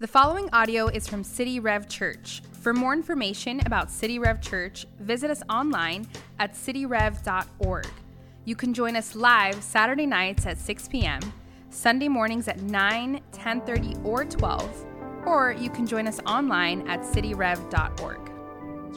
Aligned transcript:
The 0.00 0.06
following 0.06 0.48
audio 0.54 0.86
is 0.86 1.06
from 1.06 1.22
City 1.22 1.60
Rev 1.60 1.86
Church. 1.86 2.40
For 2.62 2.72
more 2.72 2.94
information 2.94 3.60
about 3.66 3.90
City 3.90 4.18
Rev 4.18 4.40
Church, 4.40 4.86
visit 4.98 5.30
us 5.30 5.42
online 5.50 6.06
at 6.38 6.54
cityrev.org. 6.54 7.86
You 8.46 8.56
can 8.56 8.72
join 8.72 8.96
us 8.96 9.14
live 9.14 9.62
Saturday 9.62 10.06
nights 10.06 10.46
at 10.46 10.56
6 10.56 10.88
p.m., 10.88 11.20
Sunday 11.68 12.08
mornings 12.08 12.48
at 12.48 12.62
9, 12.62 13.20
10:30, 13.30 14.02
or 14.02 14.24
12, 14.24 14.86
or 15.26 15.52
you 15.52 15.68
can 15.68 15.86
join 15.86 16.06
us 16.06 16.18
online 16.20 16.88
at 16.88 17.00
cityrev.org. 17.02 18.29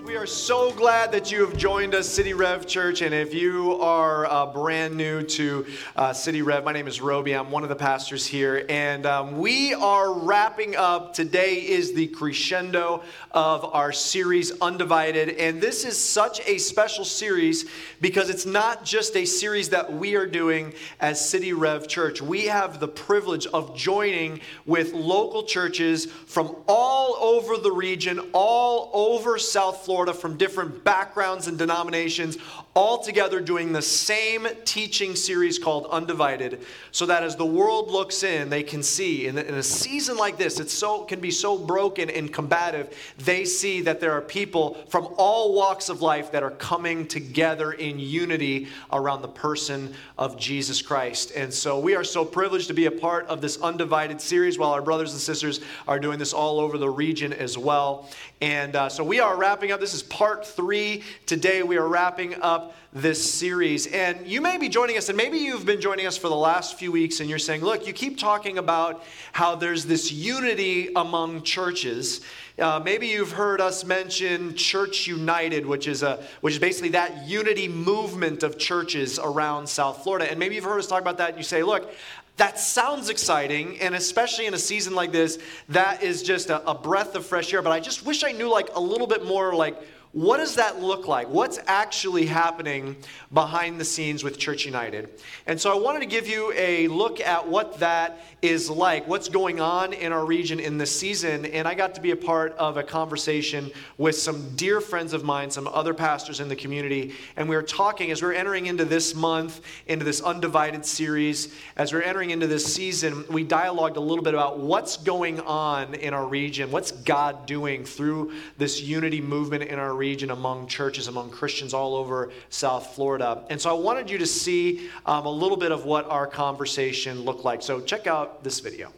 We 0.01 0.17
are 0.17 0.25
so 0.25 0.71
glad 0.71 1.11
that 1.11 1.31
you 1.31 1.45
have 1.45 1.55
joined 1.55 1.93
us, 1.93 2.09
City 2.09 2.33
Rev 2.33 2.65
Church. 2.65 3.01
And 3.01 3.13
if 3.13 3.33
you 3.33 3.79
are 3.79 4.25
uh, 4.25 4.47
brand 4.47 4.95
new 4.95 5.21
to 5.23 5.65
uh, 5.95 6.13
City 6.13 6.41
Rev, 6.41 6.63
my 6.63 6.73
name 6.73 6.87
is 6.87 6.99
Roby. 6.99 7.33
I'm 7.33 7.51
one 7.51 7.63
of 7.63 7.69
the 7.69 7.75
pastors 7.75 8.25
here. 8.25 8.65
And 8.69 9.05
um, 9.05 9.37
we 9.37 9.73
are 9.73 10.11
wrapping 10.11 10.75
up. 10.75 11.13
Today 11.13 11.55
is 11.55 11.93
the 11.93 12.07
crescendo 12.07 13.03
of 13.31 13.65
our 13.65 13.91
series, 13.91 14.51
Undivided. 14.61 15.29
And 15.29 15.61
this 15.61 15.85
is 15.85 15.97
such 15.97 16.41
a 16.47 16.57
special 16.57 17.05
series 17.05 17.69
because 18.01 18.29
it's 18.29 18.45
not 18.45 18.83
just 18.83 19.15
a 19.15 19.25
series 19.25 19.69
that 19.69 19.93
we 19.93 20.15
are 20.15 20.27
doing 20.27 20.73
as 21.01 21.29
City 21.29 21.53
Rev 21.53 21.87
Church. 21.87 22.21
We 22.21 22.47
have 22.47 22.79
the 22.79 22.87
privilege 22.87 23.45
of 23.47 23.75
joining 23.75 24.41
with 24.65 24.93
local 24.93 25.43
churches 25.43 26.07
from 26.07 26.55
all 26.67 27.15
over 27.15 27.57
the 27.57 27.71
region, 27.71 28.31
all 28.33 28.89
over 28.93 29.37
South 29.37 29.82
Florida 29.83 30.13
from 30.13 30.37
different 30.37 30.83
backgrounds 30.83 31.47
and 31.47 31.57
denominations, 31.57 32.37
all 32.75 32.97
together 32.97 33.39
doing 33.39 33.71
the 33.71 33.81
same 33.81 34.47
teaching 34.65 35.15
series 35.15 35.59
called 35.59 35.85
Undivided, 35.91 36.61
so 36.91 37.05
that 37.05 37.21
as 37.21 37.35
the 37.35 37.45
world 37.45 37.91
looks 37.91 38.23
in, 38.23 38.49
they 38.49 38.63
can 38.63 38.81
see. 38.81 39.27
In, 39.27 39.37
a 39.37 39.61
season 39.61 40.17
like 40.17 40.37
this, 40.37 40.59
it 40.59 40.71
so 40.71 41.03
can 41.03 41.19
be 41.19 41.29
so 41.29 41.57
broken 41.57 42.09
and 42.09 42.33
combative. 42.33 42.97
They 43.19 43.45
see 43.45 43.81
that 43.81 43.99
there 43.99 44.11
are 44.13 44.21
people 44.21 44.75
from 44.89 45.07
all 45.17 45.53
walks 45.53 45.89
of 45.89 46.01
life 46.01 46.31
that 46.31 46.41
are 46.41 46.51
coming 46.51 47.07
together 47.07 47.73
in 47.73 47.99
unity 47.99 48.67
around 48.91 49.21
the 49.21 49.27
person 49.27 49.93
of 50.17 50.37
Jesus 50.39 50.81
Christ. 50.81 51.31
And 51.35 51.53
so 51.53 51.79
we 51.79 51.95
are 51.95 52.03
so 52.03 52.25
privileged 52.25 52.67
to 52.69 52.73
be 52.73 52.87
a 52.87 52.91
part 52.91 53.27
of 53.27 53.41
this 53.41 53.61
Undivided 53.61 54.19
series, 54.19 54.57
while 54.57 54.71
our 54.71 54.81
brothers 54.81 55.11
and 55.11 55.21
sisters 55.21 55.59
are 55.87 55.99
doing 55.99 56.17
this 56.17 56.33
all 56.33 56.59
over 56.59 56.79
the 56.79 56.89
region 56.89 57.33
as 57.33 57.55
well. 57.55 58.09
And 58.41 58.75
uh, 58.75 58.89
so 58.89 59.03
we 59.03 59.19
are 59.19 59.37
wrapping 59.37 59.71
up. 59.71 59.79
This 59.79 59.93
is 59.93 60.03
part 60.03 60.45
three. 60.45 61.03
Today 61.27 61.63
we 61.63 61.77
are 61.77 61.87
wrapping 61.87 62.35
up 62.41 62.62
this 62.93 63.33
series. 63.33 63.87
And 63.87 64.27
you 64.27 64.39
may 64.39 64.57
be 64.57 64.69
joining 64.69 64.97
us, 64.97 65.09
and 65.09 65.17
maybe 65.17 65.37
you've 65.39 65.65
been 65.65 65.81
joining 65.81 66.05
us 66.05 66.15
for 66.15 66.29
the 66.29 66.35
last 66.35 66.77
few 66.77 66.91
weeks, 66.91 67.19
and 67.19 67.29
you're 67.29 67.39
saying, 67.39 67.61
look, 67.61 67.87
you 67.87 67.93
keep 67.93 68.19
talking 68.19 68.57
about 68.57 69.03
how 69.31 69.55
there's 69.55 69.85
this 69.85 70.11
unity 70.11 70.89
among 70.95 71.41
churches. 71.41 72.21
Uh, 72.59 72.79
maybe 72.83 73.07
you've 73.07 73.31
heard 73.31 73.59
us 73.59 73.83
mention 73.83 74.55
Church 74.55 75.07
United, 75.07 75.65
which 75.65 75.87
is 75.87 76.03
a 76.03 76.23
which 76.41 76.53
is 76.53 76.59
basically 76.59 76.89
that 76.89 77.27
unity 77.27 77.67
movement 77.67 78.43
of 78.43 78.59
churches 78.59 79.17
around 79.17 79.67
South 79.67 80.03
Florida. 80.03 80.29
And 80.29 80.37
maybe 80.37 80.53
you've 80.53 80.63
heard 80.63 80.77
us 80.77 80.85
talk 80.87 81.01
about 81.01 81.17
that, 81.17 81.29
and 81.29 81.37
you 81.37 81.43
say, 81.43 81.63
look, 81.63 81.91
that 82.37 82.59
sounds 82.59 83.09
exciting, 83.09 83.79
and 83.79 83.93
especially 83.93 84.47
in 84.47 84.53
a 84.53 84.59
season 84.59 84.95
like 84.95 85.11
this, 85.11 85.37
that 85.69 86.01
is 86.01 86.23
just 86.23 86.49
a, 86.49 86.67
a, 86.67 86.73
breath 86.73 87.15
of 87.15 87.25
fresh 87.25 87.53
air. 87.53 87.61
But 87.61 87.71
I 87.71 87.79
just 87.79 88.05
wish 88.05 88.23
I 88.23 88.31
knew 88.31 88.49
like 88.51 88.69
a 88.75 88.79
little 88.79 89.05
bit 89.05 89.23
more 89.25 89.53
like 89.53 89.77
what 90.13 90.37
does 90.37 90.55
that 90.55 90.79
look 90.79 91.07
like? 91.07 91.27
What's 91.27 91.57
actually 91.65 92.27
happening 92.27 92.95
behind 93.33 93.79
the 93.79 93.85
scenes 93.85 94.23
with 94.23 94.37
Church 94.37 94.63
United? 94.63 95.09
And 95.47 95.59
so 95.59 95.75
I 95.75 95.81
wanted 95.81 96.01
to 96.01 96.05
give 96.05 96.27
you 96.27 96.53
a 96.55 96.87
look 96.87 97.19
at 97.19 97.47
what 97.47 97.79
that 97.79 98.19
is 98.43 98.69
like, 98.69 99.07
what's 99.07 99.27
going 99.27 99.59
on 99.59 99.91
in 99.91 100.11
our 100.11 100.23
region 100.23 100.59
in 100.59 100.77
this 100.77 100.95
season. 100.95 101.47
And 101.47 101.67
I 101.67 101.73
got 101.73 101.95
to 101.95 102.01
be 102.01 102.11
a 102.11 102.15
part 102.15 102.53
of 102.57 102.77
a 102.77 102.83
conversation 102.83 103.71
with 103.97 104.15
some 104.15 104.55
dear 104.55 104.81
friends 104.81 105.13
of 105.13 105.23
mine, 105.23 105.49
some 105.49 105.67
other 105.67 105.95
pastors 105.95 106.39
in 106.39 106.47
the 106.47 106.55
community. 106.55 107.15
And 107.35 107.49
we 107.49 107.55
were 107.55 107.63
talking 107.63 108.11
as 108.11 108.21
we 108.21 108.27
are 108.27 108.33
entering 108.33 108.67
into 108.67 108.85
this 108.85 109.15
month, 109.15 109.61
into 109.87 110.05
this 110.05 110.21
undivided 110.21 110.85
series, 110.85 111.55
as 111.75 111.91
we 111.91 111.97
we're 111.97 112.05
entering 112.05 112.29
into 112.29 112.45
this 112.45 112.71
season, 112.71 113.25
we 113.31 113.43
dialogued 113.43 113.97
a 113.97 114.01
little 114.01 114.23
bit 114.23 114.35
about 114.35 114.59
what's 114.59 114.95
going 114.95 115.39
on 115.39 115.95
in 115.95 116.13
our 116.13 116.27
region, 116.27 116.69
what's 116.69 116.91
God 116.91 117.47
doing 117.47 117.83
through 117.83 118.33
this 118.59 118.79
unity 118.79 119.19
movement 119.19 119.63
in 119.63 119.79
our 119.79 119.95
region 119.95 120.02
region 120.03 120.31
among 120.31 120.67
churches, 120.67 121.07
among 121.07 121.29
Christians 121.29 121.73
all 121.73 121.95
over 121.95 122.29
South 122.49 122.93
Florida. 122.93 123.29
And 123.49 123.61
so 123.61 123.69
I 123.69 123.79
wanted 123.87 124.09
you 124.09 124.17
to 124.17 124.25
see 124.25 124.89
um, 125.05 125.25
a 125.25 125.31
little 125.31 125.55
bit 125.55 125.71
of 125.71 125.85
what 125.85 126.03
our 126.09 126.27
conversation 126.27 127.21
looked 127.21 127.45
like. 127.45 127.61
So 127.61 127.79
check 127.79 128.05
out 128.05 128.43
this 128.43 128.59
video. 128.59 128.91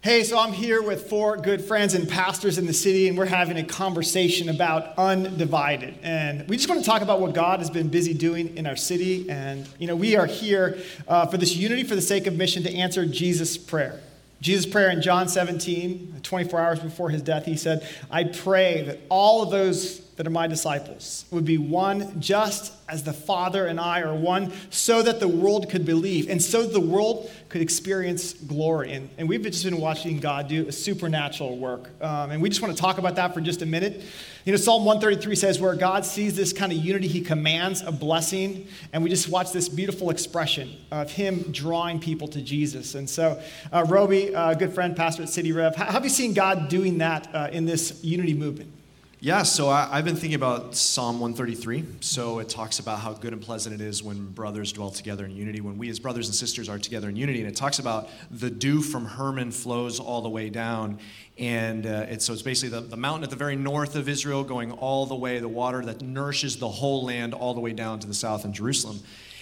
Hey, 0.00 0.22
so 0.22 0.38
I'm 0.38 0.52
here 0.52 0.80
with 0.80 1.10
four 1.10 1.36
good 1.36 1.60
friends 1.60 1.94
and 1.94 2.08
pastors 2.08 2.56
in 2.56 2.66
the 2.66 2.72
city, 2.72 3.08
and 3.08 3.18
we're 3.18 3.26
having 3.26 3.58
a 3.58 3.64
conversation 3.64 4.48
about 4.48 4.96
undivided. 4.96 5.98
And 6.04 6.48
we 6.48 6.56
just 6.56 6.68
want 6.68 6.80
to 6.80 6.86
talk 6.86 7.02
about 7.02 7.20
what 7.20 7.34
God 7.34 7.58
has 7.58 7.68
been 7.68 7.88
busy 7.88 8.14
doing 8.14 8.56
in 8.56 8.64
our 8.64 8.76
city. 8.76 9.28
And, 9.28 9.66
you 9.80 9.88
know, 9.88 9.96
we 9.96 10.14
are 10.14 10.26
here 10.26 10.78
uh, 11.08 11.26
for 11.26 11.36
this 11.36 11.56
unity 11.56 11.82
for 11.82 11.96
the 11.96 12.00
sake 12.14 12.28
of 12.28 12.36
mission 12.36 12.62
to 12.62 12.72
answer 12.72 13.04
Jesus' 13.06 13.58
prayer. 13.58 13.98
Jesus' 14.40 14.66
prayer 14.70 14.90
in 14.90 15.02
John 15.02 15.28
17, 15.28 16.20
24 16.22 16.60
hours 16.60 16.80
before 16.80 17.10
his 17.10 17.22
death, 17.22 17.44
he 17.44 17.56
said, 17.56 17.88
I 18.10 18.24
pray 18.24 18.82
that 18.82 19.00
all 19.08 19.42
of 19.42 19.50
those 19.50 20.07
that 20.18 20.26
are 20.26 20.30
my 20.30 20.48
disciples 20.48 21.24
would 21.30 21.44
be 21.44 21.58
one 21.58 22.20
just 22.20 22.72
as 22.88 23.04
the 23.04 23.12
Father 23.12 23.66
and 23.66 23.78
I 23.78 24.00
are 24.00 24.16
one, 24.16 24.52
so 24.68 25.00
that 25.00 25.20
the 25.20 25.28
world 25.28 25.70
could 25.70 25.86
believe 25.86 26.28
and 26.28 26.42
so 26.42 26.64
the 26.64 26.80
world 26.80 27.30
could 27.48 27.60
experience 27.60 28.32
glory. 28.32 28.94
And, 28.94 29.10
and 29.16 29.28
we've 29.28 29.42
just 29.42 29.62
been 29.62 29.78
watching 29.78 30.18
God 30.18 30.48
do 30.48 30.66
a 30.66 30.72
supernatural 30.72 31.56
work. 31.56 31.90
Um, 32.02 32.32
and 32.32 32.42
we 32.42 32.48
just 32.48 32.60
want 32.60 32.74
to 32.74 32.80
talk 32.80 32.98
about 32.98 33.14
that 33.14 33.32
for 33.32 33.40
just 33.40 33.62
a 33.62 33.66
minute. 33.66 34.02
You 34.44 34.52
know, 34.52 34.56
Psalm 34.56 34.84
133 34.84 35.36
says, 35.36 35.60
where 35.60 35.76
God 35.76 36.04
sees 36.04 36.34
this 36.34 36.52
kind 36.52 36.72
of 36.72 36.78
unity, 36.78 37.06
he 37.06 37.20
commands 37.20 37.82
a 37.82 37.92
blessing. 37.92 38.66
And 38.92 39.04
we 39.04 39.10
just 39.10 39.28
watch 39.28 39.52
this 39.52 39.68
beautiful 39.68 40.10
expression 40.10 40.74
of 40.90 41.12
him 41.12 41.42
drawing 41.52 42.00
people 42.00 42.26
to 42.28 42.42
Jesus. 42.42 42.96
And 42.96 43.08
so, 43.08 43.40
uh, 43.72 43.84
Roby, 43.86 44.28
a 44.28 44.38
uh, 44.38 44.54
good 44.54 44.72
friend, 44.72 44.96
pastor 44.96 45.22
at 45.22 45.28
City 45.28 45.52
Rev, 45.52 45.76
how 45.76 45.84
have 45.84 46.02
you 46.02 46.10
seen 46.10 46.34
God 46.34 46.68
doing 46.68 46.98
that 46.98 47.32
uh, 47.32 47.50
in 47.52 47.66
this 47.66 48.02
unity 48.02 48.34
movement? 48.34 48.72
Yeah, 49.20 49.42
so 49.42 49.68
I, 49.68 49.96
have 49.96 50.04
been 50.04 50.14
thinking 50.14 50.36
about 50.36 50.76
Psalm 50.76 51.18
133. 51.18 51.84
So 52.02 52.38
it 52.38 52.48
talks 52.48 52.78
about 52.78 53.00
how 53.00 53.14
good 53.14 53.32
and 53.32 53.42
pleasant 53.42 53.74
it 53.74 53.80
is 53.80 54.00
when 54.00 54.26
brothers 54.30 54.72
dwell 54.72 54.92
together 54.92 55.24
in 55.24 55.32
unity, 55.32 55.60
when 55.60 55.76
we 55.76 55.90
as 55.90 55.98
brothers 55.98 56.28
and 56.28 56.34
sisters 56.36 56.68
are 56.68 56.78
together 56.78 57.08
in 57.08 57.16
unity. 57.16 57.40
And 57.40 57.48
it 57.48 57.56
talks 57.56 57.80
about 57.80 58.10
the 58.30 58.48
dew 58.48 58.80
from 58.80 59.06
Hermon 59.06 59.50
flows 59.50 59.98
all 59.98 60.22
the 60.22 60.28
way 60.28 60.50
down. 60.50 61.00
And 61.36 61.84
uh, 61.84 62.06
it's, 62.08 62.26
so 62.26 62.32
it's 62.32 62.42
basically 62.42 62.78
the, 62.78 62.86
the 62.86 62.96
mountain 62.96 63.24
at 63.24 63.30
the 63.30 63.36
very 63.36 63.56
north 63.56 63.96
of 63.96 64.08
Israel 64.08 64.44
going 64.44 64.70
all 64.70 65.04
the 65.04 65.16
way, 65.16 65.40
the 65.40 65.48
water 65.48 65.84
that 65.84 66.00
nourishes 66.00 66.56
the 66.58 66.68
whole 66.68 67.04
land 67.04 67.34
all 67.34 67.54
the 67.54 67.60
way 67.60 67.72
down 67.72 67.98
to 67.98 68.06
the 68.06 68.14
south 68.14 68.44
in 68.44 68.52
Jerusalem. 68.52 69.00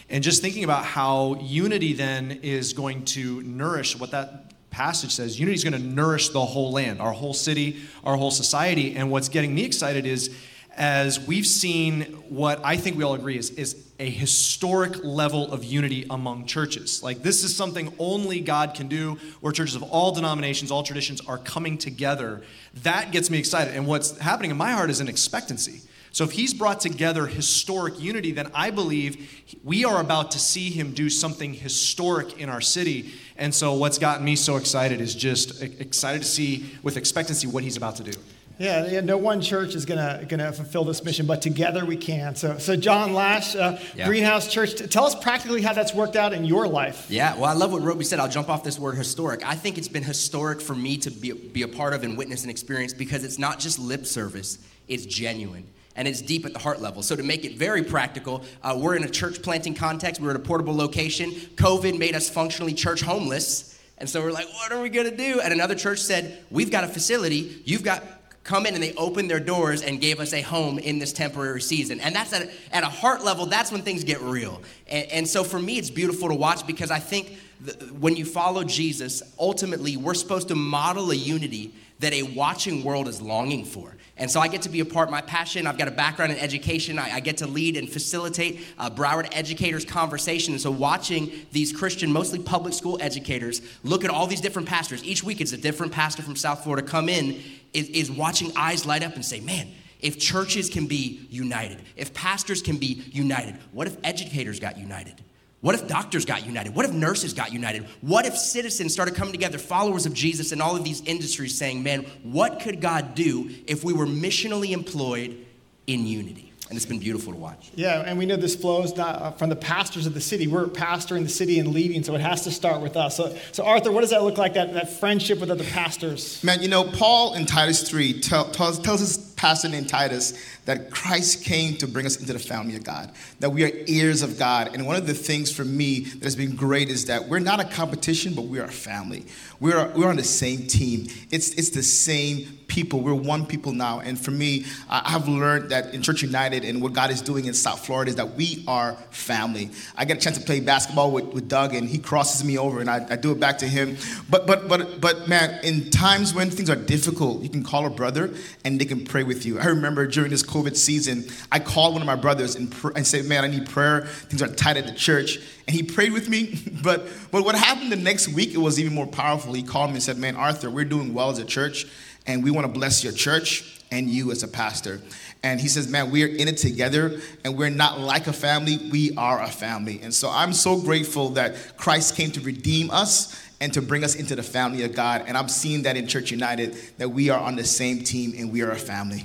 And 0.09 0.25
just 0.25 0.41
thinking 0.41 0.65
about 0.65 0.87
how 0.87 1.35
unity 1.43 1.93
then 1.93 2.31
is 2.43 2.73
going 2.73 3.05
to 3.07 3.43
nourish 3.43 3.99
what 3.99 4.13
that 4.13 4.46
passage 4.71 5.13
says 5.13 5.39
unity 5.39 5.55
is 5.55 5.65
going 5.65 5.81
to 5.81 5.87
nourish 5.87 6.31
the 6.31 6.45
whole 6.45 6.73
land, 6.73 7.01
our 7.01 7.13
whole 7.13 7.35
city, 7.35 7.81
our 8.05 8.17
whole 8.17 8.31
society. 8.31 8.97
And 8.97 9.11
what's 9.11 9.29
getting 9.29 9.55
me 9.55 9.65
excited 9.65 10.07
is 10.07 10.35
as 10.77 11.19
we've 11.27 11.47
seen 11.47 12.03
what 12.29 12.61
I 12.63 12.77
think 12.77 12.99
we 12.99 13.05
all 13.05 13.15
agree 13.15 13.39
is, 13.39 13.51
is 13.51 13.83
a 13.99 14.09
historic 14.09 15.03
level 15.03 15.51
of 15.51 15.65
unity 15.65 16.07
among 16.11 16.45
churches. 16.45 17.03
Like, 17.03 17.23
this 17.23 17.43
is 17.45 17.57
something 17.57 17.95
only 17.99 18.41
God 18.41 18.75
can 18.75 18.87
do, 18.89 19.19
where 19.41 19.53
churches 19.53 19.75
of 19.75 19.83
all 19.85 20.13
denominations, 20.13 20.71
all 20.71 20.83
traditions 20.83 21.23
are 21.23 21.39
coming 21.39 21.79
together. 21.79 22.43
That 22.83 23.11
gets 23.11 23.31
me 23.31 23.39
excited. 23.39 23.75
And 23.75 23.87
what's 23.87 24.19
happening 24.19 24.51
in 24.51 24.59
my 24.59 24.73
heart 24.73 24.91
is 24.91 25.01
an 25.01 25.09
expectancy. 25.09 25.81
So, 26.17 26.25
if 26.25 26.33
he's 26.33 26.55
brought 26.55 26.81
together 26.81 27.27
historic 27.27 28.01
unity, 28.01 28.33
then 28.33 28.51
I 28.55 28.71
believe 28.71 29.45
we 29.63 29.85
are 29.85 30.01
about 30.01 30.31
to 30.31 30.39
see 30.39 30.71
him 30.71 30.93
do 30.93 31.11
something 31.11 31.53
historic 31.53 32.41
in 32.41 32.49
our 32.49 32.63
city. 32.63 33.13
And 33.37 33.55
so, 33.55 33.75
what's 33.75 33.99
gotten 33.99 34.25
me 34.25 34.35
so 34.35 34.57
excited 34.57 35.03
is 35.03 35.15
just 35.15 35.61
excited 35.61 36.23
to 36.23 36.27
see 36.27 36.71
with 36.83 36.97
expectancy 36.97 37.47
what 37.47 37.65
he's 37.65 37.77
about 37.77 37.97
to 37.97 38.03
do. 38.03 38.19
Yeah, 38.57 38.87
yeah, 38.87 39.03
no 39.03 39.19
one 39.19 39.43
church 39.43 39.75
is 39.75 39.85
gonna 39.85 40.25
gonna 40.27 40.55
fulfill 40.55 40.85
this 40.85 41.05
mission, 41.05 41.27
but 41.27 41.43
together 41.43 41.85
we 41.85 41.99
can. 41.99 42.35
So, 42.35 42.57
so 42.57 42.77
John 42.77 43.13
Lash, 43.13 43.55
uh, 43.55 43.79
yeah. 43.95 44.07
Greenhouse 44.07 44.51
Church, 44.51 44.75
tell 44.91 45.05
us 45.05 45.15
practically 45.15 45.61
how 45.61 45.75
that's 45.75 45.93
worked 45.93 46.17
out 46.17 46.33
in 46.33 46.47
your 46.47 46.67
life. 46.67 47.11
Yeah, 47.11 47.35
well, 47.35 47.45
I 47.45 47.53
love 47.53 47.73
what 47.73 47.83
Roby 47.83 48.05
said. 48.05 48.21
I'll 48.21 48.31
jump 48.31 48.49
off 48.49 48.65
this 48.65 48.79
word 48.79 48.97
historic. 48.97 49.47
I 49.47 49.55
think 49.55 49.77
it's 49.77 49.87
been 49.87 50.03
historic 50.03 50.63
for 50.63 50.75
me 50.75 50.97
to 50.97 51.11
be 51.11 51.33
be 51.33 51.61
a 51.61 51.69
part 51.69 51.93
of 51.93 52.05
and 52.05 52.17
witness 52.17 52.41
and 52.41 52.51
experience 52.51 52.95
because 52.95 53.23
it's 53.23 53.39
not 53.39 53.59
just 53.59 53.79
lip 53.79 54.07
service; 54.07 54.59
it's 54.89 55.05
genuine 55.05 55.67
and 55.97 56.07
it's 56.07 56.23
deep 56.23 56.47
at 56.47 56.53
the 56.53 56.59
heart 56.59 56.81
level. 56.81 57.03
So, 57.03 57.17
to 57.17 57.23
make 57.23 57.45
it 57.45 57.57
very 57.57 57.83
practical, 57.83 58.45
uh, 58.63 58.79
we're 58.81 58.97
in 58.97 59.05
a 59.05 59.11
church 59.11 59.43
planting 59.43 59.75
context, 59.75 60.21
we're 60.21 60.31
at 60.31 60.37
a 60.37 60.41
portable 60.41 60.75
location. 60.75 61.31
COVID 61.57 61.99
made 61.99 62.15
us 62.15 62.29
functionally 62.29 62.75
church 62.75 63.01
homeless. 63.01 63.73
And 63.99 64.09
so 64.09 64.21
we're 64.21 64.33
like, 64.33 64.47
what 64.53 64.73
are 64.73 64.83
we 64.83 64.91
gonna 64.91 65.17
do? 65.17 65.41
And 65.41 65.55
another 65.55 65.75
church 65.75 66.01
said, 66.01 66.45
We've 66.51 66.71
got 66.71 66.85
a 66.85 66.89
facility, 66.89 67.63
you've 67.65 67.83
got 67.83 68.03
come 68.47 68.65
in 68.65 68.75
and 68.75 68.83
they 68.83 68.95
opened 68.95 69.29
their 69.29 69.41
doors 69.41 69.83
and 69.83 70.01
gave 70.01 70.21
us 70.21 70.33
a 70.33 70.41
home 70.41 70.79
in 70.79 70.99
this 71.01 71.13
temporary 71.13 71.61
season. 71.61 72.01
And 72.01 72.15
that's 72.15 72.33
at, 72.33 72.49
at 72.71 72.85
a 72.85 72.89
heart 72.89 73.25
level, 73.25 73.47
that's 73.47 73.73
when 73.73 73.83
things 73.83 74.05
get 74.05 74.21
real. 74.21 74.63
And, 74.89 75.11
and 75.11 75.29
so 75.29 75.43
for 75.43 75.59
me, 75.59 75.79
it's 75.79 75.91
beautiful 75.91 76.29
to 76.29 76.35
watch 76.35 76.65
because 76.67 76.93
I 76.93 77.01
think 77.01 77.37
the, 77.61 77.73
when 77.99 78.15
you 78.15 78.25
follow 78.25 78.63
Jesus, 78.63 79.23
ultimately, 79.39 79.97
we're 79.97 80.15
supposed 80.15 80.49
to 80.49 80.55
model 80.55 81.11
a 81.11 81.15
unity 81.15 81.75
that 81.99 82.13
a 82.13 82.23
watching 82.23 82.85
world 82.85 83.09
is 83.09 83.21
longing 83.21 83.65
for. 83.65 83.96
And 84.19 84.31
so 84.31 84.41
I 84.41 84.49
get 84.49 84.63
to 84.63 84.71
be 84.71 84.81
a 84.81 84.85
part, 84.85 85.09
of 85.09 85.13
my 85.13 85.21
passion, 85.21 85.67
I've 85.67 85.77
got 85.77 85.89
a 85.89 85.93
background 85.93 86.33
in 86.33 86.39
education. 86.39 86.99
I, 86.99 87.17
I 87.17 87.21
get 87.21 87.37
to 87.39 87.47
lead 87.47 87.77
and 87.77 87.89
facilitate 87.89 88.61
uh, 88.79 88.89
Broward 88.89 89.29
educators' 89.33 89.85
conversation. 89.85 90.55
And 90.55 90.61
so 90.61 90.71
watching 90.71 91.31
these 91.53 91.71
Christian, 91.71 92.11
mostly 92.11 92.39
public 92.39 92.73
school 92.73 92.97
educators, 93.03 93.61
look 93.83 94.05
at 94.05 94.11
all 94.11 94.27
these 94.27 94.41
different 94.41 94.69
pastors, 94.69 95.05
each 95.05 95.23
week 95.23 95.43
it's 95.43 95.53
a 95.53 95.59
different 95.59 95.93
pastor 95.93 96.23
from 96.23 96.35
South 96.35 96.65
Florida 96.65 96.87
come 96.87 97.11
in, 97.11 97.43
is, 97.75 97.89
is 97.91 98.11
watching 98.11 98.53
eyes 98.57 98.87
light 98.87 99.03
up 99.03 99.15
and 99.17 99.25
say, 99.25 99.41
man, 99.41 99.69
if 100.01 100.19
churches 100.19 100.71
can 100.71 100.87
be 100.87 101.27
united, 101.31 101.83
if 101.95 102.15
pastors 102.15 102.63
can 102.63 102.79
be 102.79 103.03
united, 103.13 103.57
what 103.73 103.87
if 103.87 103.97
educators 104.03 104.61
got 104.61 104.79
united? 104.79 105.23
What 105.63 105.75
if 105.75 105.89
doctors 105.89 106.25
got 106.25 106.47
united? 106.47 106.75
What 106.75 106.85
if 106.85 106.93
nurses 106.93 107.33
got 107.33 107.53
united? 107.53 107.87
What 108.03 108.27
if 108.27 108.37
citizens 108.37 108.93
started 108.93 109.15
coming 109.15 109.33
together, 109.33 109.59
followers 109.59 110.05
of 110.07 110.13
Jesus 110.13 110.53
in 110.53 110.61
all 110.61 110.77
of 110.77 110.85
these 110.85 111.01
industries, 111.03 111.57
saying, 111.57 111.83
man, 111.83 112.05
what 112.23 112.61
could 112.61 112.81
God 112.81 113.15
do 113.15 113.51
if 113.67 113.83
we 113.83 113.93
were 113.93 114.07
missionally 114.07 114.73
employed 114.73 115.45
in 115.87 116.07
unity? 116.07 116.53
And 116.69 116.77
it's 116.77 116.85
been 116.85 116.99
beautiful 116.99 117.33
to 117.33 117.39
watch. 117.39 117.71
Yeah, 117.77 118.03
and 118.05 118.19
we 118.19 118.27
know 118.27 118.35
this 118.35 118.57
flows 118.57 118.97
not 118.97 119.23
uh, 119.23 119.31
from 119.31 119.51
the 119.51 119.57
pastors 119.57 120.05
of 120.05 120.15
the 120.15 120.21
city. 120.21 120.49
We're 120.49 120.67
pastoring 120.67 121.23
the 121.23 121.29
city 121.29 121.61
and 121.61 121.69
leading, 121.69 122.03
so 122.03 122.13
it 122.17 122.21
has 122.21 122.43
to 122.43 122.51
start 122.51 122.81
with 122.81 122.97
us. 122.97 123.17
So, 123.17 123.37
so 123.53 123.65
Arthur, 123.65 123.93
what 123.93 124.01
does 124.01 124.11
that 124.11 124.25
look 124.25 124.37
like, 124.37 124.55
that, 124.55 124.75
that 124.75 124.91
friendship 124.91 125.39
with 125.39 125.49
other 125.49 125.63
pastors? 125.63 126.43
Man, 126.43 126.61
you 126.61 126.69
know, 126.69 126.83
Paul 126.83 127.35
in 127.35 127.47
Titus 127.47 127.89
3 127.89 128.21
tell, 128.21 128.51
tells, 128.51 128.81
tells 128.81 128.99
his 128.99 129.17
pastor 129.17 129.69
named 129.69 129.89
Titus 129.89 130.37
that 130.67 130.91
Christ 130.91 131.45
came 131.45 131.77
to 131.77 131.87
bring 131.87 132.07
us 132.07 132.19
into 132.19 132.33
the 132.33 132.39
family 132.39 132.77
of 132.77 132.85
God, 132.85 133.13
that 133.41 133.51
we 133.51 133.65
are 133.65 133.71
heirs 133.89 134.23
of 134.23 134.39
God. 134.39 134.75
And 134.75 134.87
one 134.87 134.97
of 134.97 135.07
the 135.07 135.15
things 135.15 135.51
for 135.51 135.65
me 135.65 136.01
that 136.01 136.25
has 136.25 136.37
been 136.37 136.55
great 136.55 136.89
is 136.89 137.07
that 137.07 137.29
we're 137.29 137.39
not 137.39 137.61
a 137.61 137.65
competition, 137.65 138.35
but 138.35 138.43
we 138.43 138.59
are 138.59 138.65
a 138.65 138.73
family. 138.73 139.27
We're, 139.59 139.89
we're 139.97 140.09
on 140.09 140.17
the 140.17 140.25
same 140.25 140.67
team. 140.67 141.07
It's, 141.31 141.51
it's 141.55 141.71
the 141.71 141.83
same 141.83 142.59
people. 142.67 143.01
We're 143.01 143.15
one 143.15 143.47
people 143.47 143.73
now. 143.73 144.01
And 144.01 144.19
for 144.19 144.33
me, 144.33 144.67
I 144.91 145.11
have 145.11 145.29
learned 145.29 145.71
that 145.71 145.95
in 145.95 146.03
Church 146.03 146.23
United 146.23 146.65
and 146.65 146.83
what 146.83 146.93
God 146.93 147.11
is 147.11 147.23
doing 147.23 147.47
in 147.47 147.55
South 147.55 147.87
Florida 147.87 148.11
is 148.11 148.17
that 148.17 148.33
we 148.33 148.65
are 148.67 148.95
family. 149.11 149.71
I 149.97 150.05
get 150.05 150.19
a 150.19 150.21
chance 150.21 150.37
to 150.37 150.45
play 150.45 150.61
basketball 150.61 151.13
with, 151.13 151.27
with 151.27 151.49
Doug, 151.49 151.75
and 151.75 151.89
he 151.89 151.99
crosses 151.99 152.45
me 152.45 152.59
over, 152.59 152.81
and 152.81 152.91
I, 152.91 153.07
I 153.09 153.17
do 153.17 153.33
it 153.33 153.41
back 153.41 153.59
to 153.59 153.69
him. 153.69 153.97
But, 154.29 154.47
but, 154.47 154.69
but, 154.69 155.01
but 155.01 155.29
man, 155.29 155.65
in 155.65 155.91
times 155.91 156.35
when 156.35 156.51
things 156.51 156.69
are 156.69 156.77
difficult, 156.77 157.43
you 157.43 157.49
can 157.49 157.63
call 157.63 157.87
a 157.87 157.91
brother 157.91 158.35
and 158.65 158.81
they 158.81 158.85
can 158.85 159.05
pray 159.05 159.23
with 159.23 159.47
you. 159.47 159.59
I 159.59 159.67
remember 159.67 160.07
during 160.07 160.31
this 160.31 160.43
COVID 160.57 160.77
season, 160.77 161.25
I 161.53 161.59
called 161.59 161.93
one 161.93 162.03
of 162.03 162.07
my 162.07 162.17
brothers 162.17 162.57
and, 162.57 162.71
pr- 162.71 162.93
and 162.97 163.07
said, 163.07 163.27
Man, 163.27 163.45
I 163.45 163.49
need 163.49 163.69
prayer. 163.69 164.03
Things 164.03 164.43
are 164.43 164.49
tight 164.49 164.77
at 164.77 164.87
the 164.87 164.93
church. 164.93 165.39
And 165.67 165.75
he 165.75 165.83
prayed 165.83 166.13
with 166.13 166.29
me. 166.29 166.61
but, 166.83 167.07
but 167.31 167.45
what 167.45 167.55
happened 167.55 167.93
the 167.93 167.97
next 167.97 168.29
week, 168.29 168.55
it 168.55 168.59
was 168.59 168.81
even 168.81 168.95
more 168.95 169.07
powerful. 169.07 169.53
He 169.53 169.63
called 169.63 169.91
me 169.91 169.97
and 169.97 170.03
said, 170.03 170.19
Man, 170.19 170.37
Arthur, 170.37 170.71
we're 170.71 170.85
doing 170.85 171.13
well 171.13 171.31
as 171.31 171.39
a 171.39 171.45
church, 171.45 171.87
and 172.27 172.43
we 172.43 172.51
want 172.51 172.67
to 172.67 172.73
bless 172.73 173.05
your 173.05 173.13
church 173.13 173.73
and 173.91 174.09
you 174.09 174.33
as 174.33 174.43
a 174.43 174.49
pastor. 174.49 175.01
And 175.43 175.61
he 175.61 175.69
says, 175.69 175.89
Man, 175.89 176.11
we're 176.11 176.29
in 176.29 176.49
it 176.49 176.57
together, 176.57 177.21
and 177.45 177.57
we're 177.57 177.71
not 177.71 178.01
like 178.01 178.27
a 178.27 178.33
family, 178.33 178.79
we 178.91 179.15
are 179.17 179.43
a 179.43 179.49
family. 179.49 180.01
And 180.03 180.13
so 180.13 180.31
I'm 180.31 180.53
so 180.53 180.81
grateful 180.81 181.31
that 181.31 181.77
Christ 181.77 182.17
came 182.17 182.31
to 182.33 182.41
redeem 182.41 182.91
us 182.91 183.43
and 183.61 183.73
to 183.73 183.81
bring 183.81 184.05
us 184.05 184.15
into 184.15 184.35
the 184.37 184.43
family 184.43 184.85
of 184.85 184.95
God. 184.95 185.25
And 185.27 185.37
I'm 185.37 185.49
seeing 185.49 185.83
that 185.83 185.97
in 185.97 186.07
Church 186.07 186.31
United, 186.31 186.77
that 186.99 187.09
we 187.09 187.31
are 187.31 187.41
on 187.41 187.57
the 187.57 187.65
same 187.65 188.01
team 188.01 188.35
and 188.37 188.53
we 188.53 188.63
are 188.63 188.71
a 188.71 188.77
family. 188.77 189.25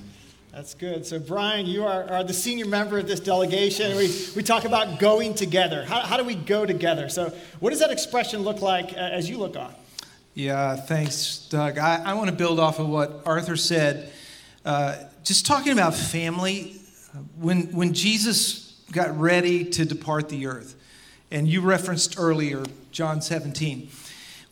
That's 0.52 0.74
good. 0.74 1.06
So, 1.06 1.18
Brian, 1.18 1.66
you 1.66 1.86
are, 1.86 2.04
are 2.10 2.24
the 2.26 2.34
senior 2.34 2.66
member 2.66 2.98
of 2.98 3.08
this 3.08 3.22
delegation. 3.22 3.96
We, 3.96 4.14
we 4.36 4.44
talk 4.44 4.66
about 4.66 5.00
going 5.00 5.34
together. 5.34 5.86
How, 5.86 6.02
how 6.02 6.18
do 6.18 6.26
we 6.26 6.36
go 6.36 6.66
together? 6.66 7.08
So, 7.08 7.34
what 7.62 7.70
does 7.70 7.80
that 7.80 7.90
expression 7.90 8.42
look 8.42 8.62
like 8.62 8.92
uh, 8.92 8.98
as 8.98 9.30
you 9.30 9.38
look 9.38 9.56
on? 9.56 9.74
Yeah, 10.34 10.76
thanks, 10.76 11.48
Doug. 11.50 11.78
I, 11.78 12.04
I 12.04 12.14
want 12.16 12.30
to 12.30 12.36
build 12.36 12.60
off 12.60 12.80
of 12.80 12.90
what 12.90 13.22
Arthur 13.26 13.56
said. 13.56 14.12
Uh, 14.66 14.98
just 15.24 15.46
talking 15.46 15.72
about 15.72 15.96
family, 15.96 16.82
when, 17.38 17.72
when 17.72 17.94
Jesus 17.94 18.84
got 18.92 19.18
ready 19.18 19.64
to 19.64 19.86
depart 19.86 20.28
the 20.28 20.48
earth, 20.48 20.76
and 21.32 21.48
you 21.48 21.62
referenced 21.62 22.20
earlier 22.20 22.66
John 22.92 23.22
17. 23.22 23.90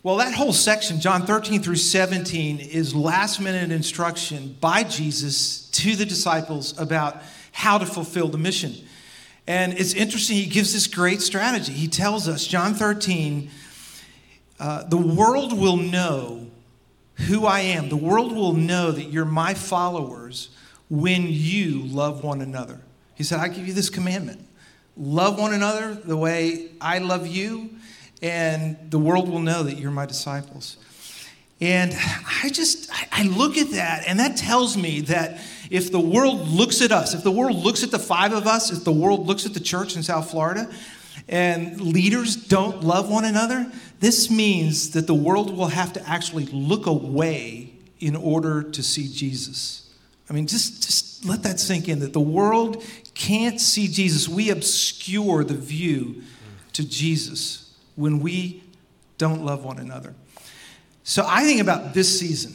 Well, 0.02 0.16
that 0.16 0.32
whole 0.32 0.54
section, 0.54 0.98
John 0.98 1.26
13 1.26 1.62
through 1.62 1.76
17, 1.76 2.58
is 2.58 2.94
last 2.94 3.38
minute 3.38 3.70
instruction 3.70 4.56
by 4.58 4.82
Jesus 4.82 5.68
to 5.72 5.94
the 5.94 6.06
disciples 6.06 6.78
about 6.80 7.20
how 7.52 7.76
to 7.76 7.84
fulfill 7.84 8.28
the 8.28 8.38
mission. 8.38 8.74
And 9.46 9.74
it's 9.74 9.92
interesting, 9.92 10.36
he 10.36 10.46
gives 10.46 10.72
this 10.72 10.86
great 10.86 11.20
strategy. 11.20 11.72
He 11.72 11.86
tells 11.86 12.28
us, 12.28 12.46
John 12.46 12.72
13, 12.72 13.50
uh, 14.58 14.84
the 14.84 14.96
world 14.96 15.52
will 15.52 15.76
know 15.76 16.46
who 17.28 17.44
I 17.44 17.60
am. 17.60 17.90
The 17.90 17.96
world 17.96 18.34
will 18.34 18.54
know 18.54 18.92
that 18.92 19.04
you're 19.04 19.26
my 19.26 19.52
followers 19.52 20.48
when 20.88 21.26
you 21.28 21.82
love 21.82 22.24
one 22.24 22.40
another. 22.40 22.80
He 23.16 23.22
said, 23.22 23.38
I 23.38 23.48
give 23.48 23.68
you 23.68 23.74
this 23.74 23.90
commandment 23.90 24.46
love 24.96 25.38
one 25.38 25.54
another 25.54 25.94
the 25.94 26.16
way 26.16 26.68
I 26.80 26.98
love 26.98 27.26
you 27.26 27.70
and 28.22 28.76
the 28.90 28.98
world 28.98 29.28
will 29.28 29.40
know 29.40 29.62
that 29.62 29.78
you're 29.78 29.90
my 29.90 30.06
disciples. 30.06 30.76
And 31.60 31.94
I 32.42 32.48
just, 32.48 32.90
I 33.12 33.24
look 33.24 33.58
at 33.58 33.72
that, 33.72 34.04
and 34.06 34.18
that 34.18 34.36
tells 34.36 34.76
me 34.78 35.02
that 35.02 35.40
if 35.70 35.92
the 35.92 36.00
world 36.00 36.48
looks 36.48 36.80
at 36.80 36.90
us, 36.90 37.14
if 37.14 37.22
the 37.22 37.30
world 37.30 37.56
looks 37.56 37.82
at 37.82 37.90
the 37.90 37.98
five 37.98 38.32
of 38.32 38.46
us, 38.46 38.72
if 38.72 38.84
the 38.84 38.92
world 38.92 39.26
looks 39.26 39.44
at 39.44 39.52
the 39.52 39.60
church 39.60 39.94
in 39.94 40.02
South 40.02 40.30
Florida, 40.30 40.70
and 41.28 41.78
leaders 41.80 42.34
don't 42.34 42.82
love 42.82 43.10
one 43.10 43.26
another, 43.26 43.70
this 44.00 44.30
means 44.30 44.90
that 44.92 45.06
the 45.06 45.14
world 45.14 45.54
will 45.54 45.66
have 45.66 45.92
to 45.92 46.08
actually 46.08 46.46
look 46.46 46.86
away 46.86 47.74
in 48.00 48.16
order 48.16 48.62
to 48.62 48.82
see 48.82 49.06
Jesus. 49.12 49.90
I 50.30 50.32
mean, 50.32 50.46
just, 50.46 50.82
just 50.82 51.26
let 51.26 51.42
that 51.42 51.60
sink 51.60 51.88
in 51.88 51.98
that 52.00 52.14
the 52.14 52.20
world 52.20 52.82
can't 53.14 53.60
see 53.60 53.86
Jesus. 53.86 54.28
We 54.28 54.48
obscure 54.48 55.44
the 55.44 55.54
view 55.54 56.22
to 56.72 56.88
Jesus 56.88 57.69
when 58.00 58.20
we 58.20 58.62
don't 59.18 59.44
love 59.44 59.64
one 59.64 59.78
another. 59.78 60.14
So 61.04 61.24
I 61.26 61.44
think 61.44 61.60
about 61.60 61.94
this 61.94 62.18
season, 62.18 62.54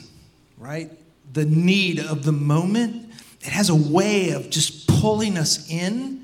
right? 0.57 0.91
The 1.33 1.45
need 1.45 1.99
of 1.99 2.23
the 2.23 2.31
moment. 2.31 3.11
It 3.41 3.49
has 3.49 3.69
a 3.69 3.75
way 3.75 4.31
of 4.31 4.49
just 4.49 4.87
pulling 4.87 5.37
us 5.37 5.69
in 5.69 6.23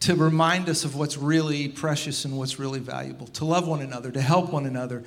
to 0.00 0.14
remind 0.14 0.68
us 0.68 0.84
of 0.84 0.96
what's 0.96 1.16
really 1.16 1.68
precious 1.68 2.24
and 2.24 2.36
what's 2.36 2.58
really 2.58 2.80
valuable, 2.80 3.26
to 3.28 3.44
love 3.44 3.66
one 3.66 3.80
another, 3.80 4.10
to 4.10 4.20
help 4.20 4.52
one 4.52 4.66
another, 4.66 5.04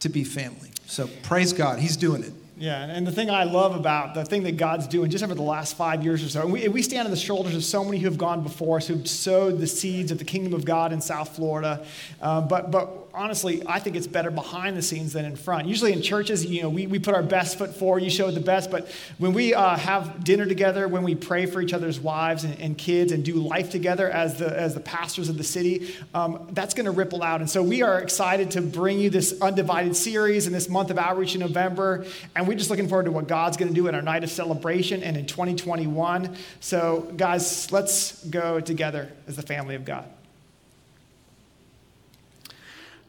to 0.00 0.08
be 0.08 0.24
family. 0.24 0.70
So 0.86 1.08
praise 1.22 1.52
God, 1.52 1.78
He's 1.78 1.96
doing 1.96 2.22
it. 2.22 2.32
Yeah, 2.60 2.84
and 2.84 3.06
the 3.06 3.10
thing 3.10 3.30
I 3.30 3.44
love 3.44 3.74
about 3.74 4.12
the 4.12 4.22
thing 4.22 4.42
that 4.42 4.58
God's 4.58 4.86
doing 4.86 5.10
just 5.10 5.24
over 5.24 5.34
the 5.34 5.40
last 5.40 5.78
five 5.78 6.04
years 6.04 6.22
or 6.22 6.28
so, 6.28 6.42
and 6.42 6.52
we, 6.52 6.68
we 6.68 6.82
stand 6.82 7.06
on 7.06 7.10
the 7.10 7.16
shoulders 7.16 7.54
of 7.54 7.64
so 7.64 7.82
many 7.82 7.96
who 7.96 8.04
have 8.04 8.18
gone 8.18 8.42
before 8.42 8.76
us, 8.76 8.86
who've 8.86 9.08
sowed 9.08 9.60
the 9.60 9.66
seeds 9.66 10.12
of 10.12 10.18
the 10.18 10.26
kingdom 10.26 10.52
of 10.52 10.66
God 10.66 10.92
in 10.92 11.00
South 11.00 11.34
Florida. 11.34 11.82
Um, 12.20 12.48
but, 12.48 12.70
but 12.70 13.08
honestly, 13.14 13.62
I 13.66 13.78
think 13.78 13.96
it's 13.96 14.06
better 14.06 14.30
behind 14.30 14.76
the 14.76 14.82
scenes 14.82 15.12
than 15.12 15.24
in 15.24 15.36
front. 15.36 15.66
Usually 15.66 15.92
in 15.92 16.02
churches, 16.02 16.44
you 16.44 16.62
know, 16.62 16.68
we, 16.68 16.86
we 16.86 16.98
put 16.98 17.14
our 17.14 17.22
best 17.22 17.58
foot 17.58 17.74
forward, 17.74 18.02
you 18.02 18.10
show 18.10 18.30
the 18.30 18.40
best, 18.40 18.70
but 18.70 18.88
when 19.18 19.32
we 19.32 19.54
uh, 19.54 19.76
have 19.76 20.22
dinner 20.24 20.46
together, 20.46 20.86
when 20.88 21.02
we 21.02 21.14
pray 21.14 21.46
for 21.46 21.60
each 21.60 21.72
other's 21.72 21.98
wives 21.98 22.44
and, 22.44 22.58
and 22.60 22.78
kids 22.78 23.12
and 23.12 23.24
do 23.24 23.34
life 23.34 23.70
together 23.70 24.08
as 24.10 24.38
the, 24.38 24.58
as 24.58 24.74
the 24.74 24.80
pastors 24.80 25.28
of 25.28 25.38
the 25.38 25.44
city, 25.44 25.94
um, 26.14 26.48
that's 26.52 26.74
going 26.74 26.84
to 26.84 26.90
ripple 26.90 27.22
out. 27.22 27.40
And 27.40 27.50
so 27.50 27.62
we 27.62 27.82
are 27.82 28.00
excited 28.00 28.52
to 28.52 28.62
bring 28.62 28.98
you 28.98 29.10
this 29.10 29.40
undivided 29.40 29.96
series 29.96 30.46
in 30.46 30.52
this 30.52 30.68
month 30.68 30.90
of 30.90 30.98
outreach 30.98 31.34
in 31.34 31.40
November. 31.40 32.04
And 32.36 32.46
we're 32.46 32.58
just 32.58 32.70
looking 32.70 32.88
forward 32.88 33.04
to 33.04 33.12
what 33.12 33.26
God's 33.26 33.56
going 33.56 33.68
to 33.68 33.74
do 33.74 33.88
in 33.88 33.94
our 33.94 34.02
night 34.02 34.24
of 34.24 34.30
celebration 34.30 35.02
and 35.02 35.16
in 35.16 35.26
2021. 35.26 36.36
So, 36.60 37.12
guys, 37.16 37.70
let's 37.72 38.24
go 38.24 38.60
together 38.60 39.10
as 39.26 39.36
the 39.36 39.42
family 39.42 39.74
of 39.74 39.84
God. 39.84 40.04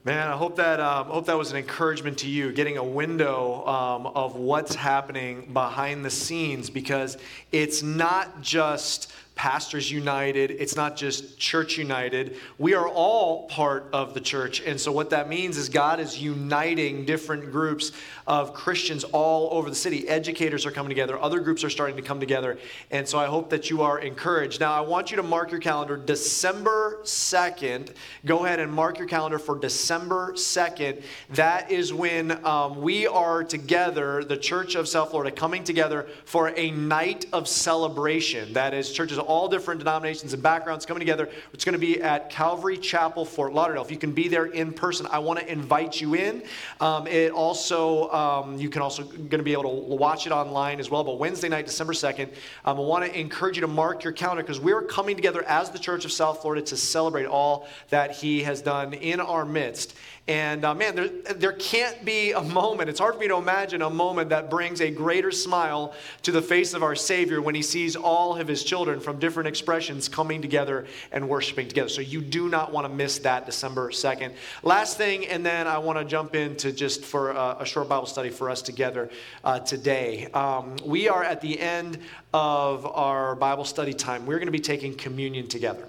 Man, 0.04 0.30
I 0.30 0.36
hope 0.36 0.56
that 0.56 0.80
um, 0.80 1.06
hope 1.06 1.28
that 1.28 1.38
was 1.38 1.52
an 1.52 1.58
encouragement 1.58 2.18
to 2.20 2.28
you, 2.28 2.52
getting 2.52 2.78
a 2.78 2.84
window 2.84 3.64
um, 3.68 4.08
of 4.08 4.36
what's 4.36 4.74
happening 4.74 5.54
behind 5.54 6.04
the 6.04 6.10
scenes, 6.10 6.72
because 6.72 7.20
it's 7.52 7.84
not 7.84 8.42
just 8.42 9.12
Pastors 9.42 9.90
United, 9.90 10.52
it's 10.52 10.76
not 10.76 10.96
just 10.96 11.40
Church 11.40 11.76
United. 11.76 12.38
We 12.60 12.76
are 12.76 12.88
all 12.88 13.48
part 13.48 13.90
of 13.92 14.14
the 14.14 14.22
church. 14.22 14.62
And 14.62 14.80
so, 14.80 14.92
what 14.92 15.10
that 15.10 15.30
means 15.30 15.58
is 15.58 15.68
God 15.68 16.00
is 16.00 16.22
uniting 16.22 17.06
different 17.06 17.52
groups 17.52 17.92
of 18.28 18.54
Christians 18.54 19.04
all 19.04 19.50
over 19.52 19.68
the 19.68 19.76
city. 19.76 20.08
Educators 20.08 20.64
are 20.68 20.70
coming 20.70 20.90
together, 20.90 21.20
other 21.20 21.40
groups 21.40 21.64
are 21.64 21.72
starting 21.72 21.96
to 21.96 22.04
come 22.04 22.20
together. 22.20 22.60
And 22.92 23.08
so, 23.08 23.18
I 23.18 23.26
hope 23.26 23.50
that 23.50 23.72
you 23.72 23.82
are 23.82 23.98
encouraged. 23.98 24.60
Now, 24.60 24.74
I 24.74 24.82
want 24.82 25.10
you 25.10 25.18
to 25.18 25.24
mark 25.24 25.50
your 25.50 25.60
calendar 25.60 25.98
December 25.98 27.00
2nd. 27.02 27.96
Go 28.28 28.46
ahead 28.46 28.60
and 28.60 28.72
mark 28.72 29.00
your 29.00 29.08
calendar 29.08 29.40
for 29.40 29.58
December 29.58 30.34
2nd. 30.34 31.02
That 31.32 31.72
is 31.72 31.92
when 31.92 32.46
um, 32.46 32.80
we 32.80 33.08
are 33.08 33.44
together, 33.44 34.24
the 34.24 34.38
Church 34.38 34.76
of 34.76 34.88
South 34.88 35.10
Florida, 35.10 35.36
coming 35.36 35.64
together 35.64 36.08
for 36.26 36.54
a 36.56 36.70
night 36.70 37.26
of 37.34 37.48
celebration. 37.48 38.54
That 38.54 38.76
is, 38.76 38.92
churches 38.92 39.18
different 39.48 39.80
denominations 39.80 40.34
and 40.34 40.44
backgrounds 40.44 40.86
coming 40.86 41.00
together. 41.00 41.30
It's 41.54 41.64
going 41.64 41.74
to 41.74 41.80
be 41.80 42.02
at 42.02 42.30
Calvary 42.30 42.78
Chapel, 42.78 43.26
Fort 43.26 43.54
Lauderdale. 43.54 43.84
If 43.84 43.92
you 43.92 43.98
can 43.98 44.12
be 44.12 44.28
there 44.28 44.46
in 44.46 44.74
person, 44.74 45.08
I 45.10 45.20
want 45.20 45.40
to 45.40 45.52
invite 45.52 46.00
you 46.02 46.16
in. 46.16 46.44
Um, 46.80 47.08
it 47.08 47.32
also, 47.32 48.10
um, 48.12 48.58
you 48.58 48.70
can 48.70 48.82
also 48.82 49.04
going 49.04 49.30
to 49.30 49.44
be 49.44 49.54
able 49.54 49.64
to 49.64 49.96
watch 49.96 50.26
it 50.28 50.32
online 50.32 50.80
as 50.80 50.90
well. 50.90 51.04
But 51.04 51.18
Wednesday 51.18 51.50
night, 51.50 51.66
December 51.66 51.94
2nd, 51.94 52.30
um, 52.66 52.78
I 52.78 52.82
want 52.82 53.06
to 53.06 53.20
encourage 53.20 53.58
you 53.58 53.62
to 53.62 53.68
mark 53.68 54.04
your 54.04 54.14
calendar 54.14 54.44
because 54.44 54.60
we're 54.60 54.82
coming 54.82 55.16
together 55.16 55.44
as 55.48 55.70
the 55.70 55.80
Church 55.80 56.06
of 56.06 56.12
South 56.12 56.42
Florida 56.42 56.62
to 56.64 56.78
celebrate 56.78 57.26
all 57.26 57.68
that 57.90 58.12
He 58.12 58.44
has 58.44 58.62
done 58.62 58.94
in 58.94 59.20
our 59.20 59.46
midst. 59.46 59.96
And 60.28 60.64
uh, 60.64 60.76
man, 60.76 60.96
there, 60.96 61.08
there 61.08 61.52
can't 61.54 62.06
be 62.06 62.32
a 62.32 62.42
moment, 62.42 62.90
it's 62.90 63.00
hard 63.00 63.16
for 63.16 63.20
me 63.20 63.28
to 63.28 63.38
imagine 63.38 63.82
a 63.82 63.90
moment 63.90 64.30
that 64.30 64.52
brings 64.52 64.80
a 64.80 64.92
greater 64.92 65.32
smile 65.32 65.94
to 66.22 66.32
the 66.32 66.44
face 66.44 66.76
of 66.76 66.84
our 66.84 66.96
Savior 66.96 67.42
when 67.42 67.56
he 67.56 67.64
sees 67.64 67.96
all 67.96 68.38
of 68.38 68.48
his 68.48 68.64
children 68.64 69.00
from 69.00 69.18
different 69.18 69.48
expressions 69.48 70.08
coming 70.08 70.40
together 70.40 70.86
and 71.12 71.28
worshiping 71.28 71.68
together. 71.68 71.90
So 71.90 72.02
you 72.02 72.22
do 72.22 72.50
not 72.50 72.72
want 72.72 72.86
to 72.86 72.94
miss 72.94 73.18
that 73.20 73.48
December 73.48 73.90
2nd. 73.90 74.34
Last 74.62 74.96
thing, 74.96 75.26
and 75.26 75.44
then 75.44 75.68
I 75.68 75.80
want 75.80 75.98
to 75.98 76.06
jump 76.06 76.36
into 76.36 76.72
just 76.72 77.04
for 77.04 77.32
a, 77.32 77.58
a 77.62 77.66
short 77.66 77.90
Bible 77.90 78.06
study 78.06 78.30
for 78.30 78.50
us 78.50 78.62
together 78.62 79.10
uh, 79.44 79.60
today. 79.60 80.28
Um, 80.28 80.76
we 80.86 81.10
are 81.10 81.24
at 81.24 81.42
the 81.42 81.60
end 81.60 81.98
of 82.32 82.86
our 82.86 83.36
Bible 83.36 83.66
study 83.66 83.94
time. 83.94 84.28
We're 84.28 84.38
going 84.38 84.46
to 84.46 84.52
be 84.52 84.60
taking 84.60 84.94
communion 84.94 85.48
together 85.48 85.88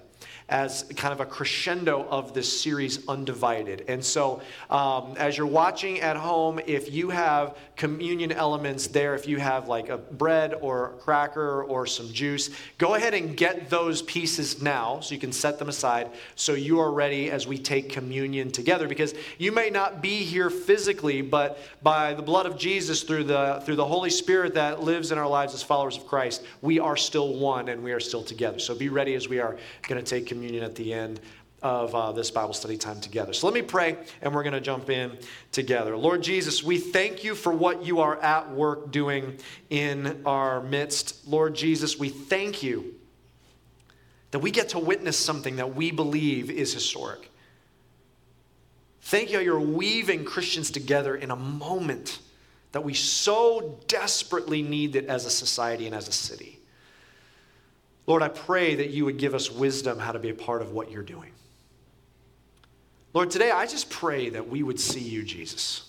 as 0.49 0.85
kind 0.97 1.13
of 1.13 1.21
a 1.21 1.27
crescendo 1.27 2.07
of 2.09 2.35
this 2.35 2.61
series, 2.61 3.07
Undivided. 3.09 3.85
And 3.89 4.05
so, 4.05 4.43
um, 4.71 5.15
as 5.17 5.37
you're 5.37 5.47
watching 5.47 6.01
at 6.01 6.17
home, 6.17 6.61
if 6.67 6.93
you 6.93 7.11
have 7.11 7.57
communion 7.77 8.33
elements 8.33 8.87
there, 8.87 9.15
if 9.15 9.27
you 9.27 9.39
have 9.39 9.69
like 9.69 9.89
a 9.89 9.99
bread 9.99 10.55
or 10.61 10.87
a 10.87 10.89
cracker 10.99 11.65
or 11.65 11.87
some 11.87 12.13
juice, 12.13 12.51
go 12.79 12.95
ahead 12.95 13.15
and 13.15 13.37
get 13.37 13.71
those 13.71 14.03
pieces 14.03 14.63
now 14.63 15.01
so 15.01 15.15
you 15.15 15.21
can 15.21 15.33
set 15.33 15.59
them 15.59 15.69
aside 15.69 16.11
so 16.35 16.55
you 16.55 16.81
are 16.81 16.93
ready 16.93 17.31
as 17.31 17.47
we 17.47 17.59
take 17.59 17.89
communion 17.89 18.51
together. 18.51 18.89
Because 18.89 19.15
you 19.39 19.53
may 19.53 19.71
not 19.71 20.03
be 20.03 20.19
here 20.19 20.51
physically, 20.51 21.23
but 21.23 21.59
by 21.83 22.15
the 22.15 22.23
blood 22.23 22.47
of 22.47 22.59
Jesus, 22.59 23.03
through 23.03 23.25
the, 23.25 23.63
through 23.65 23.77
the 23.77 23.85
Holy 23.85 24.11
Spirit 24.11 24.55
that 24.55 24.83
lives 24.83 25.13
in 25.13 25.19
our 25.19 25.29
lives 25.29 25.55
as 25.55 25.63
followers 25.63 25.97
of 25.97 26.07
Christ, 26.07 26.43
we 26.61 26.79
are 26.79 26.97
still 26.97 27.35
one 27.39 27.69
and 27.69 27.83
we 27.83 27.93
are 27.93 28.01
still 28.01 28.23
together. 28.23 28.59
So 28.59 28.75
be 28.75 28.89
ready 28.89 29.15
as 29.15 29.29
we 29.29 29.41
are 29.41 29.57
going 29.89 30.03
to 30.03 30.09
take 30.09 30.27
communion 30.33 30.65
at 30.65 30.75
the 30.75 30.93
end 30.93 31.21
of 31.63 31.95
uh, 31.95 32.11
this 32.13 32.31
Bible 32.31 32.55
study 32.55 32.77
time 32.77 33.01
together. 33.01 33.33
So 33.33 33.47
let 33.47 33.55
me 33.55 33.63
pray, 33.63 33.97
and 34.21 34.35
we're 34.35 34.43
going 34.43 34.55
to 34.55 34.61
jump 34.61 34.91
in 34.91 35.17
together. 35.53 35.97
Lord 35.97 36.23
Jesus, 36.23 36.63
we 36.63 36.79
thank 36.79 37.23
you 37.23 37.35
for 37.35 37.53
what 37.53 37.85
you 37.85 38.01
are 38.01 38.21
at 38.21 38.51
work 38.51 38.91
doing 38.91 39.39
in 39.71 40.23
our 40.27 40.61
midst. 40.61 41.29
Lord 41.29 41.55
Jesus, 41.55 41.99
we 41.99 42.09
thank 42.09 42.63
you 42.63 42.95
that 44.33 44.41
we 44.41 44.51
get 44.51 44.71
to 44.71 44.79
witness 44.79 45.17
something 45.17 45.57
that 45.57 45.77
we 45.77 45.91
believe 45.93 46.51
is 46.51 46.73
historic. 46.73 47.31
Thank 49.03 49.31
you 49.31 49.41
you're 49.41 49.61
weaving 49.61 50.25
Christians 50.25 50.71
together 50.71 51.15
in 51.15 51.31
a 51.31 51.37
moment 51.37 52.21
that 52.73 52.83
we 52.83 52.95
so 52.95 53.79
desperately 53.87 54.63
need 54.63 54.97
it 54.97 55.07
as 55.07 55.27
a 55.27 55.31
society 55.31 55.87
and 55.87 55.95
as 55.95 56.09
a 56.09 56.13
city. 56.13 56.59
Lord, 58.07 58.23
I 58.23 58.29
pray 58.29 58.75
that 58.77 58.91
you 58.91 59.05
would 59.05 59.19
give 59.19 59.35
us 59.35 59.51
wisdom 59.51 59.99
how 59.99 60.13
to 60.13 60.19
be 60.19 60.31
a 60.31 60.35
part 60.35 60.63
of 60.63 60.73
what 60.73 60.91
you're 60.91 61.03
doing. 61.03 61.33
Lord, 63.15 63.31
today 63.31 63.51
I 63.51 63.67
just 63.67 63.91
pray 63.91 64.31
that 64.31 64.49
we 64.49 64.63
would 64.63 64.81
see 64.81 65.01
you, 65.01 65.23
Jesus. 65.23 65.89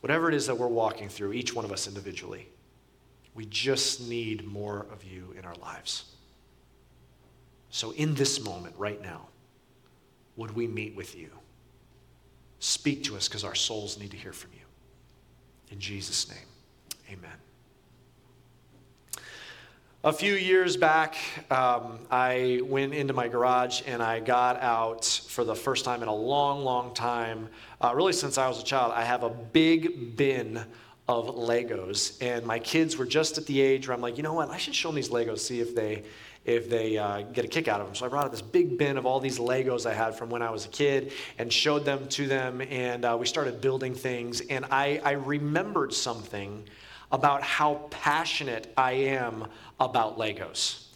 Whatever 0.00 0.28
it 0.28 0.34
is 0.34 0.46
that 0.46 0.56
we're 0.56 0.66
walking 0.66 1.08
through, 1.08 1.32
each 1.32 1.54
one 1.54 1.64
of 1.64 1.72
us 1.72 1.86
individually, 1.86 2.48
we 3.34 3.46
just 3.46 4.08
need 4.08 4.46
more 4.46 4.86
of 4.92 5.04
you 5.04 5.34
in 5.38 5.44
our 5.44 5.54
lives. 5.56 6.04
So, 7.70 7.92
in 7.92 8.14
this 8.14 8.40
moment, 8.40 8.74
right 8.78 9.00
now, 9.00 9.28
would 10.36 10.54
we 10.54 10.66
meet 10.66 10.96
with 10.96 11.16
you? 11.16 11.30
Speak 12.60 13.04
to 13.04 13.16
us 13.16 13.28
because 13.28 13.44
our 13.44 13.54
souls 13.54 13.98
need 13.98 14.10
to 14.10 14.16
hear 14.16 14.32
from 14.32 14.50
you. 14.54 14.64
In 15.70 15.78
Jesus' 15.78 16.28
name, 16.28 17.18
amen. 17.18 17.36
A 20.04 20.12
few 20.12 20.34
years 20.34 20.76
back, 20.76 21.16
um, 21.50 21.98
I 22.08 22.60
went 22.62 22.94
into 22.94 23.12
my 23.12 23.26
garage 23.26 23.82
and 23.84 24.00
I 24.00 24.20
got 24.20 24.62
out 24.62 25.04
for 25.04 25.42
the 25.42 25.56
first 25.56 25.84
time 25.84 26.02
in 26.02 26.08
a 26.08 26.14
long, 26.14 26.62
long 26.62 26.94
time, 26.94 27.48
uh, 27.80 27.92
really 27.96 28.12
since 28.12 28.38
I 28.38 28.46
was 28.46 28.62
a 28.62 28.64
child. 28.64 28.92
I 28.94 29.02
have 29.02 29.24
a 29.24 29.28
big 29.28 30.16
bin 30.16 30.64
of 31.08 31.34
Legos, 31.34 32.16
and 32.22 32.46
my 32.46 32.60
kids 32.60 32.96
were 32.96 33.06
just 33.06 33.38
at 33.38 33.46
the 33.46 33.60
age 33.60 33.88
where 33.88 33.94
I'm 33.96 34.00
like, 34.00 34.16
you 34.16 34.22
know 34.22 34.34
what, 34.34 34.50
I 34.50 34.56
should 34.56 34.76
show 34.76 34.90
them 34.90 34.94
these 34.94 35.08
Legos, 35.08 35.40
see 35.40 35.58
if 35.58 35.74
they 35.74 36.04
if 36.44 36.70
they 36.70 36.96
uh, 36.96 37.22
get 37.22 37.44
a 37.44 37.48
kick 37.48 37.66
out 37.66 37.80
of 37.80 37.88
them. 37.88 37.96
So 37.96 38.06
I 38.06 38.08
brought 38.08 38.24
out 38.24 38.30
this 38.30 38.40
big 38.40 38.78
bin 38.78 38.98
of 38.98 39.04
all 39.04 39.18
these 39.18 39.40
Legos 39.40 39.84
I 39.84 39.94
had 39.94 40.14
from 40.14 40.30
when 40.30 40.42
I 40.42 40.50
was 40.50 40.64
a 40.64 40.68
kid 40.68 41.10
and 41.38 41.52
showed 41.52 41.84
them 41.84 42.06
to 42.10 42.28
them, 42.28 42.60
and 42.60 43.04
uh, 43.04 43.16
we 43.18 43.26
started 43.26 43.60
building 43.60 43.96
things. 43.96 44.42
And 44.42 44.64
I, 44.70 45.00
I 45.04 45.12
remembered 45.12 45.92
something 45.92 46.62
about 47.10 47.42
how 47.42 47.86
passionate 47.90 48.72
I 48.76 48.92
am 48.92 49.46
about 49.80 50.18
Legos. 50.18 50.87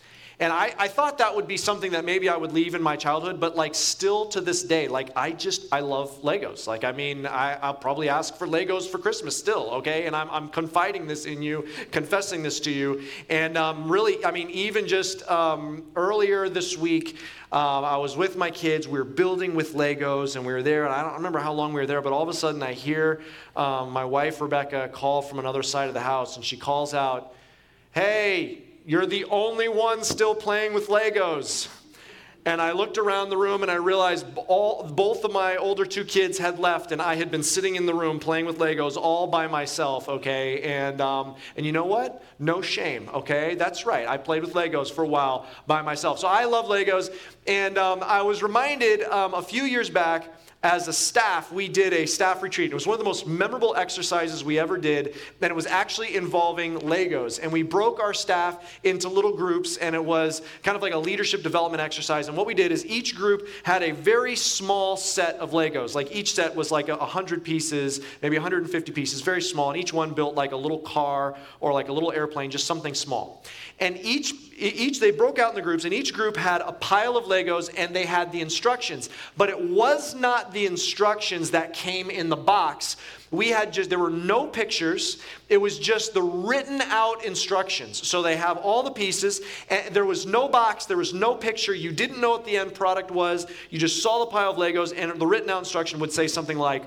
And 0.42 0.52
I, 0.52 0.74
I 0.76 0.88
thought 0.88 1.18
that 1.18 1.36
would 1.36 1.46
be 1.46 1.56
something 1.56 1.92
that 1.92 2.04
maybe 2.04 2.28
I 2.28 2.36
would 2.36 2.50
leave 2.50 2.74
in 2.74 2.82
my 2.82 2.96
childhood, 2.96 3.38
but 3.38 3.54
like 3.54 3.76
still 3.76 4.26
to 4.30 4.40
this 4.40 4.64
day, 4.64 4.88
like 4.88 5.10
I 5.14 5.30
just, 5.30 5.66
I 5.70 5.78
love 5.78 6.20
Legos. 6.22 6.66
Like, 6.66 6.82
I 6.82 6.90
mean, 6.90 7.26
I, 7.26 7.56
will 7.64 7.74
probably 7.74 8.08
ask 8.08 8.34
for 8.34 8.48
Legos 8.48 8.88
for 8.88 8.98
Christmas 8.98 9.36
still, 9.36 9.70
okay? 9.74 10.04
And 10.06 10.16
I'm, 10.16 10.28
I'm 10.30 10.48
confiding 10.48 11.06
this 11.06 11.26
in 11.26 11.42
you, 11.42 11.68
confessing 11.92 12.42
this 12.42 12.58
to 12.58 12.72
you. 12.72 13.02
And 13.28 13.56
um, 13.56 13.88
really, 13.88 14.24
I 14.24 14.32
mean, 14.32 14.50
even 14.50 14.88
just 14.88 15.22
um, 15.30 15.84
earlier 15.94 16.48
this 16.48 16.76
week, 16.76 17.18
um, 17.52 17.84
I 17.84 17.96
was 17.98 18.16
with 18.16 18.36
my 18.36 18.50
kids. 18.50 18.88
We 18.88 18.98
were 18.98 19.04
building 19.04 19.54
with 19.54 19.74
Legos, 19.74 20.34
and 20.34 20.44
we 20.44 20.52
were 20.52 20.64
there. 20.64 20.86
And 20.86 20.92
I 20.92 21.04
don't 21.04 21.14
remember 21.14 21.38
how 21.38 21.52
long 21.52 21.72
we 21.72 21.80
were 21.80 21.86
there, 21.86 22.02
but 22.02 22.12
all 22.12 22.22
of 22.24 22.28
a 22.28 22.34
sudden 22.34 22.64
I 22.64 22.72
hear 22.72 23.22
um, 23.54 23.92
my 23.92 24.04
wife, 24.04 24.40
Rebecca, 24.40 24.90
call 24.92 25.22
from 25.22 25.38
another 25.38 25.62
side 25.62 25.86
of 25.86 25.94
the 25.94 26.00
house, 26.00 26.34
and 26.34 26.44
she 26.44 26.56
calls 26.56 26.94
out, 26.94 27.32
Hey, 27.92 28.64
you're 28.84 29.06
the 29.06 29.24
only 29.26 29.68
one 29.68 30.04
still 30.04 30.34
playing 30.34 30.74
with 30.74 30.88
Legos. 30.88 31.68
And 32.44 32.60
I 32.60 32.72
looked 32.72 32.98
around 32.98 33.30
the 33.30 33.36
room 33.36 33.62
and 33.62 33.70
I 33.70 33.76
realized 33.76 34.26
all, 34.48 34.82
both 34.82 35.24
of 35.24 35.32
my 35.32 35.56
older 35.56 35.84
two 35.84 36.04
kids 36.04 36.38
had 36.38 36.58
left, 36.58 36.90
and 36.90 37.00
I 37.00 37.14
had 37.14 37.30
been 37.30 37.44
sitting 37.44 37.76
in 37.76 37.86
the 37.86 37.94
room 37.94 38.18
playing 38.18 38.46
with 38.46 38.58
Legos 38.58 38.96
all 38.96 39.28
by 39.28 39.46
myself, 39.46 40.08
okay? 40.08 40.60
And, 40.62 41.00
um, 41.00 41.36
and 41.56 41.64
you 41.64 41.70
know 41.70 41.84
what? 41.84 42.24
No 42.40 42.60
shame, 42.60 43.08
okay? 43.14 43.54
That's 43.54 43.86
right. 43.86 44.08
I 44.08 44.16
played 44.16 44.42
with 44.42 44.54
Legos 44.54 44.90
for 44.90 45.04
a 45.04 45.08
while 45.08 45.46
by 45.68 45.82
myself. 45.82 46.18
So 46.18 46.26
I 46.26 46.44
love 46.44 46.66
Legos. 46.66 47.14
And 47.46 47.78
um, 47.78 48.02
I 48.02 48.22
was 48.22 48.42
reminded 48.42 49.04
um, 49.04 49.34
a 49.34 49.42
few 49.42 49.62
years 49.62 49.88
back 49.88 50.28
as 50.62 50.86
a 50.86 50.92
staff, 50.92 51.50
we 51.50 51.66
did 51.66 51.92
a 51.92 52.06
staff 52.06 52.40
retreat. 52.40 52.70
It 52.70 52.74
was 52.74 52.86
one 52.86 52.94
of 52.94 53.00
the 53.00 53.04
most 53.04 53.26
memorable 53.26 53.74
exercises 53.74 54.44
we 54.44 54.60
ever 54.60 54.78
did, 54.78 55.16
and 55.40 55.50
it 55.50 55.54
was 55.54 55.66
actually 55.66 56.14
involving 56.14 56.78
Legos. 56.78 57.40
And 57.42 57.52
we 57.52 57.64
broke 57.64 57.98
our 58.00 58.14
staff 58.14 58.78
into 58.84 59.08
little 59.08 59.36
groups, 59.36 59.76
and 59.76 59.94
it 59.96 60.04
was 60.04 60.40
kind 60.62 60.76
of 60.76 60.82
like 60.82 60.92
a 60.92 60.98
leadership 60.98 61.42
development 61.42 61.82
exercise. 61.82 62.28
And 62.28 62.36
what 62.36 62.46
we 62.46 62.54
did 62.54 62.70
is 62.70 62.86
each 62.86 63.16
group 63.16 63.48
had 63.64 63.82
a 63.82 63.90
very 63.90 64.36
small 64.36 64.96
set 64.96 65.34
of 65.36 65.50
Legos. 65.50 65.96
Like 65.96 66.14
each 66.14 66.34
set 66.34 66.54
was 66.54 66.70
like 66.70 66.86
100 66.86 67.42
pieces, 67.42 68.00
maybe 68.22 68.36
150 68.36 68.92
pieces, 68.92 69.20
very 69.20 69.42
small, 69.42 69.70
and 69.70 69.80
each 69.80 69.92
one 69.92 70.14
built 70.14 70.36
like 70.36 70.52
a 70.52 70.56
little 70.56 70.78
car 70.78 71.36
or 71.58 71.72
like 71.72 71.88
a 71.88 71.92
little 71.92 72.12
airplane, 72.12 72.52
just 72.52 72.66
something 72.66 72.94
small. 72.94 73.42
And 73.80 73.98
each 73.98 74.32
each 74.62 75.00
they 75.00 75.10
broke 75.10 75.38
out 75.38 75.50
in 75.50 75.56
the 75.56 75.62
groups 75.62 75.84
and 75.84 75.92
each 75.92 76.12
group 76.14 76.36
had 76.36 76.60
a 76.60 76.72
pile 76.72 77.16
of 77.16 77.24
legos 77.24 77.70
and 77.76 77.94
they 77.94 78.04
had 78.04 78.30
the 78.32 78.40
instructions 78.40 79.08
but 79.36 79.48
it 79.48 79.60
was 79.70 80.14
not 80.14 80.51
the 80.52 80.66
instructions 80.66 81.50
that 81.50 81.72
came 81.72 82.10
in 82.10 82.28
the 82.28 82.36
box. 82.36 82.96
We 83.30 83.48
had 83.48 83.72
just 83.72 83.88
there 83.88 83.98
were 83.98 84.10
no 84.10 84.46
pictures. 84.46 85.22
It 85.48 85.56
was 85.56 85.78
just 85.78 86.12
the 86.12 86.22
written 86.22 86.82
out 86.82 87.24
instructions. 87.24 88.06
So 88.06 88.22
they 88.22 88.36
have 88.36 88.58
all 88.58 88.82
the 88.82 88.90
pieces 88.90 89.40
and 89.70 89.94
there 89.94 90.04
was 90.04 90.26
no 90.26 90.48
box 90.48 90.86
there 90.86 90.96
was 90.96 91.14
no 91.14 91.34
picture. 91.34 91.74
You 91.74 91.92
didn't 91.92 92.20
know 92.20 92.30
what 92.30 92.44
the 92.44 92.58
end 92.58 92.74
product 92.74 93.10
was. 93.10 93.46
You 93.70 93.78
just 93.78 94.02
saw 94.02 94.20
the 94.20 94.30
pile 94.30 94.50
of 94.50 94.56
legos 94.56 94.92
and 94.96 95.18
the 95.18 95.26
written 95.26 95.50
out 95.50 95.60
instruction 95.60 95.98
would 96.00 96.12
say 96.12 96.28
something 96.28 96.58
like 96.58 96.84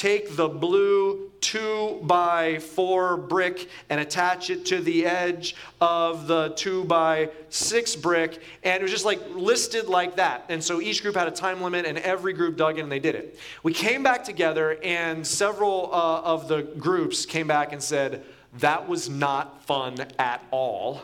take 0.00 0.34
the 0.34 0.48
blue 0.48 1.30
two 1.42 2.00
by 2.04 2.58
four 2.58 3.18
brick 3.18 3.68
and 3.90 4.00
attach 4.00 4.48
it 4.48 4.64
to 4.64 4.80
the 4.80 5.04
edge 5.04 5.54
of 5.78 6.26
the 6.26 6.48
two 6.56 6.84
by 6.84 7.28
six 7.50 7.94
brick. 7.94 8.40
And 8.62 8.80
it 8.80 8.82
was 8.82 8.90
just 8.90 9.04
like 9.04 9.20
listed 9.34 9.88
like 9.88 10.16
that. 10.16 10.46
And 10.48 10.64
so 10.64 10.80
each 10.80 11.02
group 11.02 11.16
had 11.16 11.28
a 11.28 11.30
time 11.30 11.60
limit, 11.60 11.84
and 11.84 11.98
every 11.98 12.32
group 12.32 12.56
dug 12.56 12.78
in 12.78 12.84
and 12.84 12.92
they 12.92 12.98
did 12.98 13.14
it. 13.14 13.38
We 13.62 13.74
came 13.74 14.02
back 14.02 14.24
together, 14.24 14.78
and 14.82 15.26
several 15.26 15.90
uh, 15.92 16.22
of 16.22 16.48
the 16.48 16.62
groups 16.62 17.26
came 17.26 17.46
back 17.46 17.74
and 17.74 17.82
said, 17.82 18.24
That 18.58 18.88
was 18.88 19.10
not 19.10 19.62
fun 19.66 19.98
at 20.18 20.42
all. 20.50 21.02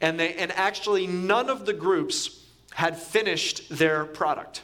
And, 0.00 0.18
they, 0.18 0.32
and 0.36 0.50
actually, 0.52 1.06
none 1.06 1.50
of 1.50 1.66
the 1.66 1.74
groups 1.74 2.42
had 2.72 2.96
finished 2.96 3.68
their 3.68 4.06
product. 4.06 4.62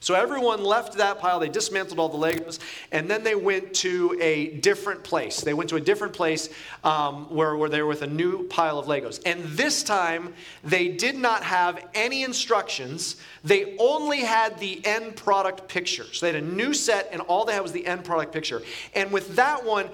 So 0.00 0.14
everyone 0.14 0.62
left 0.62 0.96
that 0.98 1.18
pile, 1.18 1.40
they 1.40 1.48
dismantled 1.48 1.98
all 1.98 2.08
the 2.08 2.18
Legos, 2.18 2.60
and 2.92 3.10
then 3.10 3.24
they 3.24 3.34
went 3.34 3.74
to 3.74 4.16
a 4.20 4.48
different 4.58 5.02
place. 5.02 5.40
They 5.40 5.54
went 5.54 5.68
to 5.70 5.76
a 5.76 5.80
different 5.80 6.14
place 6.14 6.50
um, 6.84 7.26
where, 7.34 7.56
where 7.56 7.68
they 7.68 7.82
were 7.82 7.88
with 7.88 8.02
a 8.02 8.06
new 8.06 8.46
pile 8.46 8.78
of 8.78 8.86
Legos. 8.86 9.20
And 9.26 9.42
this 9.44 9.82
time, 9.82 10.34
they 10.62 10.88
did 10.88 11.16
not 11.16 11.42
have 11.42 11.84
any 11.94 12.22
instructions. 12.22 13.16
They 13.42 13.76
only 13.78 14.20
had 14.20 14.58
the 14.60 14.80
end 14.86 15.16
product 15.16 15.66
picture. 15.66 16.04
So 16.12 16.26
they 16.26 16.32
had 16.32 16.42
a 16.42 16.46
new 16.46 16.74
set, 16.74 17.08
and 17.10 17.20
all 17.22 17.44
they 17.44 17.54
had 17.54 17.62
was 17.62 17.72
the 17.72 17.86
end 17.86 18.04
product 18.04 18.32
picture. 18.32 18.62
And 18.94 19.10
with 19.10 19.34
that 19.34 19.64
one, 19.64 19.88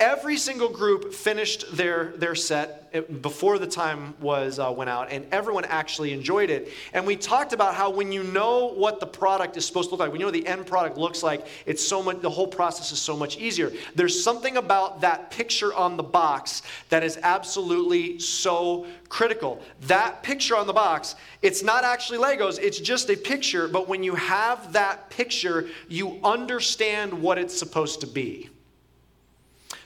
every 0.00 0.36
single 0.36 0.68
group 0.68 1.12
finished 1.12 1.76
their, 1.76 2.12
their 2.16 2.36
set 2.36 3.20
before 3.20 3.58
the 3.58 3.66
time 3.66 4.14
was 4.20 4.58
uh, 4.58 4.72
went 4.74 4.88
out 4.88 5.10
and 5.10 5.26
everyone 5.32 5.64
actually 5.64 6.12
enjoyed 6.12 6.50
it. 6.50 6.68
And 6.92 7.04
we 7.04 7.16
talked 7.16 7.52
about 7.52 7.74
how 7.74 7.90
when 7.90 8.12
you 8.12 8.22
know 8.22 8.72
what 8.72 9.00
the 9.00 9.06
product 9.06 9.56
is 9.56 9.66
supposed 9.66 9.88
to 9.88 9.94
look 9.94 10.00
like 10.00 10.12
when 10.12 10.20
you 10.20 10.26
know 10.26 10.30
the 10.30 10.46
end 10.46 10.66
product 10.66 10.96
looks 10.96 11.22
like 11.22 11.46
it's 11.66 11.86
so 11.86 12.02
much 12.02 12.20
the 12.20 12.30
whole 12.30 12.46
process 12.46 12.92
is 12.92 13.00
so 13.00 13.16
much 13.16 13.38
easier. 13.38 13.72
There's 13.96 14.22
something 14.22 14.56
about 14.56 15.00
that 15.00 15.30
picture 15.30 15.74
on 15.74 15.96
the 15.96 16.02
box 16.02 16.62
that 16.90 17.02
is 17.02 17.18
absolutely 17.22 18.20
so 18.20 18.86
critical. 19.08 19.60
That 19.82 20.22
picture 20.22 20.56
on 20.56 20.66
the 20.66 20.72
box 20.72 21.16
it's 21.42 21.62
not 21.62 21.84
actually 21.84 22.18
legos 22.18 22.58
it's 22.60 22.78
just 22.78 23.10
a 23.10 23.16
picture 23.16 23.68
but 23.68 23.88
when 23.88 24.02
you 24.02 24.14
have 24.14 24.72
that 24.72 25.08
picture 25.10 25.68
you 25.88 26.18
understand 26.24 27.12
what 27.12 27.38
it's 27.38 27.56
supposed 27.56 28.00
to 28.00 28.06
be 28.06 28.48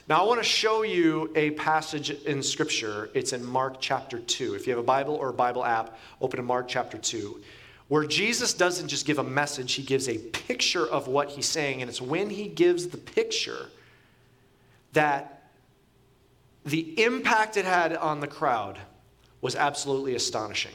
now, 0.09 0.21
I 0.21 0.27
want 0.27 0.41
to 0.41 0.47
show 0.47 0.83
you 0.83 1.31
a 1.33 1.51
passage 1.51 2.09
in 2.09 2.43
Scripture. 2.43 3.09
It's 3.13 3.31
in 3.31 3.45
Mark 3.45 3.77
chapter 3.79 4.19
2. 4.19 4.53
If 4.53 4.67
you 4.67 4.71
have 4.71 4.79
a 4.79 4.85
Bible 4.85 5.15
or 5.15 5.29
a 5.29 5.33
Bible 5.33 5.63
app, 5.63 5.97
open 6.19 6.37
to 6.37 6.43
Mark 6.43 6.67
chapter 6.67 6.97
2, 6.97 7.39
where 7.87 8.03
Jesus 8.03 8.53
doesn't 8.53 8.89
just 8.89 9.05
give 9.05 9.17
a 9.17 9.23
message, 9.23 9.73
he 9.73 9.81
gives 9.81 10.09
a 10.09 10.17
picture 10.17 10.85
of 10.85 11.07
what 11.07 11.29
he's 11.29 11.45
saying. 11.45 11.81
And 11.81 11.89
it's 11.89 12.01
when 12.01 12.29
he 12.29 12.49
gives 12.49 12.87
the 12.87 12.97
picture 12.97 13.69
that 14.91 15.49
the 16.65 17.01
impact 17.01 17.55
it 17.55 17.63
had 17.63 17.95
on 17.95 18.19
the 18.19 18.27
crowd 18.27 18.79
was 19.39 19.55
absolutely 19.55 20.15
astonishing. 20.15 20.73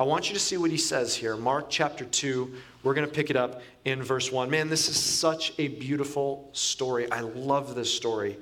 I 0.00 0.02
want 0.02 0.28
you 0.28 0.34
to 0.34 0.40
see 0.40 0.56
what 0.56 0.72
he 0.72 0.78
says 0.78 1.14
here. 1.14 1.36
Mark 1.36 1.66
chapter 1.70 2.04
2, 2.04 2.52
we're 2.82 2.94
going 2.94 3.06
to 3.06 3.12
pick 3.12 3.30
it 3.30 3.36
up 3.36 3.62
in 3.84 4.02
verse 4.02 4.32
1. 4.32 4.50
Man, 4.50 4.68
this 4.68 4.88
is 4.88 4.96
such 4.96 5.52
a 5.58 5.68
beautiful 5.68 6.50
story. 6.52 7.08
I 7.12 7.20
love 7.20 7.76
this 7.76 7.94
story. 7.94 8.36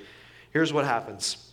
Here's 0.52 0.72
what 0.72 0.84
happens. 0.84 1.48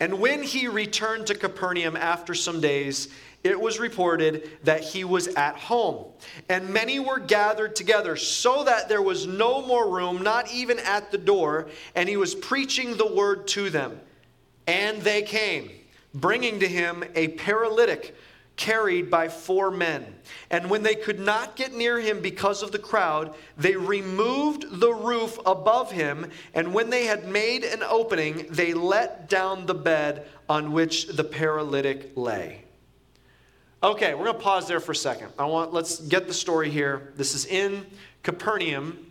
And 0.00 0.18
when 0.20 0.42
he 0.42 0.68
returned 0.68 1.26
to 1.28 1.34
Capernaum 1.34 1.96
after 1.96 2.34
some 2.34 2.60
days, 2.60 3.08
it 3.44 3.60
was 3.60 3.80
reported 3.80 4.50
that 4.64 4.82
he 4.82 5.04
was 5.04 5.28
at 5.28 5.56
home. 5.56 6.06
And 6.48 6.70
many 6.70 7.00
were 7.00 7.18
gathered 7.18 7.74
together, 7.74 8.16
so 8.16 8.64
that 8.64 8.88
there 8.88 9.02
was 9.02 9.26
no 9.26 9.64
more 9.66 9.90
room, 9.90 10.22
not 10.22 10.52
even 10.52 10.78
at 10.80 11.10
the 11.10 11.18
door. 11.18 11.68
And 11.94 12.08
he 12.08 12.16
was 12.16 12.34
preaching 12.34 12.96
the 12.96 13.12
word 13.12 13.48
to 13.48 13.70
them. 13.70 14.00
And 14.66 15.02
they 15.02 15.22
came, 15.22 15.70
bringing 16.14 16.60
to 16.60 16.68
him 16.68 17.02
a 17.14 17.28
paralytic 17.28 18.14
carried 18.62 19.10
by 19.10 19.28
four 19.28 19.72
men. 19.72 20.06
And 20.48 20.70
when 20.70 20.84
they 20.84 20.94
could 20.94 21.18
not 21.18 21.56
get 21.56 21.74
near 21.74 21.98
him 21.98 22.20
because 22.20 22.62
of 22.62 22.70
the 22.70 22.78
crowd, 22.78 23.34
they 23.58 23.74
removed 23.74 24.78
the 24.78 24.94
roof 24.94 25.36
above 25.44 25.90
him. 25.90 26.30
And 26.54 26.72
when 26.72 26.88
they 26.88 27.06
had 27.06 27.26
made 27.26 27.64
an 27.64 27.82
opening, 27.82 28.46
they 28.50 28.72
let 28.72 29.28
down 29.28 29.66
the 29.66 29.74
bed 29.74 30.28
on 30.48 30.70
which 30.70 31.08
the 31.08 31.24
paralytic 31.24 32.12
lay. 32.14 32.62
Okay, 33.82 34.14
we're 34.14 34.26
going 34.26 34.36
to 34.36 34.42
pause 34.42 34.68
there 34.68 34.78
for 34.78 34.92
a 34.92 34.96
second. 34.96 35.32
I 35.40 35.44
want 35.46 35.72
let's 35.72 35.98
get 35.98 36.28
the 36.28 36.34
story 36.34 36.70
here. 36.70 37.12
This 37.16 37.34
is 37.34 37.46
in 37.46 37.84
Capernaum. 38.22 39.10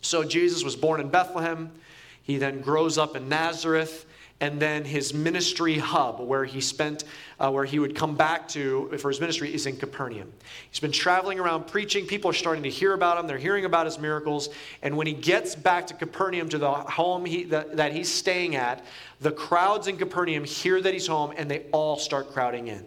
So 0.00 0.24
Jesus 0.24 0.64
was 0.64 0.74
born 0.74 1.00
in 1.00 1.08
Bethlehem. 1.08 1.70
He 2.24 2.36
then 2.38 2.62
grows 2.62 2.98
up 2.98 3.14
in 3.14 3.28
Nazareth 3.28 4.06
and 4.40 4.60
then 4.60 4.84
his 4.84 5.12
ministry 5.12 5.78
hub 5.78 6.20
where 6.20 6.44
he 6.44 6.60
spent 6.60 7.04
uh, 7.40 7.50
where 7.50 7.64
he 7.64 7.78
would 7.78 7.94
come 7.94 8.14
back 8.14 8.46
to 8.48 8.88
for 8.98 9.08
his 9.08 9.20
ministry 9.20 9.52
is 9.52 9.66
in 9.66 9.76
capernaum. 9.76 10.32
He's 10.70 10.80
been 10.80 10.92
traveling 10.92 11.40
around 11.40 11.66
preaching. 11.66 12.06
People 12.06 12.30
are 12.30 12.34
starting 12.34 12.62
to 12.62 12.70
hear 12.70 12.94
about 12.94 13.18
him. 13.18 13.26
They're 13.26 13.38
hearing 13.38 13.64
about 13.64 13.86
his 13.86 13.98
miracles. 13.98 14.48
And 14.82 14.96
when 14.96 15.06
he 15.06 15.12
gets 15.12 15.54
back 15.54 15.86
to 15.88 15.94
capernaum 15.94 16.48
to 16.50 16.58
the 16.58 16.70
home 16.70 17.24
he, 17.24 17.44
that, 17.44 17.76
that 17.76 17.92
he's 17.92 18.12
staying 18.12 18.56
at 18.56 18.84
the 19.20 19.32
crowds 19.32 19.88
in 19.88 19.96
capernaum 19.96 20.44
hear 20.44 20.80
that 20.80 20.92
he's 20.92 21.06
home 21.06 21.32
and 21.36 21.50
they 21.50 21.66
all 21.72 21.96
start 21.96 22.32
crowding 22.32 22.68
in 22.68 22.86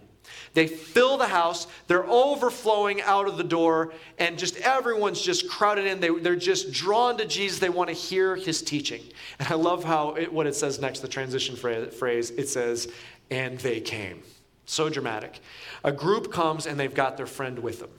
they 0.53 0.67
fill 0.67 1.17
the 1.17 1.27
house, 1.27 1.67
they're 1.87 2.05
overflowing 2.05 3.01
out 3.01 3.27
of 3.27 3.37
the 3.37 3.43
door, 3.43 3.93
and 4.17 4.37
just 4.37 4.57
everyone's 4.57 5.21
just 5.21 5.49
crowded 5.49 5.85
in. 5.85 6.01
They, 6.01 6.09
they're 6.09 6.35
just 6.35 6.73
drawn 6.73 7.17
to 7.17 7.25
Jesus. 7.25 7.59
They 7.59 7.69
want 7.69 7.89
to 7.89 7.95
hear 7.95 8.35
his 8.35 8.61
teaching. 8.61 9.01
And 9.39 9.47
I 9.47 9.55
love 9.55 9.83
how 9.85 10.15
it, 10.15 10.31
what 10.31 10.47
it 10.47 10.55
says 10.55 10.79
next, 10.79 10.99
the 10.99 11.07
transition 11.07 11.55
phrase, 11.55 12.31
it 12.31 12.49
says, 12.49 12.91
and 13.29 13.57
they 13.59 13.79
came. 13.79 14.23
So 14.65 14.89
dramatic. 14.89 15.39
A 15.83 15.91
group 15.91 16.31
comes 16.31 16.65
and 16.67 16.79
they've 16.79 16.93
got 16.93 17.17
their 17.17 17.25
friend 17.25 17.59
with 17.59 17.79
them. 17.79 17.89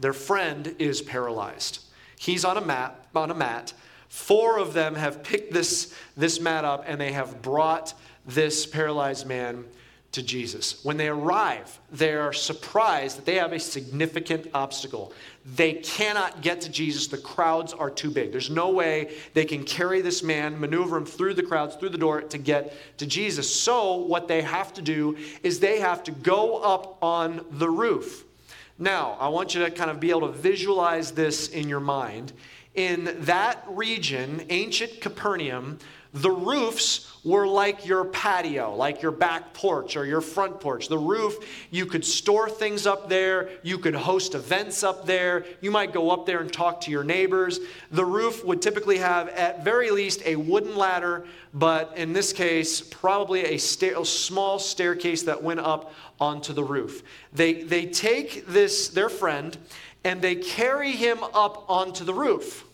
Their 0.00 0.12
friend 0.12 0.74
is 0.78 1.02
paralyzed. 1.02 1.80
He's 2.18 2.44
on 2.44 2.56
a 2.56 2.60
mat, 2.60 3.06
on 3.14 3.30
a 3.30 3.34
mat. 3.34 3.72
Four 4.08 4.58
of 4.58 4.74
them 4.74 4.94
have 4.94 5.22
picked 5.22 5.52
this, 5.52 5.94
this 6.16 6.40
mat 6.40 6.64
up 6.64 6.84
and 6.86 7.00
they 7.00 7.12
have 7.12 7.42
brought 7.42 7.94
this 8.26 8.64
paralyzed 8.64 9.26
man 9.26 9.64
to 10.12 10.22
Jesus. 10.22 10.84
When 10.84 10.98
they 10.98 11.08
arrive, 11.08 11.80
they 11.90 12.12
are 12.12 12.34
surprised 12.34 13.16
that 13.16 13.24
they 13.24 13.36
have 13.36 13.52
a 13.52 13.58
significant 13.58 14.46
obstacle. 14.52 15.12
They 15.56 15.72
cannot 15.74 16.42
get 16.42 16.60
to 16.62 16.70
Jesus. 16.70 17.06
The 17.06 17.16
crowds 17.16 17.72
are 17.72 17.90
too 17.90 18.10
big. 18.10 18.30
There's 18.30 18.50
no 18.50 18.70
way 18.70 19.14
they 19.32 19.46
can 19.46 19.64
carry 19.64 20.02
this 20.02 20.22
man, 20.22 20.60
maneuver 20.60 20.98
him 20.98 21.06
through 21.06 21.34
the 21.34 21.42
crowds, 21.42 21.76
through 21.76 21.88
the 21.88 21.98
door 21.98 22.20
to 22.20 22.38
get 22.38 22.74
to 22.98 23.06
Jesus. 23.06 23.52
So, 23.52 23.96
what 23.96 24.28
they 24.28 24.42
have 24.42 24.74
to 24.74 24.82
do 24.82 25.16
is 25.42 25.60
they 25.60 25.80
have 25.80 26.04
to 26.04 26.12
go 26.12 26.58
up 26.58 27.02
on 27.02 27.44
the 27.52 27.70
roof. 27.70 28.24
Now, 28.78 29.16
I 29.18 29.28
want 29.28 29.54
you 29.54 29.64
to 29.64 29.70
kind 29.70 29.90
of 29.90 29.98
be 29.98 30.10
able 30.10 30.22
to 30.22 30.32
visualize 30.32 31.12
this 31.12 31.48
in 31.48 31.68
your 31.68 31.80
mind. 31.80 32.32
In 32.74 33.16
that 33.20 33.64
region, 33.68 34.46
ancient 34.48 35.00
Capernaum, 35.00 35.78
the 36.14 36.30
roofs 36.30 37.10
were 37.24 37.46
like 37.46 37.86
your 37.86 38.04
patio, 38.04 38.74
like 38.74 39.00
your 39.00 39.12
back 39.12 39.54
porch 39.54 39.96
or 39.96 40.04
your 40.04 40.20
front 40.20 40.60
porch. 40.60 40.88
The 40.88 40.98
roof, 40.98 41.66
you 41.70 41.86
could 41.86 42.04
store 42.04 42.50
things 42.50 42.86
up 42.86 43.08
there, 43.08 43.48
you 43.62 43.78
could 43.78 43.94
host 43.94 44.34
events 44.34 44.82
up 44.82 45.06
there, 45.06 45.46
you 45.62 45.70
might 45.70 45.92
go 45.92 46.10
up 46.10 46.26
there 46.26 46.40
and 46.40 46.52
talk 46.52 46.82
to 46.82 46.90
your 46.90 47.04
neighbors. 47.04 47.60
The 47.92 48.04
roof 48.04 48.44
would 48.44 48.60
typically 48.60 48.98
have, 48.98 49.28
at 49.28 49.64
very 49.64 49.90
least, 49.90 50.20
a 50.26 50.36
wooden 50.36 50.76
ladder, 50.76 51.24
but 51.54 51.96
in 51.96 52.12
this 52.12 52.32
case, 52.32 52.82
probably 52.82 53.44
a, 53.44 53.56
sta- 53.58 53.98
a 53.98 54.04
small 54.04 54.58
staircase 54.58 55.22
that 55.22 55.42
went 55.42 55.60
up 55.60 55.94
onto 56.20 56.52
the 56.52 56.64
roof. 56.64 57.02
They, 57.32 57.62
they 57.62 57.86
take 57.86 58.46
this, 58.46 58.88
their 58.88 59.08
friend, 59.08 59.56
and 60.04 60.20
they 60.20 60.36
carry 60.36 60.92
him 60.92 61.22
up 61.22 61.68
onto 61.68 62.04
the 62.04 62.14
roof. 62.14 62.64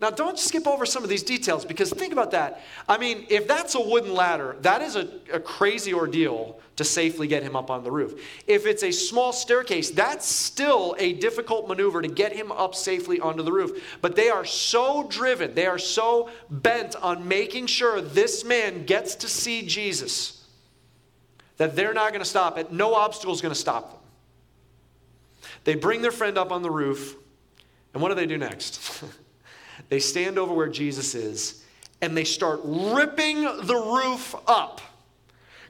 Now, 0.00 0.08
don't 0.08 0.38
skip 0.38 0.66
over 0.66 0.86
some 0.86 1.02
of 1.02 1.10
these 1.10 1.22
details 1.22 1.66
because 1.66 1.90
think 1.92 2.14
about 2.14 2.30
that. 2.30 2.62
I 2.88 2.96
mean, 2.96 3.26
if 3.28 3.46
that's 3.46 3.74
a 3.74 3.80
wooden 3.80 4.14
ladder, 4.14 4.56
that 4.62 4.80
is 4.80 4.96
a, 4.96 5.10
a, 5.30 5.38
crazy 5.38 5.92
ordeal 5.92 6.58
to 6.76 6.84
safely 6.84 7.26
get 7.26 7.42
him 7.42 7.54
up 7.54 7.70
on 7.70 7.84
the 7.84 7.90
roof. 7.90 8.18
If 8.46 8.64
it's 8.64 8.82
a 8.82 8.92
small 8.92 9.30
staircase, 9.30 9.90
that's 9.90 10.24
still 10.24 10.96
a 10.98 11.12
difficult 11.14 11.68
maneuver 11.68 12.00
to 12.00 12.08
get 12.08 12.32
him 12.32 12.50
up 12.50 12.74
safely 12.74 13.20
onto 13.20 13.42
the 13.42 13.52
roof. 13.52 13.98
But 14.00 14.16
they 14.16 14.30
are 14.30 14.46
so 14.46 15.06
driven, 15.06 15.54
they 15.54 15.66
are 15.66 15.78
so 15.78 16.30
bent 16.48 16.96
on 16.96 17.28
making 17.28 17.66
sure 17.66 18.00
this 18.00 18.42
man 18.42 18.86
gets 18.86 19.14
to 19.16 19.28
see 19.28 19.66
Jesus 19.66 20.46
that 21.58 21.76
they're 21.76 21.92
not 21.92 22.12
going 22.12 22.22
to 22.22 22.28
stop 22.28 22.56
it. 22.56 22.72
No 22.72 22.94
obstacle 22.94 23.34
is 23.34 23.42
going 23.42 23.52
to 23.52 23.60
stop 23.60 23.90
them. 23.90 23.99
They 25.64 25.74
bring 25.74 26.02
their 26.02 26.10
friend 26.10 26.38
up 26.38 26.52
on 26.52 26.62
the 26.62 26.70
roof, 26.70 27.16
and 27.92 28.02
what 28.02 28.08
do 28.08 28.14
they 28.14 28.26
do 28.26 28.38
next? 28.38 29.04
They 29.88 29.98
stand 29.98 30.38
over 30.38 30.52
where 30.52 30.68
Jesus 30.68 31.14
is 31.14 31.64
and 32.00 32.16
they 32.16 32.24
start 32.24 32.60
ripping 32.64 33.42
the 33.42 33.74
roof 33.74 34.34
up, 34.46 34.80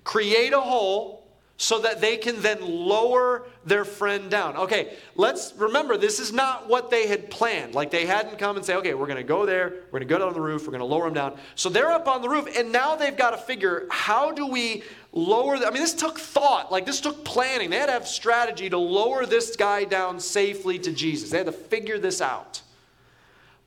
create 0.05 0.53
a 0.53 0.61
hole 0.61 1.27
so 1.57 1.79
that 1.81 2.01
they 2.01 2.17
can 2.17 2.41
then 2.41 2.59
lower 2.63 3.47
their 3.67 3.85
friend 3.85 4.31
down. 4.31 4.57
Okay, 4.57 4.97
let's 5.15 5.53
remember 5.57 5.99
this 5.99 6.19
is 6.19 6.33
not 6.33 6.69
what 6.69 6.91
they 6.91 7.07
had 7.07 7.31
planned. 7.31 7.75
Like 7.75 7.91
they 7.91 8.07
hadn't 8.07 8.39
come 8.39 8.57
and 8.57 8.65
say, 8.65 8.77
okay, 8.77 8.95
we're 8.95 9.07
going 9.07 9.19
to 9.19 9.23
go 9.23 9.45
there, 9.45 9.69
we're 9.91 9.99
going 9.99 10.09
to 10.09 10.15
go 10.15 10.19
down 10.19 10.33
the 10.33 10.41
roof, 10.41 10.63
we're 10.63 10.73
going 10.73 10.79
to 10.79 10.87
lower 10.87 11.05
them 11.05 11.15
down. 11.15 11.39
So 11.57 11.69
they're 11.69 11.91
up 11.91 12.09
on 12.09 12.23
the 12.23 12.29
roof, 12.29 12.49
and 12.57 12.73
now 12.73 12.97
they've 12.97 13.17
got 13.17 13.33
to 13.33 13.37
figure 13.37 13.87
how 13.91 14.31
do 14.33 14.47
we 14.47 14.85
lower. 15.13 15.57
I 15.57 15.71
mean, 15.71 15.83
this 15.83 15.95
took 15.95 16.19
thought, 16.19 16.71
like 16.71 16.87
this 16.87 17.01
took 17.01 17.25
planning. 17.25 17.71
They 17.71 17.79
had 17.79 17.87
to 17.87 17.93
have 17.93 18.07
strategy 18.07 18.71
to 18.71 18.79
lower 18.79 19.27
this 19.27 19.57
guy 19.57 19.85
down 19.85 20.21
safely 20.21 20.79
to 20.81 20.93
Jesus. 20.93 21.31
They 21.31 21.39
had 21.39 21.47
to 21.47 21.53
figure 21.53 21.99
this 21.99 22.21
out. 22.21 22.63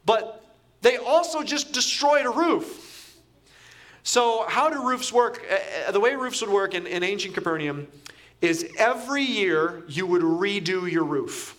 But 0.06 0.44
they 0.82 0.98
also 0.98 1.44
just 1.44 1.72
destroyed 1.74 2.26
a 2.26 2.30
roof. 2.30 3.18
So, 4.04 4.46
how 4.48 4.70
do 4.70 4.86
roofs 4.86 5.14
work? 5.14 5.42
Uh, 5.50 5.88
uh, 5.88 5.92
the 5.92 6.00
way 6.00 6.16
roofs 6.16 6.42
would 6.42 6.50
work 6.50 6.74
in, 6.74 6.86
in 6.86 7.04
ancient 7.04 7.34
Capernaum 7.34 7.88
is 8.42 8.70
every 8.78 9.24
year 9.24 9.84
you 9.88 10.06
would 10.06 10.22
redo 10.22 10.92
your 10.92 11.06
roof. 11.06 11.58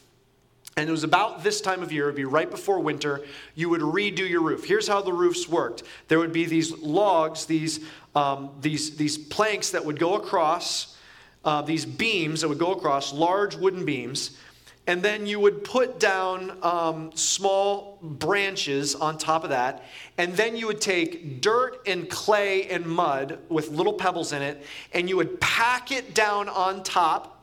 And 0.76 0.88
it 0.88 0.92
was 0.92 1.04
about 1.04 1.44
this 1.44 1.60
time 1.60 1.82
of 1.82 1.92
year, 1.92 2.04
it 2.04 2.06
would 2.06 2.16
be 2.16 2.24
right 2.24 2.50
before 2.50 2.80
winter, 2.80 3.20
you 3.54 3.68
would 3.68 3.80
redo 3.80 4.28
your 4.28 4.42
roof. 4.42 4.64
Here's 4.64 4.88
how 4.88 5.02
the 5.02 5.12
roofs 5.12 5.48
worked 5.48 5.84
there 6.08 6.18
would 6.18 6.32
be 6.32 6.46
these 6.46 6.72
logs, 6.78 7.46
these, 7.46 7.80
um, 8.14 8.50
these, 8.60 8.96
these 8.96 9.16
planks 9.16 9.70
that 9.70 9.84
would 9.84 9.98
go 9.98 10.14
across, 10.14 10.96
uh, 11.44 11.62
these 11.62 11.84
beams 11.84 12.40
that 12.40 12.48
would 12.48 12.58
go 12.58 12.72
across, 12.72 13.12
large 13.12 13.54
wooden 13.54 13.84
beams. 13.84 14.36
And 14.86 15.02
then 15.02 15.26
you 15.26 15.40
would 15.40 15.64
put 15.64 15.98
down 15.98 16.58
um, 16.62 17.10
small 17.14 17.98
branches 18.02 18.94
on 18.94 19.16
top 19.16 19.42
of 19.42 19.50
that. 19.50 19.84
And 20.18 20.34
then 20.34 20.56
you 20.56 20.66
would 20.66 20.80
take 20.80 21.40
dirt 21.40 21.80
and 21.86 22.08
clay 22.10 22.68
and 22.68 22.84
mud 22.84 23.38
with 23.48 23.70
little 23.70 23.94
pebbles 23.94 24.32
in 24.32 24.42
it, 24.42 24.62
and 24.92 25.08
you 25.08 25.16
would 25.16 25.40
pack 25.40 25.90
it 25.90 26.14
down 26.14 26.50
on 26.50 26.82
top 26.82 27.33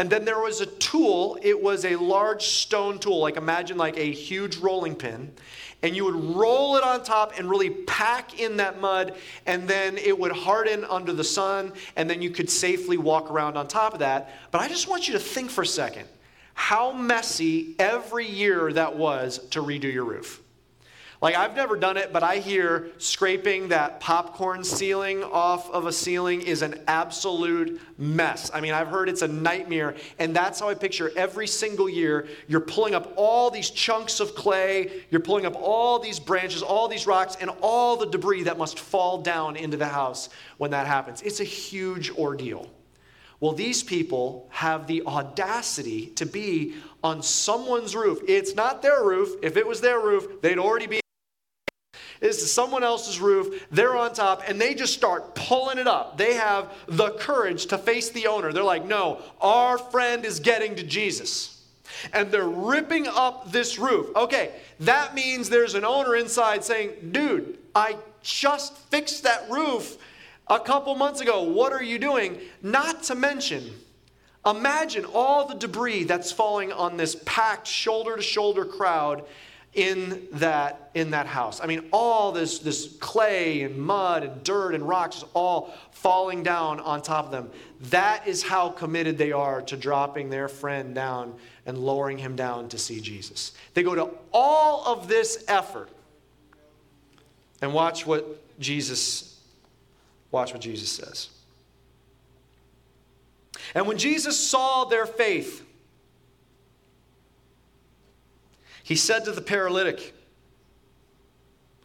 and 0.00 0.08
then 0.08 0.24
there 0.24 0.40
was 0.40 0.62
a 0.62 0.66
tool, 0.66 1.38
it 1.42 1.62
was 1.62 1.84
a 1.84 1.94
large 1.96 2.46
stone 2.46 2.98
tool, 2.98 3.20
like 3.20 3.36
imagine 3.36 3.76
like 3.76 3.98
a 3.98 4.10
huge 4.10 4.56
rolling 4.56 4.94
pin. 4.94 5.30
And 5.82 5.94
you 5.94 6.06
would 6.06 6.14
roll 6.14 6.76
it 6.76 6.82
on 6.82 7.04
top 7.04 7.38
and 7.38 7.50
really 7.50 7.68
pack 7.68 8.40
in 8.40 8.56
that 8.56 8.80
mud, 8.80 9.14
and 9.44 9.68
then 9.68 9.98
it 9.98 10.18
would 10.18 10.32
harden 10.32 10.86
under 10.86 11.12
the 11.12 11.22
sun, 11.22 11.74
and 11.96 12.08
then 12.08 12.22
you 12.22 12.30
could 12.30 12.48
safely 12.48 12.96
walk 12.96 13.30
around 13.30 13.58
on 13.58 13.68
top 13.68 13.92
of 13.92 13.98
that. 13.98 14.30
But 14.50 14.62
I 14.62 14.68
just 14.68 14.88
want 14.88 15.06
you 15.06 15.12
to 15.12 15.20
think 15.20 15.50
for 15.50 15.60
a 15.60 15.66
second 15.66 16.08
how 16.54 16.92
messy 16.92 17.74
every 17.78 18.26
year 18.26 18.72
that 18.72 18.96
was 18.96 19.46
to 19.50 19.62
redo 19.62 19.92
your 19.92 20.06
roof. 20.06 20.40
Like, 21.22 21.36
I've 21.36 21.54
never 21.54 21.76
done 21.76 21.98
it, 21.98 22.14
but 22.14 22.22
I 22.22 22.36
hear 22.36 22.92
scraping 22.96 23.68
that 23.68 24.00
popcorn 24.00 24.64
ceiling 24.64 25.22
off 25.22 25.70
of 25.70 25.84
a 25.84 25.92
ceiling 25.92 26.40
is 26.40 26.62
an 26.62 26.80
absolute 26.88 27.78
mess. 27.98 28.50
I 28.54 28.62
mean, 28.62 28.72
I've 28.72 28.88
heard 28.88 29.10
it's 29.10 29.20
a 29.20 29.28
nightmare, 29.28 29.96
and 30.18 30.34
that's 30.34 30.60
how 30.60 30.70
I 30.70 30.74
picture 30.74 31.12
every 31.16 31.46
single 31.46 31.90
year. 31.90 32.26
You're 32.48 32.60
pulling 32.60 32.94
up 32.94 33.12
all 33.16 33.50
these 33.50 33.68
chunks 33.68 34.20
of 34.20 34.34
clay, 34.34 35.04
you're 35.10 35.20
pulling 35.20 35.44
up 35.44 35.56
all 35.56 35.98
these 35.98 36.18
branches, 36.18 36.62
all 36.62 36.88
these 36.88 37.06
rocks, 37.06 37.36
and 37.38 37.50
all 37.60 37.98
the 37.98 38.06
debris 38.06 38.44
that 38.44 38.56
must 38.56 38.78
fall 38.78 39.20
down 39.20 39.56
into 39.56 39.76
the 39.76 39.88
house 39.88 40.30
when 40.56 40.70
that 40.70 40.86
happens. 40.86 41.20
It's 41.20 41.40
a 41.40 41.44
huge 41.44 42.10
ordeal. 42.12 42.66
Well, 43.40 43.52
these 43.52 43.82
people 43.82 44.48
have 44.50 44.86
the 44.86 45.02
audacity 45.02 46.06
to 46.16 46.24
be 46.24 46.76
on 47.04 47.22
someone's 47.22 47.94
roof. 47.94 48.20
It's 48.26 48.54
not 48.54 48.80
their 48.80 49.04
roof. 49.04 49.34
If 49.42 49.58
it 49.58 49.66
was 49.66 49.82
their 49.82 50.00
roof, 50.00 50.40
they'd 50.40 50.58
already 50.58 50.86
be 50.86 51.00
is 52.20 52.52
someone 52.52 52.84
else's 52.84 53.20
roof. 53.20 53.66
They're 53.70 53.96
on 53.96 54.12
top 54.12 54.42
and 54.46 54.60
they 54.60 54.74
just 54.74 54.92
start 54.92 55.34
pulling 55.34 55.78
it 55.78 55.86
up. 55.86 56.16
They 56.18 56.34
have 56.34 56.72
the 56.86 57.10
courage 57.12 57.66
to 57.66 57.78
face 57.78 58.10
the 58.10 58.26
owner. 58.26 58.52
They're 58.52 58.62
like, 58.62 58.84
no, 58.84 59.22
our 59.40 59.78
friend 59.78 60.24
is 60.24 60.40
getting 60.40 60.76
to 60.76 60.82
Jesus. 60.82 61.62
And 62.12 62.30
they're 62.30 62.48
ripping 62.48 63.06
up 63.08 63.50
this 63.50 63.78
roof. 63.78 64.14
Okay, 64.14 64.52
that 64.80 65.14
means 65.14 65.48
there's 65.48 65.74
an 65.74 65.84
owner 65.84 66.14
inside 66.16 66.64
saying, 66.64 67.10
dude, 67.10 67.58
I 67.74 67.96
just 68.22 68.76
fixed 68.90 69.24
that 69.24 69.50
roof 69.50 69.96
a 70.48 70.60
couple 70.60 70.94
months 70.94 71.20
ago. 71.20 71.42
What 71.42 71.72
are 71.72 71.82
you 71.82 71.98
doing? 71.98 72.38
Not 72.62 73.02
to 73.04 73.14
mention, 73.14 73.70
imagine 74.44 75.04
all 75.04 75.46
the 75.46 75.54
debris 75.54 76.04
that's 76.04 76.32
falling 76.32 76.72
on 76.72 76.96
this 76.96 77.16
packed 77.24 77.66
shoulder 77.66 78.16
to 78.16 78.22
shoulder 78.22 78.64
crowd 78.64 79.24
in 79.74 80.26
that 80.32 80.90
in 80.94 81.10
that 81.12 81.26
house. 81.26 81.60
I 81.60 81.66
mean, 81.66 81.88
all 81.92 82.32
this 82.32 82.58
this 82.58 82.96
clay 82.98 83.62
and 83.62 83.78
mud 83.78 84.24
and 84.24 84.42
dirt 84.42 84.74
and 84.74 84.86
rocks 84.86 85.18
is 85.18 85.24
all 85.32 85.72
falling 85.92 86.42
down 86.42 86.80
on 86.80 87.02
top 87.02 87.26
of 87.26 87.30
them. 87.30 87.50
That 87.82 88.26
is 88.26 88.42
how 88.42 88.70
committed 88.70 89.16
they 89.16 89.32
are 89.32 89.62
to 89.62 89.76
dropping 89.76 90.28
their 90.30 90.48
friend 90.48 90.94
down 90.94 91.34
and 91.66 91.78
lowering 91.78 92.18
him 92.18 92.34
down 92.34 92.68
to 92.70 92.78
see 92.78 93.00
Jesus. 93.00 93.52
They 93.74 93.82
go 93.82 93.94
to 93.94 94.10
all 94.32 94.84
of 94.86 95.08
this 95.08 95.44
effort. 95.46 95.88
And 97.62 97.74
watch 97.74 98.06
what 98.06 98.42
Jesus 98.58 99.38
watch 100.30 100.52
what 100.52 100.62
Jesus 100.62 100.90
says. 100.90 101.28
And 103.74 103.86
when 103.86 103.98
Jesus 103.98 104.38
saw 104.38 104.84
their 104.84 105.06
faith, 105.06 105.64
he 108.90 108.96
said 108.96 109.24
to 109.26 109.30
the 109.30 109.40
paralytic, 109.40 110.12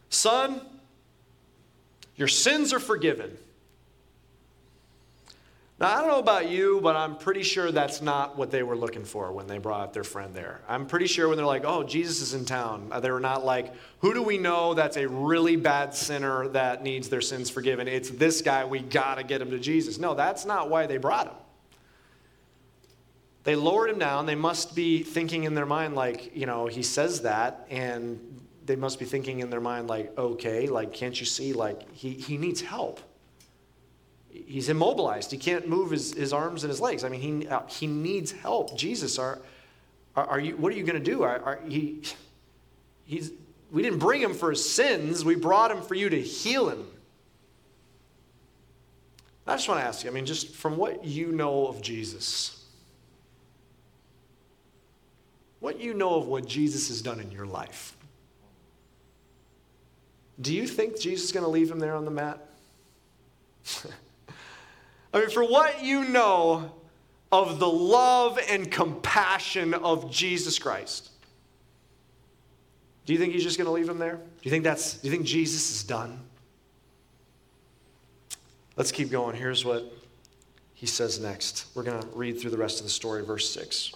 Son, 0.08 0.60
your 2.16 2.26
sins 2.26 2.72
are 2.72 2.80
forgiven. 2.80 3.38
Now, 5.78 5.94
I 5.94 6.00
don't 6.00 6.08
know 6.08 6.18
about 6.18 6.50
you, 6.50 6.80
but 6.82 6.96
I'm 6.96 7.16
pretty 7.16 7.44
sure 7.44 7.70
that's 7.70 8.02
not 8.02 8.36
what 8.36 8.50
they 8.50 8.64
were 8.64 8.74
looking 8.74 9.04
for 9.04 9.30
when 9.30 9.46
they 9.46 9.58
brought 9.58 9.92
their 9.92 10.02
friend 10.02 10.34
there. 10.34 10.62
I'm 10.66 10.88
pretty 10.88 11.06
sure 11.06 11.28
when 11.28 11.36
they're 11.36 11.46
like, 11.46 11.64
oh, 11.64 11.84
Jesus 11.84 12.20
is 12.20 12.34
in 12.34 12.44
town, 12.44 12.88
uh, 12.90 12.98
they 12.98 13.12
were 13.12 13.20
not 13.20 13.44
like, 13.44 13.72
who 14.00 14.12
do 14.12 14.20
we 14.20 14.36
know 14.36 14.74
that's 14.74 14.96
a 14.96 15.06
really 15.06 15.54
bad 15.54 15.94
sinner 15.94 16.48
that 16.48 16.82
needs 16.82 17.08
their 17.08 17.20
sins 17.20 17.50
forgiven? 17.50 17.86
It's 17.86 18.10
this 18.10 18.42
guy, 18.42 18.64
we 18.64 18.80
got 18.80 19.18
to 19.18 19.22
get 19.22 19.40
him 19.40 19.52
to 19.52 19.60
Jesus. 19.60 20.00
No, 20.00 20.14
that's 20.14 20.44
not 20.44 20.70
why 20.70 20.88
they 20.88 20.96
brought 20.96 21.28
him. 21.28 21.36
They 23.46 23.54
lowered 23.54 23.90
him 23.90 24.00
down. 24.00 24.26
They 24.26 24.34
must 24.34 24.74
be 24.74 25.04
thinking 25.04 25.44
in 25.44 25.54
their 25.54 25.66
mind, 25.66 25.94
like, 25.94 26.34
you 26.34 26.46
know, 26.46 26.66
he 26.66 26.82
says 26.82 27.22
that, 27.22 27.64
and 27.70 28.18
they 28.64 28.74
must 28.74 28.98
be 28.98 29.04
thinking 29.04 29.38
in 29.38 29.50
their 29.50 29.60
mind, 29.60 29.86
like, 29.86 30.18
okay, 30.18 30.66
like, 30.66 30.92
can't 30.92 31.18
you 31.20 31.26
see, 31.26 31.52
like, 31.52 31.88
he, 31.92 32.10
he 32.10 32.38
needs 32.38 32.60
help. 32.60 32.98
He's 34.30 34.68
immobilized. 34.68 35.30
He 35.30 35.38
can't 35.38 35.68
move 35.68 35.92
his, 35.92 36.12
his 36.12 36.32
arms 36.32 36.64
and 36.64 36.72
his 36.72 36.80
legs. 36.80 37.04
I 37.04 37.08
mean, 37.08 37.20
he, 37.20 37.46
uh, 37.46 37.60
he 37.68 37.86
needs 37.86 38.32
help. 38.32 38.76
Jesus, 38.76 39.16
are, 39.16 39.38
are, 40.16 40.26
are 40.26 40.40
you, 40.40 40.56
what 40.56 40.72
are 40.72 40.76
you 40.76 40.82
going 40.82 40.98
to 40.98 41.10
do? 41.10 41.22
Are, 41.22 41.40
are, 41.40 41.60
he, 41.68 42.02
he's, 43.04 43.30
we 43.70 43.80
didn't 43.80 44.00
bring 44.00 44.20
him 44.20 44.34
for 44.34 44.50
his 44.50 44.68
sins, 44.68 45.24
we 45.24 45.36
brought 45.36 45.70
him 45.70 45.82
for 45.82 45.94
you 45.94 46.10
to 46.10 46.20
heal 46.20 46.68
him. 46.68 46.84
I 49.46 49.54
just 49.54 49.68
want 49.68 49.82
to 49.82 49.86
ask 49.86 50.02
you, 50.02 50.10
I 50.10 50.12
mean, 50.12 50.26
just 50.26 50.52
from 50.52 50.76
what 50.76 51.04
you 51.04 51.30
know 51.30 51.68
of 51.68 51.80
Jesus, 51.80 52.55
what 55.60 55.80
you 55.80 55.94
know 55.94 56.14
of 56.14 56.26
what 56.26 56.46
Jesus 56.46 56.88
has 56.88 57.02
done 57.02 57.20
in 57.20 57.30
your 57.30 57.46
life. 57.46 57.96
Do 60.40 60.54
you 60.54 60.66
think 60.66 61.00
Jesus 61.00 61.26
is 61.26 61.32
going 61.32 61.44
to 61.44 61.50
leave 61.50 61.70
him 61.70 61.78
there 61.78 61.94
on 61.94 62.04
the 62.04 62.10
mat? 62.10 62.46
I 65.14 65.20
mean, 65.20 65.30
for 65.30 65.44
what 65.44 65.82
you 65.82 66.04
know 66.04 66.70
of 67.32 67.58
the 67.58 67.68
love 67.68 68.38
and 68.48 68.70
compassion 68.70 69.72
of 69.74 70.10
Jesus 70.10 70.58
Christ, 70.58 71.10
do 73.06 73.12
you 73.12 73.18
think 73.18 73.32
he's 73.32 73.42
just 73.42 73.56
going 73.56 73.66
to 73.66 73.72
leave 73.72 73.88
him 73.88 73.98
there? 73.98 74.16
Do 74.16 74.22
you 74.42 74.50
think 74.50 74.64
that's 74.64 74.98
do 74.98 75.08
you 75.08 75.14
think 75.14 75.26
Jesus 75.26 75.70
is 75.70 75.84
done? 75.84 76.20
Let's 78.76 78.92
keep 78.92 79.10
going. 79.10 79.36
Here's 79.36 79.64
what 79.64 79.90
he 80.74 80.86
says 80.86 81.18
next. 81.18 81.66
We're 81.74 81.84
going 81.84 82.02
to 82.02 82.08
read 82.08 82.38
through 82.38 82.50
the 82.50 82.58
rest 82.58 82.80
of 82.80 82.84
the 82.84 82.90
story, 82.90 83.24
verse 83.24 83.48
6. 83.50 83.92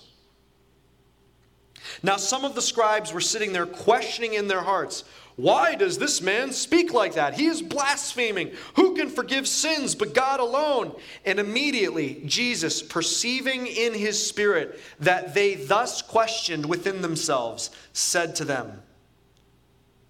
Now, 2.02 2.16
some 2.16 2.44
of 2.44 2.54
the 2.54 2.62
scribes 2.62 3.12
were 3.12 3.20
sitting 3.20 3.52
there 3.52 3.66
questioning 3.66 4.34
in 4.34 4.48
their 4.48 4.62
hearts, 4.62 5.04
Why 5.36 5.74
does 5.74 5.98
this 5.98 6.20
man 6.20 6.52
speak 6.52 6.92
like 6.92 7.14
that? 7.14 7.34
He 7.34 7.46
is 7.46 7.62
blaspheming. 7.62 8.52
Who 8.74 8.94
can 8.94 9.08
forgive 9.08 9.48
sins 9.48 9.94
but 9.94 10.14
God 10.14 10.40
alone? 10.40 10.94
And 11.24 11.38
immediately, 11.38 12.22
Jesus, 12.26 12.82
perceiving 12.82 13.66
in 13.66 13.94
his 13.94 14.24
spirit 14.24 14.80
that 15.00 15.34
they 15.34 15.54
thus 15.54 16.02
questioned 16.02 16.66
within 16.66 17.02
themselves, 17.02 17.70
said 17.92 18.36
to 18.36 18.44
them, 18.44 18.82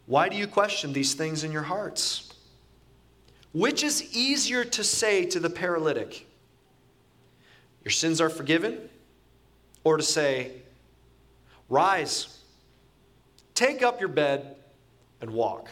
Why 0.07 0.29
do 0.29 0.37
you 0.37 0.47
question 0.47 0.93
these 0.93 1.15
things 1.15 1.45
in 1.45 1.53
your 1.53 1.63
hearts? 1.63 2.33
Which 3.53 3.83
is 3.83 4.15
easier 4.15 4.65
to 4.65 4.85
say 4.85 5.25
to 5.27 5.41
the 5.41 5.51
paralytic, 5.51 6.27
Your 7.85 7.93
sins 7.93 8.21
are 8.21 8.31
forgiven? 8.31 8.89
Or 9.83 9.97
to 9.97 10.03
say, 10.03 10.60
Rise, 11.71 12.39
take 13.55 13.83
up 13.83 14.01
your 14.01 14.09
bed, 14.09 14.57
and 15.21 15.31
walk. 15.31 15.71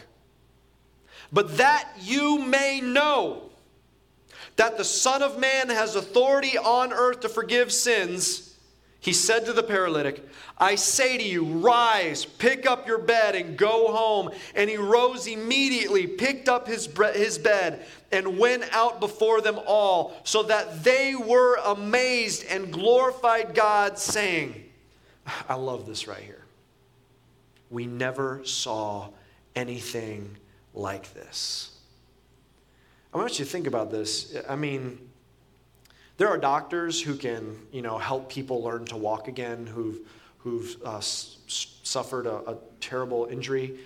But 1.31 1.57
that 1.57 1.87
you 1.99 2.39
may 2.39 2.81
know 2.81 3.49
that 4.55 4.77
the 4.77 4.83
Son 4.83 5.21
of 5.21 5.37
Man 5.39 5.69
has 5.69 5.95
authority 5.95 6.57
on 6.57 6.91
earth 6.91 7.19
to 7.21 7.29
forgive 7.29 7.71
sins, 7.71 8.49
he 9.01 9.13
said 9.13 9.45
to 9.45 9.53
the 9.53 9.63
paralytic, 9.63 10.27
I 10.57 10.75
say 10.75 11.17
to 11.17 11.23
you, 11.23 11.45
rise, 11.45 12.25
pick 12.25 12.65
up 12.65 12.85
your 12.85 12.97
bed, 12.97 13.35
and 13.35 13.57
go 13.57 13.93
home. 13.93 14.31
And 14.55 14.69
he 14.69 14.75
rose 14.75 15.25
immediately, 15.25 16.05
picked 16.05 16.49
up 16.49 16.67
his, 16.67 16.89
his 17.13 17.37
bed, 17.37 17.85
and 18.11 18.37
went 18.37 18.65
out 18.73 18.99
before 18.99 19.39
them 19.39 19.57
all, 19.65 20.19
so 20.25 20.43
that 20.43 20.83
they 20.83 21.15
were 21.15 21.55
amazed 21.65 22.45
and 22.49 22.73
glorified 22.73 23.55
God, 23.55 23.97
saying, 23.97 24.68
I 25.47 25.55
love 25.55 25.85
this 25.85 26.07
right 26.07 26.21
here. 26.21 26.43
We 27.69 27.85
never 27.85 28.41
saw 28.45 29.09
anything 29.55 30.37
like 30.73 31.13
this. 31.13 31.71
I 33.13 33.17
want 33.17 33.39
you 33.39 33.45
to 33.45 33.51
think 33.51 33.67
about 33.67 33.91
this. 33.91 34.35
I 34.47 34.55
mean, 34.55 35.09
there 36.17 36.27
are 36.27 36.37
doctors 36.37 37.01
who 37.01 37.15
can, 37.15 37.57
you 37.71 37.81
know, 37.81 37.97
help 37.97 38.29
people 38.29 38.61
learn 38.61 38.85
to 38.85 38.97
walk 38.97 39.27
again, 39.27 39.65
who've, 39.65 39.99
who've 40.39 40.75
uh, 40.85 40.97
s- 40.97 41.37
suffered 41.47 42.27
a, 42.27 42.51
a 42.51 42.57
terrible 42.79 43.27
injury. 43.31 43.79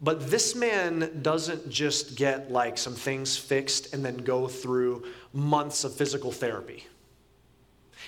But 0.00 0.30
this 0.30 0.54
man 0.54 1.20
doesn't 1.22 1.70
just 1.70 2.16
get 2.16 2.50
like 2.50 2.76
some 2.76 2.94
things 2.94 3.36
fixed 3.36 3.94
and 3.94 4.04
then 4.04 4.16
go 4.18 4.48
through 4.48 5.04
months 5.32 5.84
of 5.84 5.94
physical 5.94 6.32
therapy. 6.32 6.86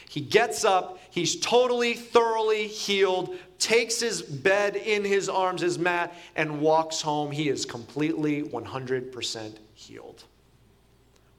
He 0.09 0.21
gets 0.21 0.65
up, 0.65 0.99
he's 1.11 1.41
totally, 1.41 1.95
thoroughly 1.95 2.69
healed, 2.69 3.37
takes 3.59 4.01
his 4.01 4.23
bed 4.23 4.77
in 4.77 5.05
his 5.05 5.29
arms, 5.29 5.63
his 5.63 5.79
mat, 5.79 6.15
and 6.37 6.61
walks 6.61 7.01
home. 7.01 7.31
He 7.31 7.49
is 7.49 7.65
completely 7.65 8.43
100% 8.43 9.57
healed. 9.75 10.25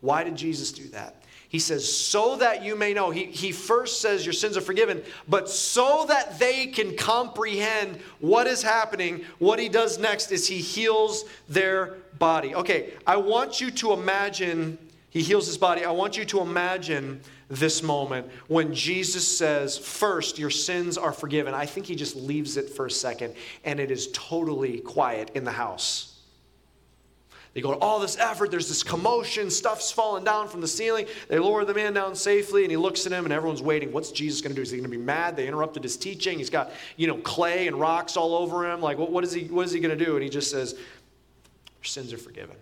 Why 0.01 0.23
did 0.23 0.35
Jesus 0.35 0.71
do 0.71 0.87
that? 0.89 1.23
He 1.47 1.59
says, 1.59 1.89
so 1.89 2.35
that 2.37 2.63
you 2.63 2.75
may 2.75 2.93
know. 2.93 3.11
He, 3.11 3.25
he 3.25 3.51
first 3.51 4.01
says, 4.01 4.25
Your 4.25 4.33
sins 4.33 4.57
are 4.57 4.61
forgiven, 4.61 5.01
but 5.27 5.49
so 5.49 6.05
that 6.09 6.37
they 6.37 6.67
can 6.67 6.97
comprehend 6.97 8.01
what 8.19 8.45
is 8.45 8.61
happening, 8.61 9.23
what 9.39 9.57
he 9.57 9.69
does 9.69 9.97
next 9.97 10.31
is 10.31 10.47
he 10.47 10.57
heals 10.57 11.23
their 11.47 11.95
body. 12.19 12.55
Okay, 12.55 12.93
I 13.07 13.17
want 13.17 13.61
you 13.61 13.71
to 13.71 13.93
imagine, 13.93 14.77
he 15.09 15.21
heals 15.21 15.47
his 15.47 15.57
body. 15.57 15.85
I 15.85 15.91
want 15.91 16.17
you 16.17 16.25
to 16.25 16.41
imagine 16.41 17.21
this 17.49 17.83
moment 17.83 18.27
when 18.47 18.73
Jesus 18.73 19.25
says, 19.25 19.77
First, 19.77 20.39
your 20.39 20.49
sins 20.49 20.97
are 20.97 21.13
forgiven. 21.13 21.53
I 21.53 21.65
think 21.65 21.85
he 21.85 21.95
just 21.95 22.15
leaves 22.15 22.57
it 22.57 22.69
for 22.69 22.85
a 22.85 22.91
second, 22.91 23.35
and 23.63 23.79
it 23.79 23.91
is 23.91 24.09
totally 24.13 24.79
quiet 24.79 25.31
in 25.35 25.43
the 25.43 25.51
house. 25.51 26.11
They 27.55 27.61
go 27.61 27.71
to 27.71 27.79
all 27.79 28.01
this 28.01 28.17
effort, 28.17 28.51
there's 28.51 28.67
this 28.67 28.83
commotion, 28.83 29.49
stuff's 29.49 29.89
falling 29.89 30.25
down 30.25 30.49
from 30.49 30.59
the 30.59 30.67
ceiling. 30.67 31.07
They 31.29 31.39
lower 31.39 31.63
the 31.63 31.73
man 31.73 31.93
down 31.93 32.13
safely, 32.13 32.63
and 32.63 32.71
he 32.71 32.75
looks 32.75 33.05
at 33.05 33.13
him, 33.13 33.23
and 33.23 33.33
everyone's 33.33 33.61
waiting. 33.61 33.93
What's 33.93 34.11
Jesus 34.11 34.41
going 34.41 34.51
to 34.51 34.55
do? 34.57 34.61
Is 34.61 34.71
he 34.71 34.77
going 34.77 34.91
to 34.91 34.97
be 34.97 35.01
mad? 35.01 35.37
They 35.37 35.47
interrupted 35.47 35.81
his 35.81 35.95
teaching. 35.95 36.37
He's 36.37 36.49
got, 36.49 36.71
you 36.97 37.07
know, 37.07 37.15
clay 37.15 37.67
and 37.67 37.79
rocks 37.79 38.17
all 38.17 38.35
over 38.35 38.69
him. 38.69 38.81
Like, 38.81 38.97
what, 38.97 39.09
what 39.09 39.23
is 39.23 39.31
he, 39.31 39.45
what 39.45 39.65
is 39.65 39.71
he 39.71 39.79
going 39.79 39.97
to 39.97 40.05
do? 40.05 40.15
And 40.15 40.23
he 40.23 40.29
just 40.29 40.51
says, 40.51 40.73
Your 40.73 41.83
sins 41.83 42.11
are 42.11 42.17
forgiven. 42.17 42.57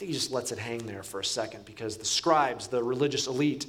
Think 0.00 0.08
he 0.08 0.14
just 0.14 0.32
lets 0.32 0.50
it 0.50 0.58
hang 0.58 0.86
there 0.86 1.02
for 1.02 1.20
a 1.20 1.24
second 1.24 1.66
because 1.66 1.98
the 1.98 2.04
scribes, 2.04 2.68
the 2.68 2.82
religious 2.82 3.26
elite, 3.26 3.66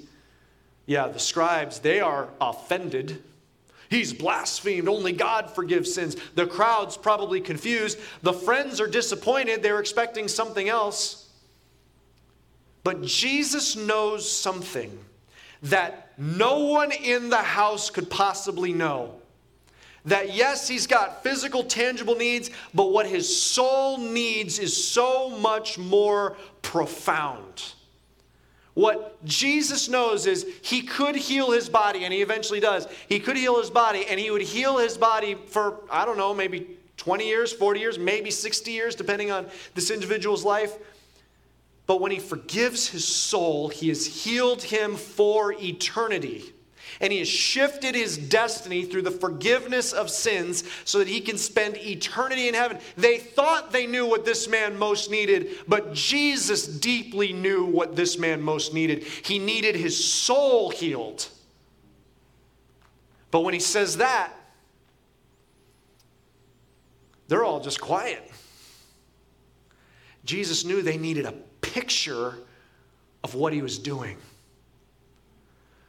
yeah, 0.85 1.07
the 1.09 1.19
scribes, 1.19 1.79
they 1.79 1.99
are 1.99 2.29
offended 2.39 3.21
He's 3.91 4.13
blasphemed. 4.13 4.87
Only 4.87 5.11
God 5.11 5.49
forgives 5.53 5.93
sins. 5.93 6.15
The 6.35 6.47
crowd's 6.47 6.95
probably 6.95 7.41
confused. 7.41 7.99
The 8.21 8.31
friends 8.31 8.79
are 8.79 8.87
disappointed. 8.87 9.61
They're 9.61 9.81
expecting 9.81 10.29
something 10.29 10.69
else. 10.69 11.27
But 12.85 13.01
Jesus 13.03 13.75
knows 13.75 14.31
something 14.31 14.97
that 15.63 16.13
no 16.17 16.59
one 16.59 16.93
in 16.93 17.29
the 17.29 17.41
house 17.41 17.89
could 17.89 18.09
possibly 18.09 18.71
know. 18.71 19.20
That 20.05 20.33
yes, 20.33 20.67
he's 20.67 20.87
got 20.87 21.21
physical, 21.21 21.63
tangible 21.63 22.15
needs, 22.15 22.49
but 22.73 22.91
what 22.91 23.05
his 23.05 23.41
soul 23.41 23.97
needs 23.97 24.57
is 24.57 24.91
so 24.91 25.29
much 25.29 25.77
more 25.77 26.37
profound. 26.61 27.73
What 28.73 29.23
Jesus 29.25 29.89
knows 29.89 30.25
is 30.25 30.47
he 30.61 30.81
could 30.81 31.15
heal 31.15 31.51
his 31.51 31.69
body, 31.69 32.03
and 32.03 32.13
he 32.13 32.21
eventually 32.21 32.59
does. 32.59 32.87
He 33.09 33.19
could 33.19 33.37
heal 33.37 33.59
his 33.59 33.69
body, 33.69 34.05
and 34.07 34.19
he 34.19 34.31
would 34.31 34.41
heal 34.41 34.77
his 34.77 34.97
body 34.97 35.35
for, 35.35 35.81
I 35.91 36.05
don't 36.05 36.17
know, 36.17 36.33
maybe 36.33 36.77
20 36.97 37.27
years, 37.27 37.51
40 37.51 37.79
years, 37.79 37.99
maybe 37.99 38.31
60 38.31 38.71
years, 38.71 38.95
depending 38.95 39.29
on 39.29 39.47
this 39.75 39.91
individual's 39.91 40.43
life. 40.45 40.77
But 41.85 41.99
when 41.99 42.11
he 42.11 42.19
forgives 42.19 42.87
his 42.87 43.05
soul, 43.05 43.67
he 43.67 43.89
has 43.89 44.05
healed 44.05 44.63
him 44.63 44.95
for 44.95 45.53
eternity 45.53 46.53
and 47.01 47.11
he 47.11 47.19
has 47.19 47.27
shifted 47.27 47.95
his 47.95 48.17
destiny 48.17 48.85
through 48.85 49.01
the 49.01 49.11
forgiveness 49.11 49.91
of 49.91 50.09
sins 50.09 50.63
so 50.85 50.99
that 50.99 51.07
he 51.07 51.19
can 51.19 51.37
spend 51.37 51.75
eternity 51.77 52.47
in 52.47 52.53
heaven. 52.53 52.77
They 52.95 53.17
thought 53.17 53.71
they 53.71 53.87
knew 53.87 54.05
what 54.05 54.23
this 54.23 54.47
man 54.47 54.77
most 54.77 55.09
needed, 55.09 55.49
but 55.67 55.93
Jesus 55.93 56.67
deeply 56.67 57.33
knew 57.33 57.65
what 57.65 57.95
this 57.95 58.17
man 58.17 58.41
most 58.41 58.73
needed. 58.73 59.03
He 59.03 59.39
needed 59.39 59.75
his 59.75 60.01
soul 60.01 60.69
healed. 60.69 61.27
But 63.31 63.41
when 63.41 63.53
he 63.53 63.59
says 63.59 63.97
that, 63.97 64.31
they're 67.27 67.43
all 67.43 67.61
just 67.61 67.81
quiet. 67.81 68.29
Jesus 70.23 70.65
knew 70.65 70.81
they 70.81 70.97
needed 70.97 71.25
a 71.25 71.33
picture 71.61 72.35
of 73.23 73.33
what 73.33 73.53
he 73.53 73.61
was 73.61 73.79
doing. 73.79 74.17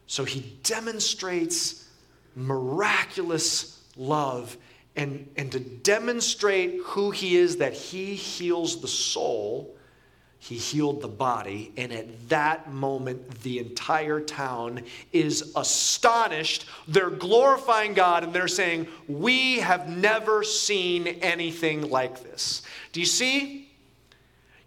So 0.07 0.25
he 0.25 0.41
demonstrates 0.63 1.89
miraculous 2.35 3.81
love. 3.97 4.57
And, 4.95 5.29
and 5.37 5.51
to 5.53 5.61
demonstrate 5.61 6.81
who 6.85 7.11
he 7.11 7.37
is, 7.37 7.57
that 7.59 7.73
he 7.73 8.15
heals 8.15 8.81
the 8.81 8.89
soul, 8.89 9.75
he 10.39 10.57
healed 10.57 11.01
the 11.01 11.09
body. 11.09 11.73
And 11.77 11.93
at 11.93 12.29
that 12.29 12.71
moment, 12.71 13.43
the 13.43 13.59
entire 13.59 14.21
town 14.21 14.83
is 15.13 15.53
astonished. 15.57 16.67
They're 16.89 17.11
glorifying 17.11 17.95
God 17.95 18.25
and 18.25 18.33
they're 18.33 18.49
saying, 18.49 18.89
We 19.07 19.61
have 19.61 19.89
never 19.89 20.43
seen 20.43 21.07
anything 21.07 21.89
like 21.91 22.23
this. 22.23 22.63
Do 22.91 23.01
you 23.01 23.07
see? 23.07 23.62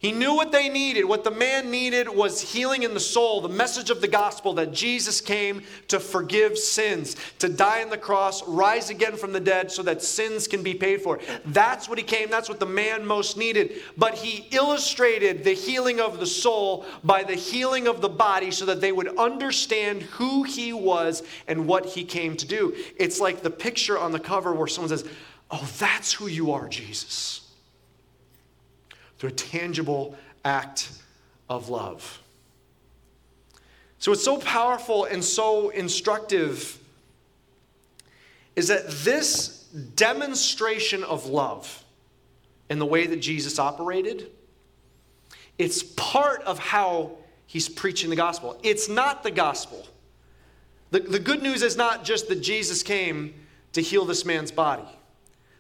He 0.06 0.12
knew 0.12 0.36
what 0.36 0.52
they 0.52 0.70
needed. 0.70 1.06
What 1.06 1.24
the 1.24 1.32
man 1.32 1.72
needed 1.72 2.08
was 2.08 2.40
healing 2.40 2.84
in 2.84 2.94
the 2.94 3.00
soul, 3.00 3.42
the 3.42 3.50
message 3.50 3.90
of 3.90 4.02
the 4.02 4.08
gospel 4.08 4.54
that 4.54 4.72
Jesus 4.72 5.20
came 5.20 5.64
to 5.88 6.00
forgive 6.00 6.60
sins, 6.60 7.16
to 7.40 7.50
die 7.50 7.82
on 7.82 7.90
the 7.90 7.98
cross, 7.98 8.48
rise 8.48 8.92
again 8.92 9.18
from 9.18 9.32
the 9.32 9.40
dead 9.40 9.72
so 9.72 9.82
that 9.82 10.04
sins 10.04 10.48
can 10.48 10.62
be 10.62 10.76
paid 10.76 11.02
for. 11.02 11.20
That's 11.46 11.90
what 11.90 11.98
he 11.98 12.04
came, 12.04 12.30
that's 12.30 12.48
what 12.48 12.60
the 12.60 12.68
man 12.68 13.04
most 13.04 13.36
needed. 13.36 13.82
But 13.98 14.14
he 14.14 14.48
illustrated 14.52 15.44
the 15.44 15.56
healing 15.56 16.00
of 16.00 16.20
the 16.20 16.28
soul 16.28 16.86
by 17.04 17.24
the 17.24 17.34
healing 17.34 17.88
of 17.88 18.02
the 18.02 18.08
body 18.08 18.52
so 18.52 18.68
that 18.68 18.82
they 18.82 18.92
would 18.92 19.18
understand 19.18 20.04
who 20.04 20.44
he 20.44 20.72
was 20.72 21.24
and 21.48 21.66
what 21.66 21.84
he 21.84 22.04
came 22.04 22.38
to 22.38 22.46
do. 22.46 22.76
It's 22.98 23.20
like 23.20 23.42
the 23.42 23.50
picture 23.50 23.98
on 23.98 24.12
the 24.12 24.20
cover 24.20 24.54
where 24.54 24.68
someone 24.68 24.90
says, 24.90 25.04
Oh, 25.50 25.68
that's 25.80 26.14
who 26.14 26.28
you 26.28 26.52
are, 26.52 26.68
Jesus 26.68 27.45
through 29.18 29.30
a 29.30 29.34
tangible 29.34 30.18
act 30.44 30.90
of 31.50 31.70
love. 31.70 32.22
So, 34.00 34.12
what's 34.12 34.24
so 34.24 34.38
powerful 34.38 35.06
and 35.06 35.24
so 35.24 35.70
instructive 35.70 36.80
is 38.56 38.68
that 38.68 38.90
this 38.90 39.64
demonstration 39.96 41.04
of 41.04 41.26
love 41.26 41.84
in 42.70 42.80
the 42.80 42.86
way 42.86 43.08
that 43.08 43.18
Jesus 43.18 43.60
operated, 43.60 44.32
it's 45.58 45.84
part 45.84 46.42
of 46.44 46.60
how 46.60 47.12
he's 47.48 47.70
preaching 47.70 48.10
the 48.10 48.16
gospel. 48.16 48.60
It's 48.64 48.90
not 48.90 49.24
the 49.24 49.32
gospel. 49.32 49.86
The, 50.92 51.00
the 51.00 51.20
good 51.20 51.42
news 51.42 51.62
is 51.62 51.76
not 51.76 52.04
just 52.04 52.28
that 52.30 52.42
Jesus 52.42 52.84
came 52.84 53.34
to 53.74 53.82
heal 53.82 54.06
this 54.06 54.26
man's 54.26 54.52
body. 54.52 54.88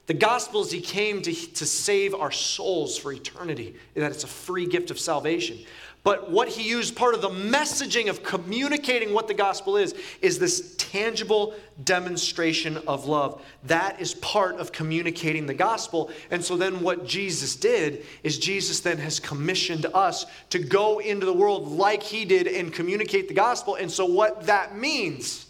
The 0.08 0.14
gospel 0.14 0.62
is 0.62 0.72
he 0.72 0.82
came 0.82 1.22
to, 1.24 1.34
to 1.34 1.66
save 1.66 2.14
our 2.14 2.32
souls 2.32 2.98
for 2.98 3.12
eternity, 3.12 3.76
and 3.96 4.04
that 4.04 4.12
it's 4.12 4.24
a 4.24 4.28
free 4.28 4.68
gift 4.68 4.92
of 4.92 5.00
salvation. 5.00 5.58
But 6.06 6.30
what 6.30 6.48
he 6.48 6.70
used, 6.70 6.96
part 6.96 7.16
of 7.16 7.22
the 7.22 7.30
messaging 7.30 8.12
of 8.12 8.22
communicating 8.22 9.12
what 9.12 9.28
the 9.28 9.34
gospel 9.34 9.76
is, 9.76 9.96
is 10.22 10.38
this 10.38 10.76
tangible 10.78 11.56
demonstration 11.84 12.78
of 12.88 13.08
love. 13.08 13.44
That 13.64 14.00
is 14.00 14.14
part 14.14 14.58
of 14.58 14.72
communicating 14.72 15.48
the 15.48 15.56
gospel. 15.56 16.12
And 16.30 16.46
so 16.46 16.56
then 16.58 16.82
what 16.82 17.08
Jesus 17.08 17.56
did 17.56 18.06
is 18.22 18.38
Jesus 18.38 18.82
then 18.82 19.00
has 19.00 19.20
commissioned 19.20 19.88
us 19.96 20.28
to 20.52 20.60
go 20.60 21.00
into 21.00 21.26
the 21.26 21.34
world 21.34 21.70
like 21.70 22.04
he 22.04 22.24
did 22.24 22.46
and 22.46 22.72
communicate 22.72 23.28
the 23.28 23.34
gospel. 23.34 23.74
And 23.74 23.90
so 23.90 24.06
what 24.06 24.46
that 24.46 24.78
means 24.78 25.45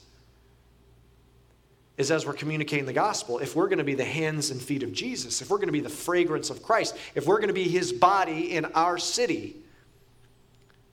is 1.98 2.12
as 2.12 2.26
we're 2.26 2.34
communicating 2.34 2.86
the 2.86 2.94
gospel, 2.94 3.40
if 3.40 3.56
we're 3.56 3.68
going 3.68 3.78
to 3.78 3.86
be 3.86 3.94
the 3.94 4.04
hands 4.04 4.52
and 4.52 4.62
feet 4.62 4.84
of 4.84 4.92
Jesus, 4.92 5.42
if 5.42 5.50
we're 5.50 5.58
going 5.58 5.68
to 5.68 5.74
be 5.74 5.80
the 5.80 5.90
fragrance 5.90 6.50
of 6.50 6.62
Christ, 6.62 6.98
if 7.16 7.26
we're 7.26 7.38
going 7.38 7.48
to 7.48 7.54
be 7.54 7.68
his 7.68 7.94
body 7.94 8.52
in 8.52 8.66
our 8.74 8.98
city, 8.98 9.56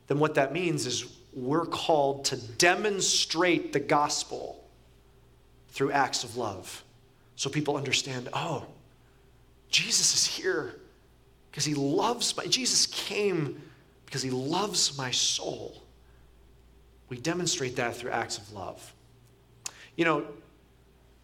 then 0.06 0.18
what 0.18 0.34
that 0.36 0.52
means 0.52 0.86
is 0.86 1.06
we're 1.32 1.66
called 1.66 2.26
to 2.26 2.36
demonstrate 2.36 3.72
the 3.72 3.80
gospel 3.80 4.62
through 5.70 5.90
acts 5.90 6.22
of 6.22 6.36
love. 6.36 6.84
So 7.34 7.50
people 7.50 7.76
understand, 7.76 8.28
oh, 8.32 8.66
Jesus 9.70 10.14
is 10.14 10.26
here 10.26 10.76
because 11.50 11.64
he 11.64 11.74
loves 11.74 12.36
my 12.36 12.46
Jesus 12.46 12.86
came 12.86 13.60
because 14.04 14.22
he 14.22 14.30
loves 14.30 14.96
my 14.96 15.10
soul. 15.10 15.82
We 17.08 17.16
demonstrate 17.18 17.76
that 17.76 17.96
through 17.96 18.10
acts 18.10 18.38
of 18.38 18.52
love. 18.52 18.92
You 19.96 20.04
know, 20.04 20.26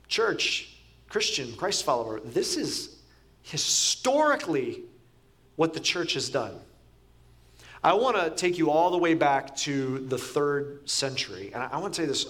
church, 0.09 0.77
Christian, 1.09 1.55
Christ 1.55 1.85
follower, 1.85 2.21
this 2.21 2.57
is 2.57 2.97
historically 3.43 4.83
what 5.57 5.75
the 5.75 5.81
church 5.81 6.15
has 6.15 6.29
done. 6.29 6.55
I 7.83 7.93
want 7.93 8.17
to 8.17 8.31
take 8.31 8.59
you 8.59 8.71
all 8.71 8.91
the 8.91 8.99
way 8.99 9.15
back 9.15 9.55
to 9.59 10.01
the 10.01 10.19
third 10.19 10.89
century, 10.89 11.53
and 11.55 11.63
I 11.63 11.79
want 11.79 11.95
to 11.95 11.99
tell 11.99 12.07
you 12.07 12.13
this 12.13 12.27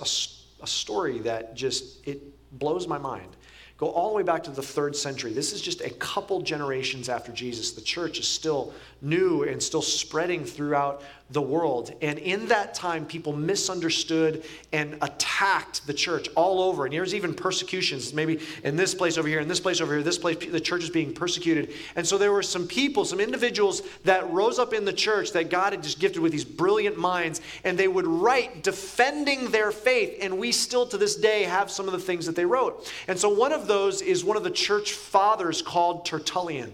a, 0.60 0.64
a 0.64 0.66
story 0.66 1.20
that 1.20 1.54
just 1.54 2.06
it 2.06 2.20
blows 2.58 2.86
my 2.86 2.98
mind. 2.98 3.36
Go 3.78 3.90
all 3.90 4.10
the 4.10 4.16
way 4.16 4.24
back 4.24 4.42
to 4.42 4.50
the 4.50 4.62
third 4.62 4.96
century. 4.96 5.32
This 5.32 5.52
is 5.52 5.62
just 5.62 5.80
a 5.82 5.90
couple 5.90 6.42
generations 6.42 7.08
after 7.08 7.30
Jesus. 7.30 7.70
The 7.70 7.80
church 7.80 8.18
is 8.18 8.26
still 8.26 8.72
new 9.00 9.44
and 9.44 9.62
still 9.62 9.82
spreading 9.82 10.44
throughout 10.44 11.00
the 11.30 11.42
world. 11.42 11.94
And 12.00 12.18
in 12.18 12.46
that 12.48 12.72
time, 12.72 13.04
people 13.04 13.34
misunderstood 13.34 14.44
and 14.72 14.96
attacked 15.02 15.86
the 15.86 15.92
church 15.92 16.28
all 16.34 16.62
over. 16.62 16.86
And 16.86 16.92
here's 16.92 17.14
even 17.14 17.34
persecutions, 17.34 18.14
maybe 18.14 18.40
in 18.64 18.76
this 18.76 18.94
place 18.94 19.18
over 19.18 19.28
here, 19.28 19.40
in 19.40 19.46
this 19.46 19.60
place 19.60 19.80
over 19.82 19.94
here, 19.94 20.02
this 20.02 20.16
place, 20.16 20.38
the 20.38 20.58
church 20.58 20.84
is 20.84 20.90
being 20.90 21.12
persecuted. 21.12 21.74
And 21.96 22.06
so 22.06 22.16
there 22.16 22.32
were 22.32 22.42
some 22.42 22.66
people, 22.66 23.04
some 23.04 23.20
individuals 23.20 23.82
that 24.04 24.28
rose 24.30 24.58
up 24.58 24.72
in 24.72 24.86
the 24.86 24.92
church 24.92 25.32
that 25.32 25.50
God 25.50 25.74
had 25.74 25.82
just 25.82 26.00
gifted 26.00 26.22
with 26.22 26.32
these 26.32 26.46
brilliant 26.46 26.96
minds, 26.96 27.42
and 27.62 27.78
they 27.78 27.88
would 27.88 28.06
write 28.06 28.64
defending 28.64 29.50
their 29.50 29.70
faith. 29.70 30.18
And 30.22 30.38
we 30.38 30.50
still 30.50 30.86
to 30.86 30.96
this 30.96 31.14
day 31.14 31.42
have 31.42 31.70
some 31.70 31.86
of 31.86 31.92
the 31.92 32.00
things 32.00 32.24
that 32.24 32.36
they 32.36 32.46
wrote. 32.46 32.90
And 33.06 33.18
so 33.18 33.28
one 33.28 33.52
of 33.52 33.67
those 33.68 34.02
is 34.02 34.24
one 34.24 34.36
of 34.36 34.44
the 34.44 34.50
church 34.50 34.92
fathers 34.92 35.62
called 35.62 36.04
Tertullian. 36.04 36.72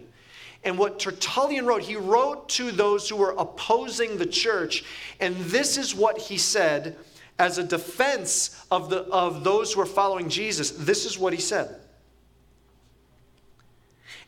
And 0.65 0.79
what 0.79 0.99
Tertullian 0.99 1.67
wrote, 1.67 1.83
he 1.83 1.97
wrote 1.97 2.49
to 2.51 2.73
those 2.73 3.09
who 3.09 3.17
were 3.17 3.35
opposing 3.37 4.17
the 4.17 4.27
church. 4.27 4.85
And 5.21 5.37
this 5.37 5.77
is 5.77 5.95
what 5.95 6.17
he 6.17 6.39
said 6.39 6.97
as 7.39 7.59
a 7.59 7.65
defense 7.65 8.65
of, 8.71 8.89
the, 8.91 9.03
of 9.05 9.45
those 9.45 9.73
who 9.73 9.81
are 9.81 9.87
following 9.87 10.29
Jesus. 10.29 10.71
This 10.71 11.05
is 11.05 11.19
what 11.19 11.33
he 11.33 11.41
said 11.41 11.81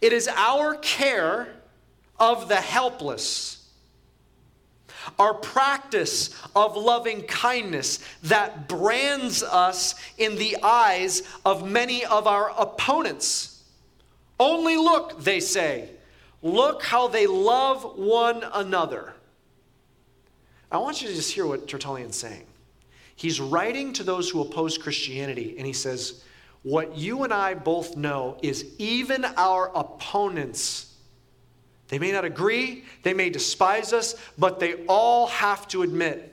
It 0.01 0.13
is 0.13 0.29
our 0.29 0.77
care 0.77 1.49
of 2.19 2.49
the 2.49 2.57
helpless, 2.57 3.56
our 5.19 5.35
practice 5.35 6.31
of 6.55 6.77
loving 6.77 7.23
kindness 7.23 8.01
that 8.25 8.69
brands 8.69 9.43
us 9.43 9.95
in 10.19 10.37
the 10.37 10.57
eyes 10.63 11.23
of 11.45 11.69
many 11.69 12.05
of 12.05 12.27
our 12.27 12.51
opponents. 12.59 13.63
Only 14.39 14.77
look, 14.77 15.23
they 15.23 15.41
say 15.41 15.91
Look 16.43 16.85
how 16.85 17.09
they 17.09 17.27
love 17.27 17.99
one 17.99 18.45
another. 18.53 19.15
I 20.71 20.79
want 20.79 21.03
you 21.03 21.09
to 21.09 21.15
just 21.15 21.33
hear 21.33 21.47
what 21.47 21.67
Tertullian's 21.67 22.17
saying. 22.17 22.45
He's 23.17 23.41
writing 23.41 23.93
to 23.95 24.05
those 24.05 24.31
who 24.31 24.43
oppose 24.43 24.77
Christianity, 24.77 25.57
and 25.57 25.67
he 25.67 25.73
says, 25.73 26.23
What 26.63 26.97
you 26.97 27.25
and 27.25 27.33
I 27.33 27.55
both 27.55 27.97
know 27.97 28.39
is 28.43 28.65
even 28.79 29.25
our 29.25 29.73
opponents, 29.75 30.86
they 31.89 31.99
may 31.99 32.13
not 32.13 32.25
agree, 32.25 32.85
they 33.03 33.15
may 33.15 33.31
despise 33.31 33.93
us, 33.93 34.15
but 34.39 34.59
they 34.59 34.85
all 34.87 35.27
have 35.29 35.69
to 35.69 35.83
admit 35.83 36.33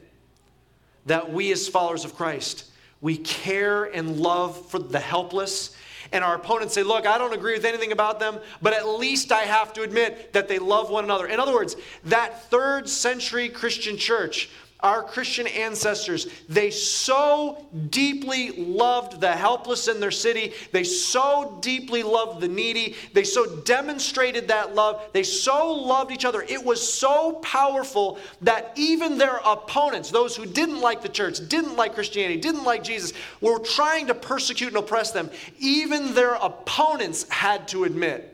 that 1.05 1.31
we, 1.31 1.51
as 1.51 1.67
followers 1.67 2.05
of 2.05 2.15
Christ, 2.15 2.65
we 3.01 3.17
care 3.17 3.83
and 3.83 4.19
love 4.19 4.69
for 4.69 4.79
the 4.79 4.99
helpless 4.99 5.75
and 6.13 6.23
our 6.23 6.35
opponents 6.35 6.75
say, 6.75 6.83
Look, 6.83 7.07
I 7.07 7.17
don't 7.17 7.33
agree 7.33 7.53
with 7.53 7.65
anything 7.65 7.91
about 7.91 8.19
them, 8.19 8.39
but 8.61 8.73
at 8.73 8.87
least 8.87 9.31
I 9.31 9.41
have 9.41 9.73
to 9.73 9.81
admit 9.81 10.31
that 10.33 10.47
they 10.47 10.59
love 10.59 10.89
one 10.89 11.03
another. 11.03 11.27
In 11.27 11.39
other 11.39 11.53
words, 11.53 11.75
that 12.05 12.49
third 12.49 12.87
century 12.87 13.49
Christian 13.49 13.97
church 13.97 14.49
our 14.83 15.01
Christian 15.01 15.47
ancestors, 15.47 16.27
they 16.49 16.69
so 16.69 17.65
deeply 17.89 18.51
loved 18.51 19.21
the 19.21 19.31
helpless 19.31 19.87
in 19.87 20.01
their 20.01 20.11
city. 20.11 20.51
They 20.73 20.83
so 20.83 21.57
deeply 21.61 22.03
loved 22.03 22.41
the 22.41 22.49
needy. 22.49 22.95
They 23.13 23.23
so 23.23 23.55
demonstrated 23.61 24.49
that 24.49 24.75
love. 24.75 25.01
They 25.13 25.23
so 25.23 25.71
loved 25.71 26.11
each 26.11 26.25
other. 26.25 26.41
It 26.41 26.63
was 26.63 26.85
so 26.85 27.33
powerful 27.41 28.19
that 28.41 28.73
even 28.75 29.17
their 29.17 29.37
opponents, 29.45 30.11
those 30.11 30.35
who 30.35 30.45
didn't 30.45 30.81
like 30.81 31.01
the 31.01 31.09
church, 31.09 31.39
didn't 31.47 31.77
like 31.77 31.93
Christianity, 31.93 32.41
didn't 32.41 32.65
like 32.65 32.83
Jesus, 32.83 33.13
were 33.39 33.59
trying 33.59 34.07
to 34.07 34.13
persecute 34.13 34.67
and 34.67 34.77
oppress 34.77 35.11
them. 35.11 35.31
Even 35.59 36.13
their 36.13 36.33
opponents 36.33 37.27
had 37.29 37.69
to 37.69 37.85
admit, 37.85 38.29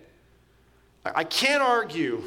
I 1.06 1.24
can't 1.24 1.62
argue 1.62 2.24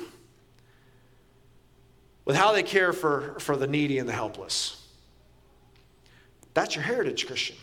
with 2.24 2.36
how 2.36 2.52
they 2.52 2.62
care 2.62 2.92
for, 2.92 3.36
for 3.38 3.56
the 3.56 3.66
needy 3.66 3.98
and 3.98 4.08
the 4.08 4.12
helpless. 4.12 4.86
That's 6.54 6.74
your 6.74 6.84
heritage, 6.84 7.26
Christian. 7.26 7.56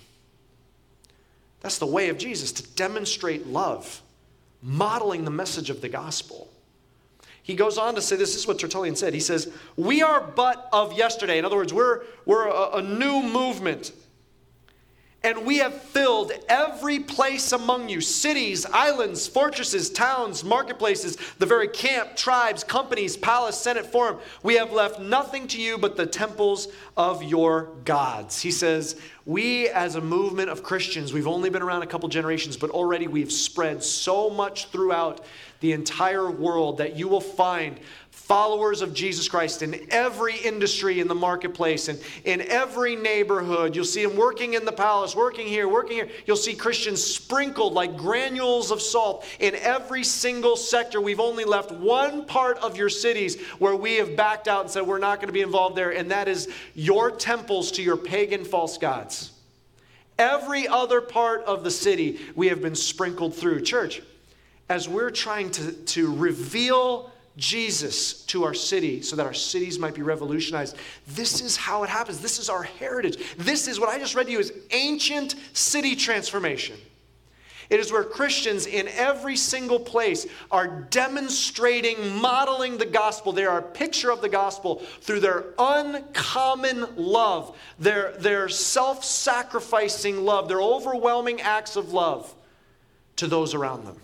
That's 1.62 1.78
the 1.78 1.86
way 1.86 2.10
of 2.10 2.18
Jesus 2.18 2.52
to 2.54 2.64
demonstrate 2.76 3.48
love, 3.48 4.02
modeling 4.62 5.26
the 5.26 5.32
message 5.32 5.70
of 5.70 5.82
the 5.82 5.90
gospel. 5.90 6.48
He 7.44 7.56
goes 7.56 7.78
on 7.78 7.96
to 7.96 8.02
say 8.02 8.16
this, 8.16 8.36
is 8.36 8.48
what 8.48 8.60
Tertullian 8.60 8.96
said. 8.96 9.14
He 9.14 9.20
says, 9.20 9.52
We 9.76 10.02
are 10.02 10.22
but 10.22 10.70
of 10.72 10.94
yesterday. 10.94 11.40
In 11.40 11.46
other 11.46 11.56
words, 11.56 11.74
we're, 11.74 12.04
we're 12.26 12.48
a, 12.48 12.78
a 12.78 12.82
new 12.82 13.24
movement 13.24 13.92
and 15.22 15.46
we 15.46 15.58
have 15.58 15.74
filled 15.74 16.32
every 16.48 17.00
place 17.00 17.52
among 17.52 17.90
you 17.90 18.00
cities, 18.00 18.66
islands, 18.66 19.28
fortresses, 19.28 19.90
towns, 19.90 20.46
marketplaces, 20.46 21.18
the 21.40 21.46
very 21.46 21.68
camp, 21.68 22.16
tribes, 22.16 22.64
companies, 22.64 23.18
palace, 23.18 23.58
senate, 23.58 23.86
forum. 23.86 24.18
We 24.44 24.56
have 24.56 24.72
left 24.72 25.00
nothing 25.02 25.48
to 25.48 25.62
you 25.62 25.78
but 25.78 25.98
the 25.98 26.06
temples 26.06 26.70
of 26.96 27.22
your 27.22 27.70
gods. 27.84 28.42
He 28.42 28.52
says, 28.52 29.00
We, 29.26 29.68
as 29.68 29.96
a 29.96 30.02
movement 30.02 30.50
of 30.50 30.64
Christians, 30.64 31.12
we've 31.12 31.28
only 31.28 31.50
been 31.50 31.64
around 31.64 31.82
a 31.82 31.88
couple 31.88 32.08
generations, 32.08 32.56
but 32.56 32.70
already 32.70 33.08
we've 33.08 33.32
spread 33.32 33.84
so 33.84 34.30
much 34.30 34.68
throughout 34.68 35.26
the 35.60 35.74
entire 35.74 36.32
world 36.32 36.78
that 36.78 36.96
you 36.96 37.10
will 37.10 37.20
find 37.20 37.80
followers 38.30 38.84
of 38.84 38.94
Jesus 38.94 39.28
Christ 39.28 39.64
in 39.64 39.88
every 39.90 40.38
industry 40.38 41.00
in 41.00 41.08
the 41.08 41.16
marketplace 41.16 41.88
and 41.88 42.00
in 42.26 42.42
every 42.42 42.96
neighborhood. 42.96 43.76
You'll 43.76 43.86
see 43.86 44.06
them 44.06 44.16
working 44.16 44.54
in 44.54 44.66
the 44.66 44.72
palace, 44.72 45.16
working 45.16 45.48
here, 45.48 45.68
working 45.68 45.98
here. 45.98 46.10
You'll 46.28 46.38
see 46.38 46.54
Christians 46.54 47.04
sprinkled 47.04 47.74
like 47.74 47.98
granules 47.98 48.70
of 48.70 48.84
salt 48.84 49.26
in 49.40 49.56
every 49.56 50.04
single 50.04 50.56
sector. 50.58 51.02
We've 51.02 51.20
only 51.20 51.44
left 51.44 51.72
one 51.72 52.24
part 52.24 52.60
of 52.60 52.78
your 52.78 52.88
cities 52.88 53.42
where 53.58 53.76
we 53.76 53.96
have 53.96 54.16
backed 54.16 54.48
out 54.48 54.62
and 54.62 54.70
said 54.70 54.86
we're 54.86 55.00
not 55.00 55.18
going 55.18 55.30
to 55.30 55.34
be 55.34 55.42
involved 55.42 55.76
there, 55.76 55.90
and 55.90 56.12
that 56.12 56.28
is 56.28 56.50
your 56.76 57.10
temples 57.10 57.72
to 57.72 57.82
your 57.82 57.98
pagan 57.98 58.46
false 58.46 58.78
gods. 58.78 59.32
Every 60.20 60.68
other 60.68 61.02
part 61.02 61.42
of 61.46 61.64
the 61.64 61.72
city 61.72 62.20
we 62.36 62.50
have 62.50 62.62
been 62.62 62.76
sprinkled 62.76 63.34
through. 63.34 63.62
Church, 63.64 64.04
as 64.70 64.88
we're 64.88 65.10
trying 65.10 65.50
to, 65.50 65.72
to 65.72 66.16
reveal 66.16 67.12
Jesus 67.40 68.24
to 68.26 68.44
our 68.44 68.54
city 68.54 69.02
so 69.02 69.16
that 69.16 69.26
our 69.26 69.34
cities 69.34 69.80
might 69.80 69.96
be 69.96 70.02
revolutionized. 70.02 70.76
This 71.08 71.42
is 71.42 71.56
how 71.56 71.84
it 71.84 71.90
happens. 71.90 72.20
This 72.20 72.38
is 72.38 72.50
our 72.50 72.64
heritage. 72.64 73.18
This 73.38 73.68
is 73.68 73.80
what 73.80 73.90
I 73.90 73.98
just 73.98 74.14
read 74.14 74.28
to 74.28 74.32
you 74.32 74.40
is 74.40 74.54
ancient 74.72 75.36
city 75.54 75.96
transformation. 75.96 76.76
It 77.70 77.80
is 77.80 77.92
where 77.92 78.04
Christians 78.04 78.66
in 78.66 78.88
every 78.88 79.36
single 79.36 79.80
place 79.80 80.26
are 80.50 80.68
demonstrating, 80.68 82.18
modeling 82.18 82.78
the 82.78 82.86
gospel. 82.86 83.32
They 83.32 83.46
are 83.46 83.60
a 83.60 83.64
picture 83.64 84.12
of 84.12 84.22
the 84.22 84.30
gospel 84.30 84.78
through 85.02 85.20
their 85.20 85.46
uncommon 85.60 86.96
love, 86.96 87.56
their, 87.78 88.14
their 88.18 88.50
self 88.50 89.04
sacrificing 89.04 90.26
love, 90.26 90.48
their 90.48 90.62
overwhelming 90.62 91.42
acts 91.42 91.76
of 91.76 91.94
love 91.94 92.34
to 93.18 93.28
those 93.28 93.54
around 93.54 93.86
them. 93.86 93.98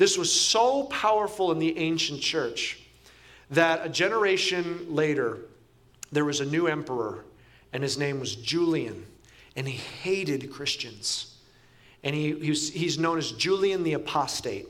This 0.00 0.16
was 0.16 0.32
so 0.32 0.84
powerful 0.84 1.52
in 1.52 1.58
the 1.58 1.76
ancient 1.76 2.22
church 2.22 2.78
that 3.50 3.84
a 3.84 3.88
generation 3.90 4.86
later, 4.88 5.40
there 6.10 6.24
was 6.24 6.40
a 6.40 6.46
new 6.46 6.68
emperor, 6.68 7.26
and 7.74 7.82
his 7.82 7.98
name 7.98 8.18
was 8.18 8.34
Julian, 8.34 9.04
and 9.56 9.68
he 9.68 9.76
hated 9.76 10.50
Christians. 10.50 11.36
And 12.02 12.14
he, 12.14 12.32
he 12.32 12.54
he's 12.54 12.98
known 12.98 13.18
as 13.18 13.32
Julian 13.32 13.82
the 13.82 13.92
Apostate. 13.92 14.68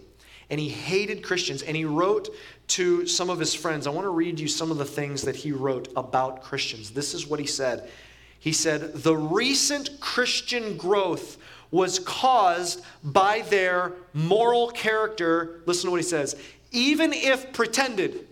And 0.51 0.59
he 0.59 0.69
hated 0.69 1.23
Christians, 1.23 1.63
and 1.63 1.77
he 1.77 1.85
wrote 1.85 2.35
to 2.67 3.07
some 3.07 3.31
of 3.31 3.39
his 3.39 3.55
friends. 3.55 3.87
I 3.87 3.91
want 3.91 4.07
to 4.07 4.11
read 4.11 4.41
you 4.41 4.49
some 4.49 4.73
of 4.73 4.79
the 4.79 4.85
things 4.85 5.23
that 5.23 5.37
he 5.37 5.53
wrote 5.53 5.93
about 5.95 6.43
Christians. 6.43 6.91
This 6.91 7.15
is 7.15 7.29
what 7.29 7.39
he 7.39 7.47
said. 7.47 7.89
He 8.41 8.53
said, 8.53 8.95
The 8.95 9.17
recent 9.17 10.01
Christian 10.01 10.77
growth 10.77 11.37
was 11.71 11.99
caused 12.01 12.83
by 13.03 13.43
their 13.43 13.93
moral 14.13 14.71
character. 14.71 15.63
Listen 15.67 15.87
to 15.87 15.91
what 15.93 16.01
he 16.01 16.07
says. 16.07 16.37
Even 16.73 17.13
if 17.13 17.53
pretended, 17.53 18.27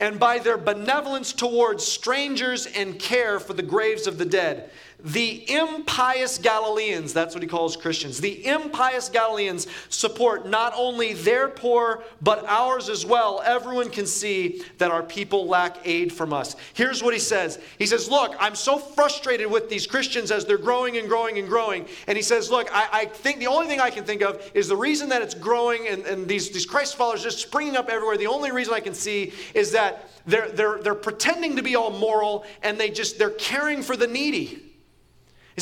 and 0.00 0.18
by 0.18 0.38
their 0.38 0.56
benevolence 0.56 1.32
towards 1.32 1.86
strangers 1.86 2.66
and 2.66 2.98
care 2.98 3.38
for 3.38 3.52
the 3.52 3.62
graves 3.62 4.06
of 4.06 4.16
the 4.16 4.24
dead. 4.24 4.70
The 5.04 5.50
impious 5.50 6.38
Galileans, 6.38 7.12
that's 7.12 7.34
what 7.34 7.42
he 7.42 7.48
calls 7.48 7.76
Christians, 7.76 8.20
the 8.20 8.46
impious 8.46 9.08
Galileans 9.08 9.66
support 9.88 10.46
not 10.46 10.72
only 10.76 11.14
their 11.14 11.48
poor, 11.48 12.02
but 12.20 12.44
ours 12.46 12.88
as 12.88 13.06
well. 13.06 13.42
Everyone 13.44 13.88
can 13.88 14.06
see 14.06 14.62
that 14.78 14.90
our 14.90 15.02
people 15.02 15.46
lack 15.46 15.78
aid 15.86 16.12
from 16.12 16.32
us. 16.32 16.56
Here's 16.74 17.02
what 17.02 17.14
he 17.14 17.20
says 17.20 17.58
He 17.78 17.86
says, 17.86 18.08
Look, 18.10 18.34
I'm 18.38 18.54
so 18.54 18.78
frustrated 18.78 19.50
with 19.50 19.70
these 19.70 19.86
Christians 19.86 20.30
as 20.30 20.44
they're 20.44 20.58
growing 20.58 20.96
and 20.98 21.08
growing 21.08 21.38
and 21.38 21.48
growing. 21.48 21.86
And 22.06 22.16
he 22.16 22.22
says, 22.22 22.50
Look, 22.50 22.68
I, 22.72 22.88
I 22.92 23.04
think 23.06 23.38
the 23.38 23.46
only 23.46 23.66
thing 23.66 23.80
I 23.80 23.90
can 23.90 24.04
think 24.04 24.22
of 24.22 24.50
is 24.54 24.68
the 24.68 24.76
reason 24.76 25.08
that 25.10 25.22
it's 25.22 25.34
growing 25.34 25.88
and, 25.88 26.04
and 26.04 26.28
these, 26.28 26.50
these 26.50 26.66
Christ 26.66 26.96
followers 26.96 27.22
just 27.22 27.38
springing 27.38 27.76
up 27.76 27.88
everywhere. 27.88 28.16
The 28.16 28.26
only 28.26 28.52
reason 28.52 28.74
I 28.74 28.80
can 28.80 28.94
see 28.94 29.32
is 29.54 29.72
that 29.72 30.10
they're, 30.26 30.50
they're, 30.50 30.78
they're 30.78 30.94
pretending 30.94 31.56
to 31.56 31.62
be 31.62 31.76
all 31.76 31.90
moral 31.90 32.44
and 32.62 32.78
they 32.78 32.90
just, 32.90 33.18
they're 33.18 33.30
caring 33.30 33.82
for 33.82 33.96
the 33.96 34.06
needy. 34.06 34.69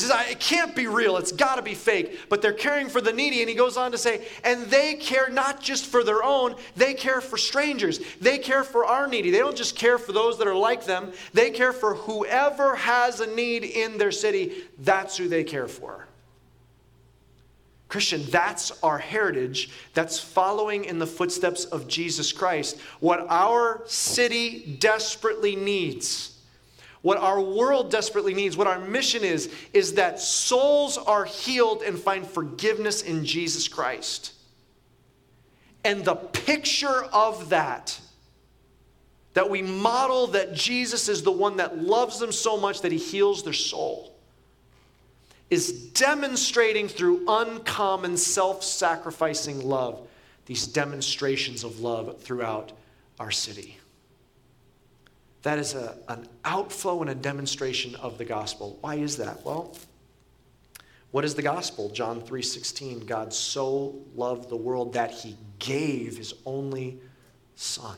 He 0.01 0.07
says, 0.07 0.29
it 0.29 0.39
can't 0.39 0.75
be 0.75 0.87
real. 0.87 1.17
It's 1.17 1.31
got 1.31 1.55
to 1.55 1.61
be 1.61 1.73
fake. 1.73 2.21
But 2.29 2.41
they're 2.41 2.53
caring 2.53 2.89
for 2.89 3.01
the 3.01 3.13
needy. 3.13 3.41
And 3.41 3.49
he 3.49 3.55
goes 3.55 3.77
on 3.77 3.91
to 3.91 3.97
say, 3.97 4.27
and 4.43 4.65
they 4.65 4.95
care 4.95 5.29
not 5.29 5.61
just 5.61 5.85
for 5.85 6.03
their 6.03 6.23
own, 6.23 6.55
they 6.75 6.93
care 6.93 7.21
for 7.21 7.37
strangers. 7.37 7.99
They 8.19 8.37
care 8.37 8.63
for 8.63 8.85
our 8.85 9.07
needy. 9.07 9.31
They 9.31 9.39
don't 9.39 9.57
just 9.57 9.75
care 9.75 9.97
for 9.97 10.11
those 10.11 10.37
that 10.37 10.47
are 10.47 10.55
like 10.55 10.85
them, 10.85 11.11
they 11.33 11.51
care 11.51 11.73
for 11.73 11.95
whoever 11.95 12.75
has 12.75 13.19
a 13.19 13.27
need 13.27 13.63
in 13.63 13.97
their 13.97 14.11
city. 14.11 14.63
That's 14.79 15.17
who 15.17 15.27
they 15.27 15.43
care 15.43 15.67
for. 15.67 16.05
Christian, 17.87 18.23
that's 18.29 18.71
our 18.83 18.99
heritage. 18.99 19.71
That's 19.95 20.19
following 20.19 20.85
in 20.85 20.99
the 20.99 21.07
footsteps 21.07 21.65
of 21.65 21.87
Jesus 21.87 22.31
Christ. 22.31 22.79
What 22.99 23.25
our 23.29 23.81
city 23.87 24.77
desperately 24.79 25.55
needs 25.55 26.38
what 27.01 27.17
our 27.17 27.39
world 27.39 27.91
desperately 27.91 28.33
needs, 28.33 28.57
what 28.57 28.67
our 28.67 28.79
mission 28.79 29.23
is, 29.23 29.53
is 29.73 29.93
that 29.93 30.19
souls 30.19 30.97
are 30.97 31.25
healed 31.25 31.81
and 31.81 31.97
find 31.97 32.27
forgiveness 32.27 33.01
in 33.01 33.23
Jesus 33.23 33.67
Christ. 33.67 34.33
And 35.85 36.03
the 36.03 36.15
picture 36.15 37.05
of 37.13 37.49
that, 37.49 37.99
that 39.33 39.49
we 39.49 39.61
model 39.61 40.27
that 40.27 40.53
Jesus 40.53 41.07
is 41.07 41.23
the 41.23 41.31
one 41.31 41.57
that 41.57 41.81
loves 41.81 42.19
them 42.19 42.33
so 42.33 42.57
much 42.57 42.81
that 42.81 42.91
he 42.91 42.97
heals 42.97 43.43
their 43.43 43.53
soul, 43.53 44.13
is 45.49 45.71
demonstrating 45.91 46.87
through 46.87 47.23
uncommon 47.27 48.17
self 48.17 48.63
sacrificing 48.63 49.67
love 49.67 50.05
these 50.45 50.67
demonstrations 50.67 51.63
of 51.63 51.79
love 51.79 52.21
throughout 52.21 52.71
our 53.19 53.31
city. 53.31 53.78
That 55.43 55.57
is 55.57 55.73
a, 55.73 55.97
an 56.07 56.27
outflow 56.43 57.01
and 57.01 57.09
a 57.09 57.15
demonstration 57.15 57.95
of 57.95 58.17
the 58.17 58.25
gospel. 58.25 58.77
Why 58.81 58.95
is 58.95 59.17
that? 59.17 59.45
Well, 59.45 59.75
what 61.11 61.25
is 61.25 61.35
the 61.35 61.41
gospel? 61.41 61.89
John 61.89 62.21
3:16, 62.21 63.05
God 63.05 63.33
so 63.33 63.95
loved 64.15 64.49
the 64.49 64.57
world 64.57 64.93
that 64.93 65.11
he 65.11 65.37
gave 65.57 66.17
his 66.17 66.33
only 66.45 66.99
son. 67.55 67.97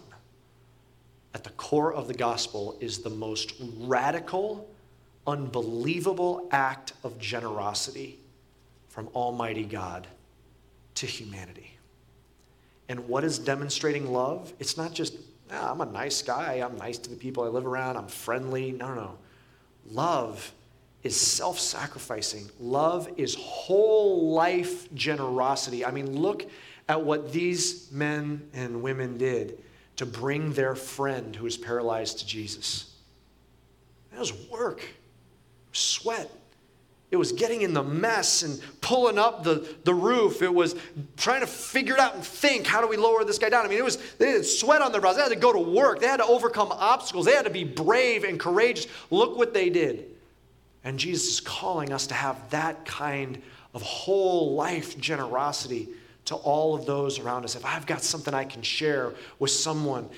At 1.33 1.43
the 1.43 1.49
core 1.51 1.93
of 1.93 2.07
the 2.07 2.13
gospel 2.13 2.77
is 2.79 2.99
the 2.99 3.09
most 3.09 3.53
radical, 3.79 4.69
unbelievable 5.25 6.47
act 6.51 6.93
of 7.03 7.17
generosity 7.19 8.19
from 8.89 9.07
almighty 9.09 9.63
God 9.63 10.07
to 10.95 11.05
humanity. 11.05 11.77
And 12.89 13.07
what 13.07 13.23
is 13.23 13.39
demonstrating 13.39 14.11
love? 14.11 14.53
It's 14.59 14.75
not 14.75 14.93
just 14.93 15.15
Ah, 15.51 15.71
I'm 15.71 15.81
a 15.81 15.85
nice 15.85 16.21
guy. 16.21 16.55
I'm 16.55 16.77
nice 16.77 16.97
to 16.99 17.09
the 17.09 17.15
people 17.15 17.43
I 17.43 17.47
live 17.47 17.65
around. 17.65 17.97
I'm 17.97 18.07
friendly. 18.07 18.71
No, 18.71 18.87
no, 18.89 18.95
no. 18.95 19.17
Love 19.89 20.51
is 21.03 21.19
self 21.19 21.59
sacrificing. 21.59 22.49
Love 22.59 23.09
is 23.17 23.35
whole 23.35 24.31
life 24.31 24.91
generosity. 24.93 25.85
I 25.85 25.91
mean, 25.91 26.19
look 26.19 26.45
at 26.87 27.01
what 27.01 27.31
these 27.31 27.91
men 27.91 28.49
and 28.53 28.81
women 28.81 29.17
did 29.17 29.61
to 29.97 30.05
bring 30.05 30.53
their 30.53 30.75
friend 30.75 31.35
who 31.35 31.43
was 31.43 31.57
paralyzed 31.57 32.19
to 32.19 32.27
Jesus. 32.27 32.95
That 34.11 34.19
was 34.19 34.33
work, 34.49 34.81
sweat, 35.73 36.31
it 37.11 37.17
was 37.17 37.33
getting 37.33 37.61
in 37.61 37.73
the 37.73 37.83
mess 37.83 38.41
and 38.41 38.59
pulling 38.79 39.19
up 39.19 39.43
the, 39.43 39.67
the 39.83 39.93
roof. 39.93 40.41
It 40.41 40.53
was 40.53 40.75
trying 41.17 41.41
to 41.41 41.47
figure 41.47 41.93
it 41.93 41.99
out 41.99 42.15
and 42.15 42.23
think, 42.23 42.65
how 42.65 42.79
do 42.79 42.87
we 42.87 42.95
lower 42.95 43.25
this 43.25 43.37
guy 43.37 43.49
down? 43.49 43.65
I 43.65 43.67
mean, 43.69 43.77
it 43.77 43.83
was, 43.83 43.97
they 44.17 44.31
had 44.31 44.45
sweat 44.45 44.81
on 44.81 44.93
their 44.93 45.01
brows. 45.01 45.17
They 45.17 45.21
had 45.21 45.29
to 45.29 45.35
go 45.35 45.51
to 45.51 45.59
work. 45.59 45.99
They 45.99 46.07
had 46.07 46.17
to 46.17 46.25
overcome 46.25 46.69
obstacles. 46.71 47.25
They 47.25 47.33
had 47.33 47.43
to 47.43 47.51
be 47.51 47.65
brave 47.65 48.23
and 48.23 48.39
courageous. 48.39 48.87
Look 49.09 49.37
what 49.37 49.53
they 49.53 49.69
did. 49.69 50.05
And 50.85 50.97
Jesus 50.97 51.33
is 51.33 51.39
calling 51.41 51.91
us 51.91 52.07
to 52.07 52.13
have 52.13 52.49
that 52.51 52.85
kind 52.85 53.41
of 53.73 53.81
whole 53.81 54.55
life 54.55 54.97
generosity 54.97 55.89
to 56.25 56.35
all 56.35 56.75
of 56.75 56.85
those 56.85 57.19
around 57.19 57.43
us. 57.43 57.55
If 57.55 57.65
I've 57.65 57.85
got 57.85 58.03
something 58.03 58.33
I 58.33 58.45
can 58.45 58.61
share 58.61 59.13
with 59.37 59.51
someone 59.51 60.09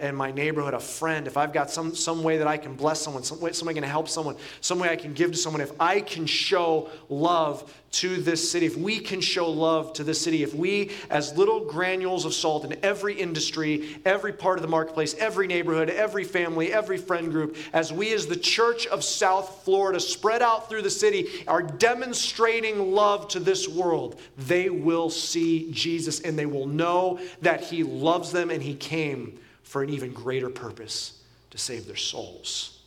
in 0.00 0.14
my 0.14 0.30
neighborhood, 0.30 0.74
a 0.74 0.80
friend, 0.80 1.26
if 1.26 1.36
I've 1.36 1.52
got 1.52 1.70
some, 1.70 1.94
some 1.94 2.22
way 2.22 2.38
that 2.38 2.46
I 2.46 2.56
can 2.56 2.74
bless 2.74 3.00
someone, 3.00 3.24
some 3.24 3.40
way, 3.40 3.52
some 3.52 3.66
way 3.66 3.72
I 3.72 3.74
can 3.74 3.82
help 3.82 4.08
someone, 4.08 4.36
some 4.60 4.78
way 4.78 4.88
I 4.88 4.96
can 4.96 5.12
give 5.12 5.32
to 5.32 5.36
someone, 5.36 5.60
if 5.60 5.72
I 5.80 6.00
can 6.00 6.24
show 6.26 6.88
love 7.08 7.72
to 7.92 8.16
this 8.18 8.50
city, 8.50 8.64
if 8.64 8.76
we 8.76 9.00
can 9.00 9.20
show 9.20 9.50
love 9.50 9.92
to 9.94 10.04
this 10.04 10.20
city, 10.20 10.42
if 10.42 10.54
we, 10.54 10.90
as 11.10 11.36
little 11.36 11.64
granules 11.64 12.24
of 12.24 12.32
salt 12.32 12.64
in 12.64 12.76
every 12.82 13.14
industry, 13.14 14.00
every 14.04 14.32
part 14.32 14.56
of 14.56 14.62
the 14.62 14.68
marketplace, 14.68 15.14
every 15.18 15.46
neighborhood, 15.46 15.90
every 15.90 16.24
family, 16.24 16.72
every 16.72 16.96
friend 16.96 17.30
group, 17.30 17.56
as 17.72 17.92
we, 17.92 18.12
as 18.12 18.26
the 18.26 18.36
church 18.36 18.86
of 18.86 19.02
South 19.02 19.62
Florida, 19.64 19.98
spread 20.00 20.42
out 20.42 20.68
through 20.68 20.82
the 20.82 20.90
city, 20.90 21.44
are 21.48 21.62
demonstrating 21.62 22.92
love 22.92 23.28
to 23.28 23.40
this 23.40 23.68
world, 23.68 24.20
they 24.38 24.70
will 24.70 25.10
see 25.10 25.70
Jesus 25.72 26.20
and 26.20 26.38
they 26.38 26.46
will 26.46 26.66
know 26.66 27.18
that 27.42 27.62
He 27.62 27.82
loves 27.82 28.30
them 28.30 28.50
and 28.50 28.62
He 28.62 28.74
came 28.74 29.38
for 29.62 29.82
an 29.82 29.90
even 29.90 30.12
greater 30.12 30.50
purpose 30.50 31.22
to 31.50 31.58
save 31.58 31.86
their 31.86 31.96
souls. 31.96 32.80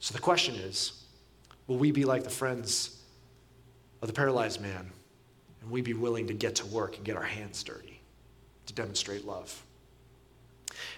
So 0.00 0.12
the 0.12 0.20
question 0.20 0.54
is 0.54 1.04
will 1.66 1.78
we 1.78 1.90
be 1.90 2.04
like 2.04 2.24
the 2.24 2.30
friends 2.30 3.02
of 4.02 4.08
the 4.08 4.14
paralyzed 4.14 4.60
man, 4.60 4.90
and 5.60 5.70
we 5.70 5.80
be 5.80 5.94
willing 5.94 6.26
to 6.28 6.34
get 6.34 6.56
to 6.56 6.66
work 6.66 6.96
and 6.96 7.04
get 7.04 7.16
our 7.16 7.22
hands 7.22 7.62
dirty 7.62 8.00
to 8.66 8.72
demonstrate 8.72 9.24
love. 9.24 9.62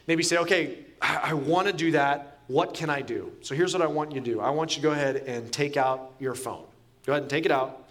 Maybe 0.07 0.23
say, 0.23 0.39
okay, 0.39 0.79
I, 1.01 1.31
I 1.31 1.35
want 1.35 1.69
to 1.69 1.73
do 1.73 1.93
that. 1.93 2.41
What 2.49 2.75
can 2.75 2.91
I 2.91 3.03
do? 3.03 3.33
So 3.43 3.55
here's 3.55 3.73
what 3.75 3.83
I 3.83 3.87
want 3.87 4.13
you 4.13 4.21
to 4.21 4.25
do 4.25 4.41
I 4.41 4.51
want 4.51 4.77
you 4.77 4.83
to 4.83 4.89
go 4.89 4.93
ahead 4.93 5.17
and 5.17 5.53
take 5.53 5.77
out 5.77 6.13
your 6.19 6.35
phone. 6.35 6.65
Go 7.07 7.13
ahead 7.13 7.23
and 7.23 7.31
take 7.31 7.45
it 7.45 7.53
out. 7.53 7.88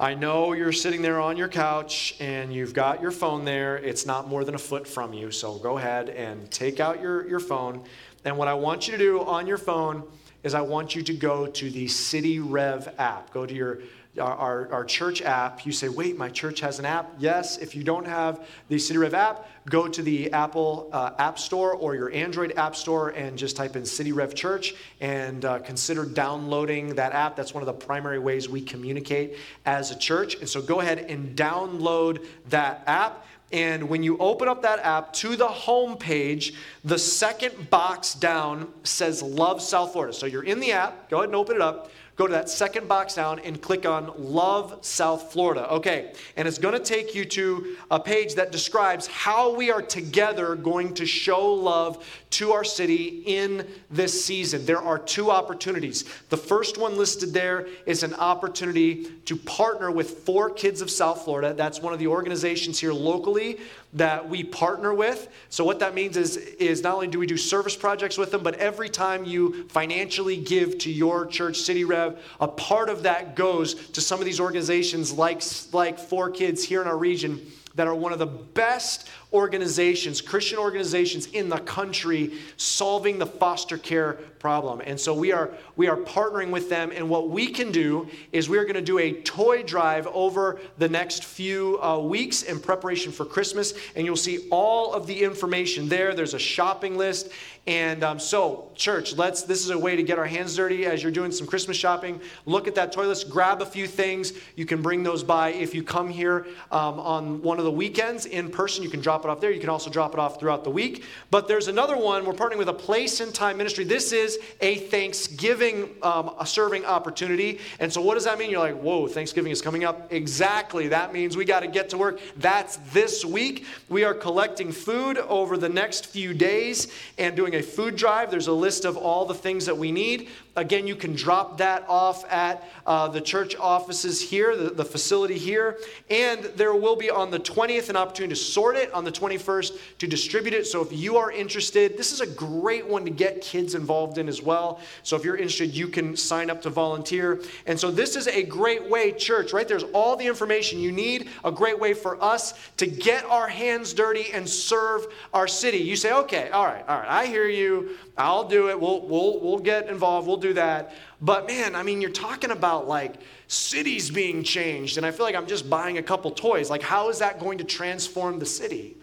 I 0.00 0.14
know 0.14 0.52
you're 0.52 0.70
sitting 0.70 1.02
there 1.02 1.20
on 1.20 1.36
your 1.36 1.48
couch 1.48 2.14
and 2.20 2.54
you've 2.54 2.72
got 2.72 3.02
your 3.02 3.10
phone 3.10 3.44
there. 3.44 3.78
It's 3.78 4.06
not 4.06 4.28
more 4.28 4.44
than 4.44 4.54
a 4.54 4.58
foot 4.58 4.86
from 4.86 5.12
you. 5.12 5.32
So 5.32 5.58
go 5.58 5.76
ahead 5.76 6.08
and 6.08 6.48
take 6.52 6.78
out 6.78 7.02
your, 7.02 7.28
your 7.28 7.40
phone. 7.40 7.82
And 8.24 8.38
what 8.38 8.46
I 8.46 8.54
want 8.54 8.86
you 8.86 8.92
to 8.92 8.98
do 8.98 9.20
on 9.20 9.48
your 9.48 9.58
phone 9.58 10.04
is 10.44 10.54
I 10.54 10.60
want 10.60 10.94
you 10.94 11.02
to 11.02 11.12
go 11.12 11.48
to 11.48 11.70
the 11.70 11.88
City 11.88 12.38
Rev 12.38 12.94
app. 12.96 13.32
Go 13.32 13.44
to 13.44 13.52
your 13.52 13.80
our, 14.18 14.70
our, 14.72 14.84
church 14.84 15.22
app, 15.22 15.64
you 15.66 15.72
say, 15.72 15.88
wait, 15.88 16.16
my 16.16 16.28
church 16.28 16.60
has 16.60 16.78
an 16.78 16.84
app? 16.84 17.12
Yes. 17.18 17.58
If 17.58 17.74
you 17.74 17.84
don't 17.84 18.06
have 18.06 18.46
the 18.68 18.78
City 18.78 18.98
Rev 18.98 19.14
app, 19.14 19.46
go 19.68 19.86
to 19.86 20.02
the 20.02 20.32
Apple 20.32 20.88
uh, 20.92 21.10
App 21.18 21.38
Store 21.38 21.74
or 21.74 21.94
your 21.94 22.10
Android 22.12 22.52
App 22.56 22.74
Store 22.74 23.10
and 23.10 23.38
just 23.38 23.56
type 23.56 23.76
in 23.76 23.84
City 23.84 24.12
Rev 24.12 24.34
Church 24.34 24.74
and 25.00 25.44
uh, 25.44 25.58
consider 25.60 26.04
downloading 26.04 26.94
that 26.94 27.12
app. 27.12 27.36
That's 27.36 27.54
one 27.54 27.62
of 27.62 27.66
the 27.66 27.72
primary 27.72 28.18
ways 28.18 28.48
we 28.48 28.60
communicate 28.60 29.36
as 29.66 29.90
a 29.90 29.98
church. 29.98 30.36
And 30.36 30.48
so 30.48 30.62
go 30.62 30.80
ahead 30.80 30.98
and 30.98 31.36
download 31.36 32.26
that 32.48 32.82
app. 32.86 33.26
And 33.50 33.88
when 33.88 34.02
you 34.02 34.18
open 34.18 34.46
up 34.46 34.62
that 34.62 34.80
app 34.80 35.12
to 35.14 35.34
the 35.34 35.48
home 35.48 35.96
page, 35.96 36.54
the 36.84 36.98
second 36.98 37.70
box 37.70 38.14
down 38.14 38.70
says 38.82 39.22
Love 39.22 39.62
South 39.62 39.92
Florida. 39.92 40.12
So 40.12 40.26
you're 40.26 40.44
in 40.44 40.60
the 40.60 40.72
app, 40.72 41.08
go 41.08 41.18
ahead 41.18 41.30
and 41.30 41.36
open 41.36 41.56
it 41.56 41.62
up 41.62 41.90
go 42.18 42.26
to 42.26 42.32
that 42.32 42.50
second 42.50 42.88
box 42.88 43.14
down 43.14 43.38
and 43.38 43.62
click 43.62 43.86
on 43.86 44.12
Love 44.18 44.78
South 44.84 45.32
Florida. 45.32 45.70
Okay, 45.70 46.12
and 46.36 46.48
it's 46.48 46.58
going 46.58 46.74
to 46.74 46.84
take 46.84 47.14
you 47.14 47.24
to 47.24 47.76
a 47.92 48.00
page 48.00 48.34
that 48.34 48.50
describes 48.50 49.06
how 49.06 49.54
we 49.54 49.70
are 49.70 49.80
together 49.80 50.56
going 50.56 50.92
to 50.94 51.06
show 51.06 51.54
love 51.54 52.04
to 52.30 52.52
our 52.52 52.64
city 52.64 53.22
in 53.24 53.66
this 53.88 54.24
season. 54.24 54.66
There 54.66 54.82
are 54.82 54.98
two 54.98 55.30
opportunities. 55.30 56.04
The 56.28 56.36
first 56.36 56.76
one 56.76 56.98
listed 56.98 57.32
there 57.32 57.68
is 57.86 58.02
an 58.02 58.14
opportunity 58.14 59.04
to 59.26 59.36
partner 59.36 59.92
with 59.92 60.10
Four 60.10 60.50
Kids 60.50 60.82
of 60.82 60.90
South 60.90 61.24
Florida. 61.24 61.54
That's 61.54 61.80
one 61.80 61.92
of 61.92 62.00
the 62.00 62.08
organizations 62.08 62.80
here 62.80 62.92
locally 62.92 63.58
that 63.94 64.28
we 64.28 64.44
partner 64.44 64.92
with. 64.92 65.28
So 65.48 65.64
what 65.64 65.78
that 65.78 65.94
means 65.94 66.16
is, 66.16 66.36
is 66.36 66.82
not 66.82 66.94
only 66.94 67.06
do 67.06 67.18
we 67.18 67.26
do 67.26 67.36
service 67.36 67.74
projects 67.74 68.18
with 68.18 68.30
them, 68.30 68.42
but 68.42 68.54
every 68.56 68.88
time 68.88 69.24
you 69.24 69.66
financially 69.68 70.36
give 70.36 70.78
to 70.78 70.90
your 70.90 71.26
church, 71.26 71.58
City 71.58 71.84
Rev, 71.84 72.22
a 72.40 72.48
part 72.48 72.90
of 72.90 73.04
that 73.04 73.34
goes 73.34 73.74
to 73.90 74.00
some 74.00 74.18
of 74.18 74.26
these 74.26 74.40
organizations 74.40 75.12
like, 75.12 75.42
like 75.72 75.98
Four 75.98 76.30
Kids 76.30 76.62
here 76.62 76.82
in 76.82 76.88
our 76.88 76.98
region 76.98 77.40
that 77.78 77.86
are 77.86 77.94
one 77.94 78.12
of 78.12 78.18
the 78.18 78.26
best 78.26 79.08
organizations, 79.32 80.20
Christian 80.20 80.58
organizations 80.58 81.26
in 81.26 81.48
the 81.48 81.58
country 81.58 82.32
solving 82.56 83.20
the 83.20 83.26
foster 83.26 83.78
care 83.78 84.14
problem. 84.40 84.80
And 84.84 84.98
so 84.98 85.14
we 85.14 85.30
are 85.30 85.50
we 85.76 85.86
are 85.86 85.96
partnering 85.96 86.50
with 86.50 86.68
them 86.68 86.90
and 86.92 87.08
what 87.08 87.30
we 87.30 87.46
can 87.46 87.70
do 87.70 88.08
is 88.32 88.48
we're 88.48 88.64
going 88.64 88.74
to 88.74 88.82
do 88.82 88.98
a 88.98 89.12
toy 89.22 89.62
drive 89.62 90.08
over 90.08 90.60
the 90.78 90.88
next 90.88 91.24
few 91.24 91.80
uh, 91.80 91.98
weeks 91.98 92.42
in 92.42 92.58
preparation 92.58 93.12
for 93.12 93.24
Christmas 93.24 93.74
and 93.94 94.04
you'll 94.04 94.16
see 94.16 94.48
all 94.50 94.92
of 94.92 95.06
the 95.06 95.22
information 95.22 95.88
there. 95.88 96.14
There's 96.14 96.34
a 96.34 96.38
shopping 96.38 96.96
list 96.96 97.30
And 97.68 98.02
um, 98.02 98.18
so, 98.18 98.70
church, 98.74 99.14
let's. 99.14 99.42
This 99.42 99.62
is 99.62 99.68
a 99.68 99.78
way 99.78 99.94
to 99.94 100.02
get 100.02 100.18
our 100.18 100.24
hands 100.24 100.56
dirty 100.56 100.86
as 100.86 101.02
you're 101.02 101.12
doing 101.12 101.30
some 101.30 101.46
Christmas 101.46 101.76
shopping. 101.76 102.18
Look 102.46 102.66
at 102.66 102.74
that 102.76 102.92
toy 102.92 103.06
list, 103.06 103.28
grab 103.28 103.60
a 103.60 103.66
few 103.66 103.86
things. 103.86 104.32
You 104.56 104.64
can 104.64 104.80
bring 104.80 105.02
those 105.02 105.22
by 105.22 105.50
if 105.50 105.74
you 105.74 105.82
come 105.82 106.08
here 106.08 106.46
um, 106.70 106.98
on 106.98 107.42
one 107.42 107.58
of 107.58 107.66
the 107.66 107.70
weekends 107.70 108.24
in 108.24 108.50
person. 108.50 108.82
You 108.82 108.88
can 108.88 109.02
drop 109.02 109.26
it 109.26 109.28
off 109.28 109.42
there. 109.42 109.50
You 109.50 109.60
can 109.60 109.68
also 109.68 109.90
drop 109.90 110.14
it 110.14 110.18
off 110.18 110.40
throughout 110.40 110.64
the 110.64 110.70
week. 110.70 111.04
But 111.30 111.46
there's 111.46 111.68
another 111.68 111.98
one. 111.98 112.24
We're 112.24 112.32
partnering 112.32 112.56
with 112.56 112.70
a 112.70 112.72
Place 112.72 113.20
and 113.20 113.34
Time 113.34 113.58
Ministry. 113.58 113.84
This 113.84 114.12
is 114.12 114.38
a 114.62 114.76
Thanksgiving 114.76 115.90
um, 116.02 116.36
a 116.40 116.46
serving 116.46 116.86
opportunity. 116.86 117.58
And 117.80 117.92
so, 117.92 118.00
what 118.00 118.14
does 118.14 118.24
that 118.24 118.38
mean? 118.38 118.50
You're 118.50 118.60
like, 118.60 118.80
whoa, 118.80 119.08
Thanksgiving 119.08 119.52
is 119.52 119.60
coming 119.60 119.84
up. 119.84 120.10
Exactly. 120.10 120.88
That 120.88 121.12
means 121.12 121.36
we 121.36 121.44
got 121.44 121.60
to 121.60 121.68
get 121.68 121.90
to 121.90 121.98
work. 121.98 122.18
That's 122.38 122.76
this 122.94 123.26
week. 123.26 123.66
We 123.90 124.04
are 124.04 124.14
collecting 124.14 124.72
food 124.72 125.18
over 125.18 125.58
the 125.58 125.68
next 125.68 126.06
few 126.06 126.32
days 126.32 126.88
and 127.18 127.36
doing 127.36 127.56
a 127.56 127.57
food 127.62 127.96
drive. 127.96 128.30
There's 128.30 128.46
a 128.46 128.52
list 128.52 128.84
of 128.84 128.96
all 128.96 129.24
the 129.24 129.34
things 129.34 129.66
that 129.66 129.76
we 129.76 129.92
need. 129.92 130.28
Again, 130.58 130.88
you 130.88 130.96
can 130.96 131.14
drop 131.14 131.58
that 131.58 131.84
off 131.88 132.30
at 132.30 132.64
uh, 132.84 133.06
the 133.06 133.20
church 133.20 133.54
offices 133.56 134.20
here, 134.20 134.56
the, 134.56 134.70
the 134.70 134.84
facility 134.84 135.38
here. 135.38 135.78
And 136.10 136.44
there 136.56 136.74
will 136.74 136.96
be 136.96 137.10
on 137.10 137.30
the 137.30 137.38
20th 137.38 137.88
an 137.90 137.96
opportunity 137.96 138.34
to 138.34 138.40
sort 138.40 138.76
it, 138.76 138.92
on 138.92 139.04
the 139.04 139.12
21st 139.12 139.78
to 139.98 140.06
distribute 140.08 140.54
it. 140.54 140.66
So 140.66 140.82
if 140.82 140.92
you 140.92 141.16
are 141.16 141.30
interested, 141.30 141.96
this 141.96 142.12
is 142.12 142.20
a 142.20 142.26
great 142.26 142.86
one 142.86 143.04
to 143.04 143.10
get 143.10 143.40
kids 143.40 143.76
involved 143.76 144.18
in 144.18 144.28
as 144.28 144.42
well. 144.42 144.80
So 145.04 145.16
if 145.16 145.24
you're 145.24 145.36
interested, 145.36 145.74
you 145.74 145.86
can 145.86 146.16
sign 146.16 146.50
up 146.50 146.60
to 146.62 146.70
volunteer. 146.70 147.40
And 147.66 147.78
so 147.78 147.92
this 147.92 148.16
is 148.16 148.26
a 148.26 148.42
great 148.42 148.88
way, 148.88 149.12
church, 149.12 149.52
right? 149.52 149.68
There's 149.68 149.84
all 149.84 150.16
the 150.16 150.26
information 150.26 150.80
you 150.80 150.90
need, 150.90 151.28
a 151.44 151.52
great 151.52 151.78
way 151.78 151.94
for 151.94 152.22
us 152.22 152.54
to 152.78 152.86
get 152.86 153.24
our 153.26 153.46
hands 153.46 153.94
dirty 153.94 154.32
and 154.32 154.48
serve 154.48 155.06
our 155.32 155.46
city. 155.46 155.78
You 155.78 155.94
say, 155.94 156.12
okay, 156.12 156.50
all 156.50 156.64
right, 156.64 156.84
all 156.88 156.98
right, 156.98 157.08
I 157.08 157.26
hear 157.26 157.46
you. 157.46 157.96
I'll 158.16 158.48
do 158.48 158.68
it. 158.68 158.80
We'll, 158.80 159.06
we'll, 159.06 159.40
we'll 159.40 159.60
get 159.60 159.88
involved. 159.88 160.26
We'll 160.26 160.38
do 160.38 160.47
that. 160.54 160.92
But 161.20 161.46
man, 161.46 161.74
I 161.74 161.82
mean, 161.82 162.00
you're 162.00 162.10
talking 162.10 162.50
about 162.50 162.88
like 162.88 163.16
cities 163.46 164.10
being 164.10 164.42
changed, 164.42 164.96
and 164.96 165.06
I 165.06 165.10
feel 165.10 165.26
like 165.26 165.34
I'm 165.34 165.46
just 165.46 165.68
buying 165.68 165.98
a 165.98 166.02
couple 166.02 166.30
toys. 166.30 166.70
Like, 166.70 166.82
how 166.82 167.08
is 167.08 167.18
that 167.18 167.40
going 167.40 167.58
to 167.58 167.64
transform 167.64 168.38
the 168.38 168.46
city? 168.46 168.96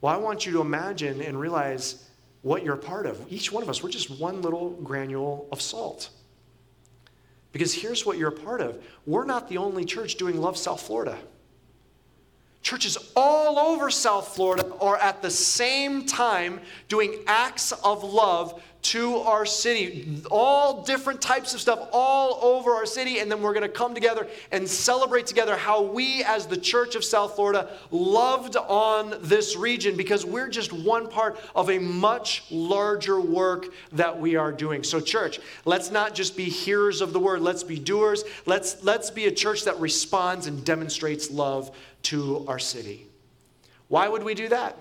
Well, 0.00 0.14
I 0.14 0.16
want 0.16 0.46
you 0.46 0.52
to 0.52 0.60
imagine 0.60 1.20
and 1.20 1.38
realize 1.38 2.08
what 2.42 2.62
you're 2.64 2.74
a 2.74 2.78
part 2.78 3.06
of. 3.06 3.20
Each 3.30 3.50
one 3.50 3.62
of 3.62 3.68
us, 3.68 3.82
we're 3.82 3.90
just 3.90 4.10
one 4.10 4.42
little 4.42 4.70
granule 4.70 5.48
of 5.50 5.60
salt. 5.60 6.10
Because 7.52 7.74
here's 7.74 8.06
what 8.06 8.18
you're 8.18 8.28
a 8.28 8.32
part 8.32 8.60
of 8.60 8.82
we're 9.06 9.24
not 9.24 9.48
the 9.48 9.58
only 9.58 9.84
church 9.84 10.16
doing 10.16 10.40
Love 10.40 10.56
South 10.56 10.82
Florida. 10.82 11.18
Churches 12.60 12.98
all 13.14 13.58
over 13.58 13.88
South 13.88 14.34
Florida 14.34 14.70
are 14.80 14.96
at 14.96 15.22
the 15.22 15.30
same 15.30 16.04
time 16.06 16.60
doing 16.88 17.22
acts 17.26 17.72
of 17.72 18.02
love 18.02 18.62
to 18.80 19.16
our 19.16 19.44
city. 19.44 20.22
All 20.30 20.82
different 20.82 21.20
types 21.20 21.52
of 21.52 21.60
stuff 21.60 21.88
all 21.92 22.38
over 22.42 22.72
our 22.72 22.86
city. 22.86 23.18
And 23.18 23.30
then 23.30 23.42
we're 23.42 23.52
going 23.52 23.62
to 23.62 23.68
come 23.68 23.94
together 23.94 24.26
and 24.52 24.68
celebrate 24.68 25.26
together 25.26 25.56
how 25.56 25.82
we, 25.82 26.22
as 26.24 26.46
the 26.46 26.56
Church 26.56 26.94
of 26.94 27.04
South 27.04 27.34
Florida, 27.34 27.70
loved 27.90 28.56
on 28.56 29.14
this 29.22 29.56
region 29.56 29.96
because 29.96 30.24
we're 30.24 30.48
just 30.48 30.72
one 30.72 31.08
part 31.08 31.38
of 31.54 31.70
a 31.70 31.78
much 31.78 32.44
larger 32.50 33.20
work 33.20 33.66
that 33.92 34.18
we 34.18 34.36
are 34.36 34.52
doing. 34.52 34.82
So, 34.82 35.00
church, 35.00 35.40
let's 35.64 35.90
not 35.90 36.14
just 36.14 36.36
be 36.36 36.44
hearers 36.44 37.00
of 37.00 37.12
the 37.12 37.20
word, 37.20 37.40
let's 37.40 37.64
be 37.64 37.78
doers. 37.78 38.24
Let's, 38.46 38.82
let's 38.84 39.10
be 39.10 39.26
a 39.26 39.32
church 39.32 39.64
that 39.64 39.78
responds 39.80 40.46
and 40.46 40.64
demonstrates 40.64 41.30
love 41.30 41.70
to 42.04 42.44
our 42.46 42.58
city. 42.58 43.06
Why 43.88 44.08
would 44.08 44.22
we 44.22 44.34
do 44.34 44.48
that? 44.48 44.76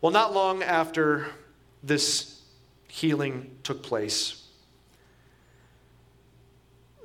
Well, 0.00 0.12
not 0.12 0.34
long 0.34 0.62
after 0.62 1.28
this 1.84 2.40
healing 2.88 3.50
took 3.62 3.82
place, 3.82 4.42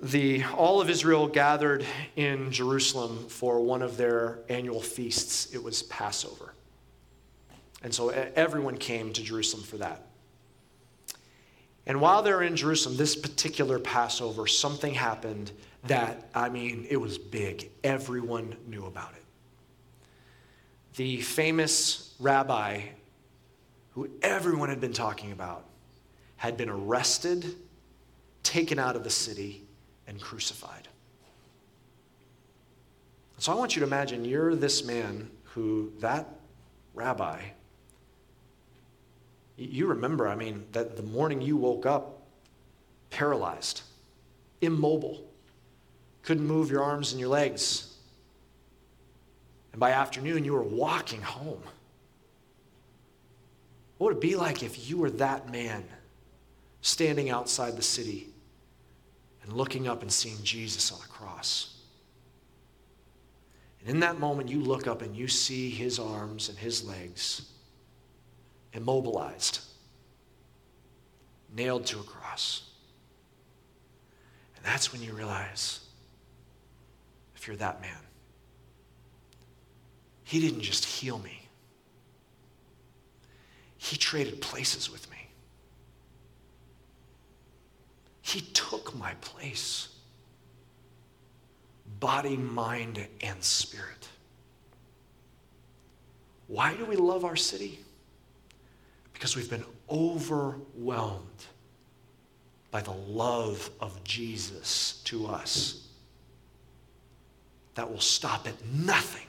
the, 0.02 0.44
all 0.56 0.80
of 0.80 0.90
Israel 0.90 1.28
gathered 1.28 1.86
in 2.16 2.52
Jerusalem 2.52 3.28
for 3.28 3.60
one 3.60 3.82
of 3.82 3.98
their 3.98 4.40
annual 4.48 4.82
feasts. 4.82 5.54
It 5.54 5.62
was 5.62 5.84
Passover. 5.84 6.54
And 7.84 7.94
so 7.94 8.10
everyone 8.10 8.78
came 8.78 9.12
to 9.14 9.22
Jerusalem 9.22 9.64
for 9.64 9.78
that. 9.78 10.06
And 11.86 12.00
while 12.00 12.22
they're 12.22 12.44
in 12.44 12.56
Jerusalem, 12.56 12.98
this 12.98 13.16
particular 13.16 13.80
Passover, 13.80 14.48
something 14.48 14.94
happened 14.94 15.52
that, 15.88 16.30
I 16.36 16.50
mean, 16.50 16.86
it 16.90 16.98
was 16.98 17.18
big. 17.18 17.72
Everyone 17.84 18.56
knew 18.68 18.86
about 18.86 19.14
it. 19.14 19.24
The 20.96 21.22
famous 21.22 22.14
rabbi 22.20 22.82
who 24.00 24.10
everyone 24.22 24.70
had 24.70 24.80
been 24.80 24.94
talking 24.94 25.34
about 25.34 25.66
had 26.38 26.56
been 26.56 26.70
arrested, 26.70 27.54
taken 28.44 28.80
out 28.80 28.96
of 28.96 29.04
the 29.04 29.10
city, 29.10 29.62
and 30.08 30.22
crucified. 30.22 30.88
So 33.40 33.52
I 33.52 33.56
want 33.56 33.76
you 33.76 33.82
to 33.82 33.86
imagine 33.86 34.24
you're 34.24 34.56
this 34.56 34.86
man 34.86 35.30
who, 35.44 35.92
that 36.00 36.30
rabbi, 36.94 37.42
you 39.58 39.88
remember, 39.88 40.30
I 40.30 40.36
mean, 40.36 40.64
that 40.72 40.96
the 40.96 41.04
morning 41.04 41.42
you 41.42 41.58
woke 41.58 41.86
up 41.86 42.22
paralyzed, 43.10 43.82
immobile 44.62 45.26
couldn't 46.24 46.48
move 46.48 46.72
your 46.72 46.84
arms 46.84 47.12
and 47.12 47.20
your 47.20 47.28
legs. 47.28 47.98
And 49.74 49.80
by 49.82 49.92
afternoon, 49.92 50.46
you 50.46 50.54
were 50.54 50.64
walking 50.64 51.22
home. 51.22 51.64
What 54.00 54.08
would 54.08 54.16
it 54.16 54.22
be 54.22 54.38
like 54.38 54.64
if 54.64 54.90
you 54.90 54.98
were 54.98 55.12
that 55.12 55.52
man 55.52 55.84
standing 56.80 57.30
outside 57.30 57.76
the 57.76 57.82
city 57.82 58.30
and 59.44 59.52
looking 59.52 59.90
up 59.90 60.02
and 60.02 60.12
seeing 60.12 60.38
Jesus 60.42 60.90
on 60.94 61.00
a 61.04 61.08
cross? 61.10 61.76
And 63.82 63.90
in 63.90 64.00
that 64.00 64.18
moment, 64.18 64.50
you 64.50 64.62
look 64.62 64.88
up 64.88 65.02
and 65.02 65.16
you 65.16 65.28
see 65.28 65.70
his 65.70 66.00
arms 66.00 66.48
and 66.48 66.58
his 66.58 66.82
legs 66.82 67.52
immobilized, 68.72 69.60
nailed 71.54 71.86
to 71.88 72.00
a 72.00 72.04
cross. 72.04 72.70
And 74.56 74.66
that's 74.66 74.94
when 74.94 75.02
you 75.02 75.12
realize 75.12 75.82
if 77.36 77.48
you're 77.48 77.58
that 77.58 77.82
man. 77.82 78.00
He 80.24 80.40
didn't 80.40 80.62
just 80.62 80.86
heal 80.86 81.20
me, 81.20 81.39
He 83.82 83.96
traded 83.96 84.42
places 84.42 84.92
with 84.92 85.10
me. 85.10 85.18
He 88.22 88.42
took 88.42 88.94
my 88.94 89.14
place, 89.22 89.88
body, 92.02 92.36
mind, 92.36 93.08
and 93.22 93.42
spirit. 93.42 94.10
Why 96.48 96.76
do 96.76 96.84
we 96.84 96.98
love 96.98 97.24
our 97.24 97.38
city? 97.38 97.80
Because 99.14 99.38
we've 99.38 99.50
been 99.50 99.66
overwhelmed 99.90 101.46
by 102.72 102.82
the 102.82 102.92
love 102.92 103.70
of 103.80 104.04
Jesus 104.04 105.02
to 105.06 105.26
us 105.26 105.88
that 107.76 107.90
will 107.90 108.02
stop 108.02 108.46
at 108.46 108.54
nothing. 108.66 109.26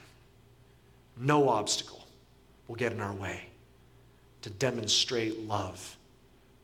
No 1.15 1.47
obstacle 1.47 2.05
will 2.67 2.75
get 2.75 2.91
in 2.91 2.99
our 2.99 3.13
way 3.13 3.50
to 4.41 4.49
demonstrate 4.49 5.39
love 5.47 5.97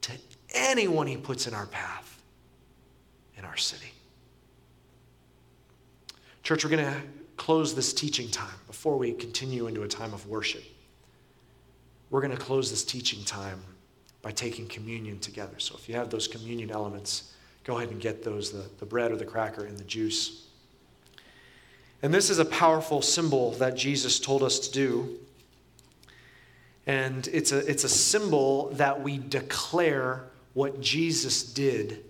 to 0.01 0.11
anyone 0.53 1.07
he 1.07 1.17
puts 1.17 1.47
in 1.47 1.53
our 1.53 1.67
path 1.67 2.17
in 3.37 3.45
our 3.45 3.57
city. 3.57 3.91
Church, 6.43 6.63
we're 6.63 6.71
going 6.71 6.85
to 6.85 7.01
close 7.35 7.75
this 7.75 7.93
teaching 7.93 8.29
time 8.29 8.55
before 8.65 8.97
we 8.97 9.13
continue 9.13 9.67
into 9.67 9.83
a 9.83 9.87
time 9.87 10.13
of 10.13 10.27
worship. 10.27 10.63
We're 12.09 12.21
going 12.21 12.35
to 12.35 12.41
close 12.41 12.69
this 12.69 12.83
teaching 12.83 13.23
time 13.23 13.61
by 14.21 14.31
taking 14.31 14.67
communion 14.67 15.19
together. 15.19 15.59
So 15.59 15.75
if 15.77 15.87
you 15.87 15.95
have 15.95 16.09
those 16.09 16.27
communion 16.27 16.71
elements, 16.71 17.33
go 17.63 17.77
ahead 17.77 17.91
and 17.91 18.01
get 18.01 18.23
those 18.23 18.51
the, 18.51 18.65
the 18.79 18.85
bread 18.85 19.11
or 19.11 19.17
the 19.17 19.25
cracker 19.25 19.65
and 19.65 19.77
the 19.77 19.83
juice. 19.83 20.47
And 22.01 22.13
this 22.13 22.29
is 22.29 22.39
a 22.39 22.45
powerful 22.45 23.01
symbol 23.01 23.51
that 23.53 23.75
Jesus 23.75 24.19
told 24.19 24.41
us 24.41 24.59
to 24.59 24.71
do. 24.71 25.19
And 26.87 27.27
it's 27.27 27.51
a, 27.51 27.69
it's 27.69 27.83
a 27.83 27.89
symbol 27.89 28.69
that 28.73 29.03
we 29.03 29.17
declare 29.17 30.23
what 30.53 30.81
Jesus 30.81 31.43
did 31.43 32.05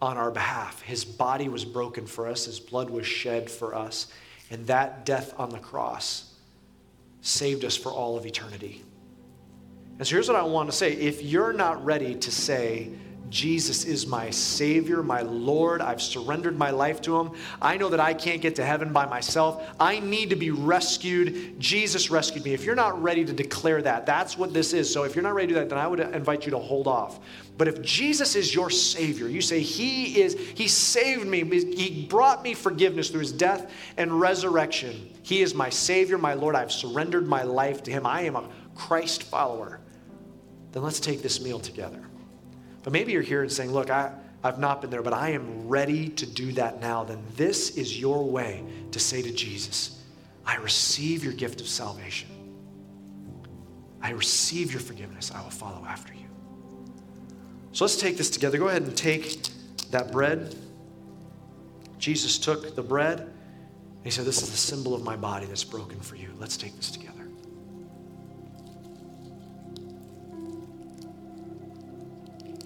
on 0.00 0.16
our 0.16 0.30
behalf. 0.30 0.80
His 0.82 1.04
body 1.04 1.48
was 1.48 1.64
broken 1.64 2.06
for 2.06 2.26
us, 2.26 2.46
his 2.46 2.60
blood 2.60 2.88
was 2.88 3.06
shed 3.06 3.50
for 3.50 3.74
us, 3.74 4.06
and 4.50 4.66
that 4.68 5.04
death 5.04 5.34
on 5.38 5.50
the 5.50 5.58
cross 5.58 6.32
saved 7.20 7.64
us 7.64 7.76
for 7.76 7.90
all 7.90 8.16
of 8.16 8.24
eternity. 8.24 8.82
And 9.98 10.06
so 10.06 10.16
here's 10.16 10.28
what 10.28 10.36
I 10.36 10.42
want 10.42 10.70
to 10.70 10.76
say 10.76 10.92
if 10.94 11.22
you're 11.22 11.52
not 11.52 11.84
ready 11.84 12.14
to 12.14 12.30
say, 12.30 12.90
Jesus 13.32 13.86
is 13.86 14.06
my 14.06 14.28
Savior, 14.28 15.02
my 15.02 15.22
Lord. 15.22 15.80
I've 15.80 16.02
surrendered 16.02 16.58
my 16.58 16.70
life 16.70 17.00
to 17.00 17.18
Him. 17.18 17.30
I 17.62 17.78
know 17.78 17.88
that 17.88 17.98
I 17.98 18.12
can't 18.12 18.42
get 18.42 18.54
to 18.56 18.64
heaven 18.64 18.92
by 18.92 19.06
myself. 19.06 19.66
I 19.80 20.00
need 20.00 20.28
to 20.30 20.36
be 20.36 20.50
rescued. 20.50 21.58
Jesus 21.58 22.10
rescued 22.10 22.44
me. 22.44 22.52
If 22.52 22.64
you're 22.64 22.74
not 22.74 23.02
ready 23.02 23.24
to 23.24 23.32
declare 23.32 23.80
that, 23.80 24.04
that's 24.04 24.36
what 24.36 24.52
this 24.52 24.74
is. 24.74 24.92
So 24.92 25.04
if 25.04 25.16
you're 25.16 25.22
not 25.22 25.34
ready 25.34 25.48
to 25.48 25.54
do 25.54 25.60
that, 25.60 25.70
then 25.70 25.78
I 25.78 25.86
would 25.86 26.00
invite 26.00 26.44
you 26.44 26.50
to 26.50 26.58
hold 26.58 26.86
off. 26.86 27.20
But 27.56 27.68
if 27.68 27.80
Jesus 27.80 28.36
is 28.36 28.54
your 28.54 28.68
Savior, 28.68 29.28
you 29.28 29.40
say, 29.40 29.60
He 29.60 30.20
is, 30.20 30.34
He 30.54 30.68
saved 30.68 31.26
me, 31.26 31.42
He 31.74 32.04
brought 32.04 32.42
me 32.42 32.52
forgiveness 32.52 33.08
through 33.08 33.20
His 33.20 33.32
death 33.32 33.72
and 33.96 34.20
resurrection. 34.20 35.08
He 35.22 35.40
is 35.40 35.54
my 35.54 35.70
Savior, 35.70 36.18
my 36.18 36.34
Lord. 36.34 36.54
I've 36.54 36.70
surrendered 36.70 37.26
my 37.26 37.44
life 37.44 37.82
to 37.84 37.90
Him. 37.90 38.06
I 38.06 38.22
am 38.22 38.36
a 38.36 38.46
Christ 38.74 39.22
follower. 39.22 39.80
Then 40.72 40.82
let's 40.82 41.00
take 41.00 41.22
this 41.22 41.40
meal 41.40 41.60
together. 41.60 42.11
But 42.82 42.92
maybe 42.92 43.12
you're 43.12 43.22
here 43.22 43.42
and 43.42 43.52
saying, 43.52 43.72
Look, 43.72 43.90
I, 43.90 44.12
I've 44.44 44.58
not 44.58 44.80
been 44.80 44.90
there, 44.90 45.02
but 45.02 45.12
I 45.12 45.30
am 45.30 45.68
ready 45.68 46.08
to 46.08 46.26
do 46.26 46.52
that 46.52 46.80
now. 46.80 47.04
Then 47.04 47.22
this 47.36 47.76
is 47.76 47.98
your 47.98 48.24
way 48.24 48.64
to 48.90 48.98
say 48.98 49.22
to 49.22 49.32
Jesus, 49.32 50.02
I 50.44 50.56
receive 50.56 51.22
your 51.22 51.32
gift 51.32 51.60
of 51.60 51.68
salvation. 51.68 52.28
I 54.00 54.10
receive 54.10 54.72
your 54.72 54.80
forgiveness. 54.80 55.30
I 55.32 55.40
will 55.42 55.50
follow 55.50 55.86
after 55.86 56.12
you. 56.12 56.26
So 57.70 57.84
let's 57.84 57.96
take 57.96 58.16
this 58.16 58.30
together. 58.30 58.58
Go 58.58 58.68
ahead 58.68 58.82
and 58.82 58.96
take 58.96 59.48
that 59.92 60.10
bread. 60.10 60.56
Jesus 61.98 62.36
took 62.38 62.74
the 62.74 62.82
bread 62.82 63.20
and 63.20 64.04
he 64.04 64.10
said, 64.10 64.24
This 64.24 64.42
is 64.42 64.50
the 64.50 64.56
symbol 64.56 64.94
of 64.94 65.04
my 65.04 65.16
body 65.16 65.46
that's 65.46 65.64
broken 65.64 66.00
for 66.00 66.16
you. 66.16 66.30
Let's 66.38 66.56
take 66.56 66.76
this 66.76 66.90
together. 66.90 67.28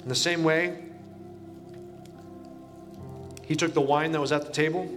In 0.07 0.09
the 0.11 0.15
same 0.15 0.45
way, 0.45 0.73
he 3.43 3.57
took 3.57 3.75
the 3.75 3.81
wine 3.81 4.13
that 4.13 4.21
was 4.21 4.31
at 4.31 4.47
the 4.47 4.53
table 4.53 4.89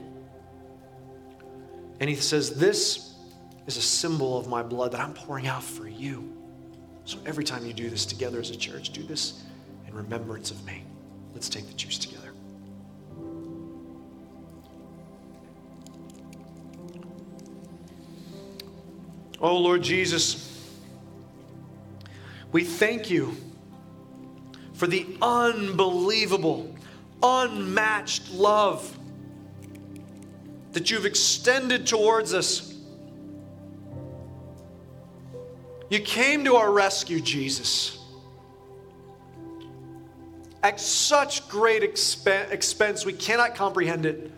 and 1.99 2.07
he 2.07 2.15
says, 2.15 2.51
This 2.51 3.15
is 3.65 3.75
a 3.75 3.81
symbol 3.81 4.37
of 4.37 4.47
my 4.47 4.61
blood 4.61 4.91
that 4.91 5.01
I'm 5.01 5.15
pouring 5.15 5.47
out 5.47 5.63
for 5.63 5.87
you. 5.87 6.31
So 7.05 7.17
every 7.25 7.43
time 7.43 7.65
you 7.65 7.73
do 7.73 7.89
this 7.89 8.05
together 8.05 8.39
as 8.39 8.51
a 8.51 8.55
church, 8.55 8.91
do 8.91 9.01
this 9.01 9.41
in 9.87 9.95
remembrance 9.95 10.51
of 10.51 10.63
me. 10.63 10.83
Let's 11.33 11.49
take 11.49 11.65
the 11.65 11.73
juice 11.73 11.97
together. 11.97 12.31
Oh, 19.41 19.57
Lord 19.57 19.81
Jesus, 19.81 20.71
we 22.51 22.63
thank 22.63 23.09
you 23.09 23.35
for 24.79 24.87
the 24.87 25.05
unbelievable, 25.21 26.73
unmatched 27.21 28.31
love 28.31 28.97
that 30.71 30.89
you've 30.89 31.05
extended 31.05 31.85
towards 31.85 32.33
us. 32.33 32.73
You 35.89 35.99
came 35.99 36.45
to 36.45 36.55
our 36.55 36.71
rescue, 36.71 37.19
Jesus. 37.19 37.99
At 40.63 40.79
such 40.79 41.49
great 41.49 41.83
expense, 41.83 43.05
we 43.05 43.11
cannot 43.11 43.55
comprehend 43.55 44.05
it. 44.05 44.31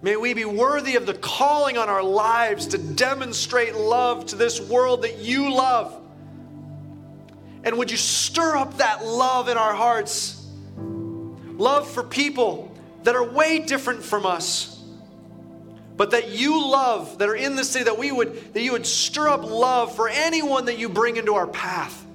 May 0.00 0.16
we 0.16 0.32
be 0.32 0.46
worthy 0.46 0.96
of 0.96 1.04
the 1.04 1.12
calling 1.12 1.76
on 1.76 1.90
our 1.90 2.02
lives 2.02 2.68
to 2.68 2.78
demonstrate 2.78 3.74
love 3.74 4.24
to 4.26 4.36
this 4.36 4.62
world 4.62 5.02
that 5.02 5.18
you 5.18 5.54
love. 5.54 6.05
And 7.66 7.76
would 7.78 7.90
you 7.90 7.96
stir 7.96 8.56
up 8.56 8.78
that 8.78 9.04
love 9.04 9.48
in 9.48 9.58
our 9.58 9.74
hearts? 9.74 10.46
Love 10.76 11.90
for 11.90 12.04
people 12.04 12.72
that 13.02 13.16
are 13.16 13.24
way 13.24 13.58
different 13.58 14.04
from 14.04 14.24
us. 14.24 14.80
But 15.96 16.12
that 16.12 16.28
you 16.28 16.70
love, 16.70 17.18
that 17.18 17.28
are 17.28 17.34
in 17.34 17.56
the 17.56 17.64
city, 17.64 17.86
that 17.86 17.98
we 17.98 18.12
would, 18.12 18.54
that 18.54 18.62
you 18.62 18.70
would 18.70 18.86
stir 18.86 19.28
up 19.28 19.42
love 19.42 19.96
for 19.96 20.08
anyone 20.08 20.66
that 20.66 20.78
you 20.78 20.88
bring 20.88 21.16
into 21.16 21.34
our 21.34 21.48
path. 21.48 22.06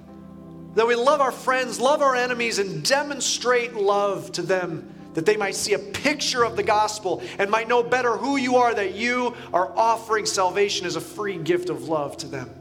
That 0.75 0.87
we 0.87 0.95
love 0.95 1.19
our 1.19 1.33
friends, 1.33 1.81
love 1.81 2.01
our 2.01 2.15
enemies, 2.15 2.57
and 2.57 2.85
demonstrate 2.85 3.73
love 3.73 4.31
to 4.33 4.41
them 4.41 4.87
that 5.15 5.25
they 5.25 5.35
might 5.35 5.55
see 5.55 5.73
a 5.73 5.79
picture 5.79 6.45
of 6.45 6.55
the 6.55 6.63
gospel 6.63 7.21
and 7.37 7.51
might 7.51 7.67
know 7.67 7.83
better 7.83 8.15
who 8.15 8.37
you 8.37 8.55
are, 8.55 8.73
that 8.73 8.95
you 8.95 9.35
are 9.53 9.77
offering 9.77 10.25
salvation 10.25 10.85
as 10.85 10.95
a 10.95 11.01
free 11.01 11.37
gift 11.37 11.69
of 11.69 11.89
love 11.89 12.15
to 12.15 12.27
them. 12.27 12.61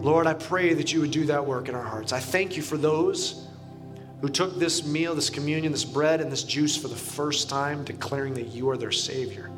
Lord, 0.00 0.26
I 0.26 0.34
pray 0.34 0.74
that 0.74 0.92
you 0.92 1.00
would 1.00 1.10
do 1.10 1.26
that 1.26 1.44
work 1.44 1.68
in 1.68 1.74
our 1.74 1.84
hearts. 1.84 2.12
I 2.12 2.20
thank 2.20 2.56
you 2.56 2.62
for 2.62 2.78
those 2.78 3.46
who 4.20 4.28
took 4.28 4.58
this 4.58 4.86
meal, 4.86 5.14
this 5.14 5.30
communion, 5.30 5.72
this 5.72 5.84
bread, 5.84 6.20
and 6.20 6.32
this 6.32 6.42
juice 6.42 6.76
for 6.76 6.88
the 6.88 6.96
first 6.96 7.48
time, 7.48 7.84
declaring 7.84 8.34
that 8.34 8.48
you 8.48 8.68
are 8.70 8.76
their 8.76 8.92
Savior. 8.92 9.50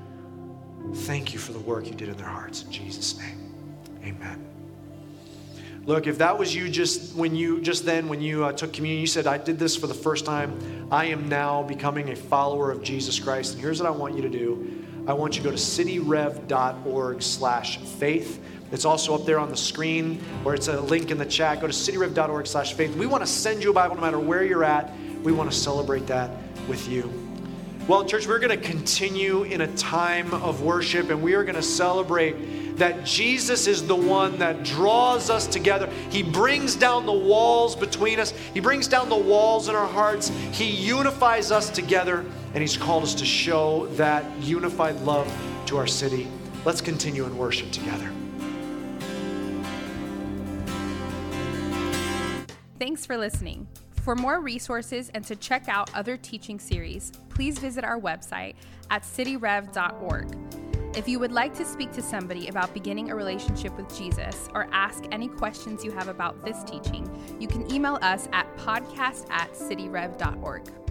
Thank 0.94 1.32
you 1.32 1.38
for 1.38 1.52
the 1.52 1.60
work 1.60 1.86
you 1.86 1.94
did 1.94 2.08
in 2.08 2.16
their 2.16 2.26
hearts. 2.26 2.64
In 2.64 2.72
Jesus' 2.72 3.18
name, 3.18 3.54
amen. 4.04 4.44
Look, 5.84 6.06
if 6.06 6.18
that 6.18 6.38
was 6.38 6.54
you 6.54 6.68
just 6.68 7.16
when 7.16 7.34
you 7.34 7.60
just 7.60 7.84
then 7.84 8.06
when 8.08 8.20
you 8.20 8.44
uh, 8.44 8.52
took 8.52 8.72
communion, 8.72 9.00
you 9.00 9.08
said, 9.08 9.26
"I 9.26 9.38
did 9.38 9.58
this 9.58 9.76
for 9.76 9.88
the 9.88 9.94
first 9.94 10.24
time. 10.24 10.86
I 10.92 11.06
am 11.06 11.28
now 11.28 11.64
becoming 11.64 12.10
a 12.10 12.16
follower 12.16 12.70
of 12.70 12.84
Jesus 12.84 13.18
Christ." 13.18 13.54
And 13.54 13.60
here's 13.60 13.80
what 13.80 13.88
I 13.88 13.90
want 13.90 14.14
you 14.14 14.22
to 14.22 14.28
do: 14.28 14.84
I 15.08 15.12
want 15.12 15.34
you 15.36 15.42
to 15.42 15.48
go 15.48 15.54
to 15.54 15.60
cityrev.org/faith. 15.60 18.40
It's 18.72 18.86
also 18.86 19.14
up 19.14 19.26
there 19.26 19.38
on 19.38 19.50
the 19.50 19.56
screen 19.56 20.18
where 20.42 20.54
it's 20.54 20.68
a 20.68 20.80
link 20.80 21.10
in 21.10 21.18
the 21.18 21.26
chat. 21.26 21.60
Go 21.60 21.66
to 21.66 21.72
cityrev.org 21.72 22.46
slash 22.46 22.72
faith. 22.72 22.96
We 22.96 23.06
want 23.06 23.22
to 23.22 23.26
send 23.26 23.62
you 23.62 23.70
a 23.70 23.74
Bible 23.74 23.96
no 23.96 24.00
matter 24.00 24.18
where 24.18 24.42
you're 24.42 24.64
at. 24.64 24.92
We 25.22 25.30
want 25.30 25.52
to 25.52 25.56
celebrate 25.56 26.06
that 26.06 26.30
with 26.66 26.88
you. 26.88 27.12
Well, 27.86 28.04
church, 28.04 28.26
we're 28.26 28.38
going 28.38 28.58
to 28.58 28.68
continue 28.68 29.42
in 29.42 29.60
a 29.60 29.76
time 29.76 30.32
of 30.34 30.62
worship 30.62 31.10
and 31.10 31.20
we 31.22 31.34
are 31.34 31.42
going 31.42 31.56
to 31.56 31.62
celebrate 31.62 32.76
that 32.78 33.04
Jesus 33.04 33.66
is 33.66 33.86
the 33.86 33.94
one 33.94 34.38
that 34.38 34.62
draws 34.62 35.28
us 35.28 35.46
together. 35.46 35.90
He 36.08 36.22
brings 36.22 36.74
down 36.74 37.06
the 37.06 37.12
walls 37.12 37.76
between 37.76 38.18
us, 38.18 38.30
He 38.54 38.60
brings 38.60 38.88
down 38.88 39.08
the 39.08 39.16
walls 39.16 39.68
in 39.68 39.74
our 39.74 39.86
hearts. 39.86 40.28
He 40.52 40.70
unifies 40.70 41.50
us 41.50 41.68
together, 41.68 42.24
and 42.54 42.62
He's 42.62 42.76
called 42.76 43.02
us 43.02 43.14
to 43.16 43.26
show 43.26 43.86
that 43.96 44.24
unified 44.38 44.98
love 45.02 45.30
to 45.66 45.76
our 45.76 45.86
city. 45.86 46.28
Let's 46.64 46.80
continue 46.80 47.24
in 47.24 47.36
worship 47.36 47.70
together. 47.72 48.10
Thanks 52.82 53.06
for 53.06 53.16
listening. 53.16 53.68
For 54.02 54.16
more 54.16 54.40
resources 54.40 55.08
and 55.14 55.24
to 55.26 55.36
check 55.36 55.68
out 55.68 55.94
other 55.94 56.16
teaching 56.16 56.58
series, 56.58 57.12
please 57.28 57.56
visit 57.56 57.84
our 57.84 57.96
website 58.00 58.56
at 58.90 59.04
cityrev.org. 59.04 60.36
If 60.96 61.06
you 61.06 61.20
would 61.20 61.30
like 61.30 61.54
to 61.58 61.64
speak 61.64 61.92
to 61.92 62.02
somebody 62.02 62.48
about 62.48 62.74
beginning 62.74 63.12
a 63.12 63.14
relationship 63.14 63.76
with 63.76 63.96
Jesus 63.96 64.48
or 64.52 64.66
ask 64.72 65.04
any 65.12 65.28
questions 65.28 65.84
you 65.84 65.92
have 65.92 66.08
about 66.08 66.44
this 66.44 66.64
teaching, 66.64 67.08
you 67.38 67.46
can 67.46 67.72
email 67.72 68.00
us 68.02 68.28
at 68.32 68.52
podcast 68.56 69.30
at 69.30 69.52
cityrev.org. 69.52 70.81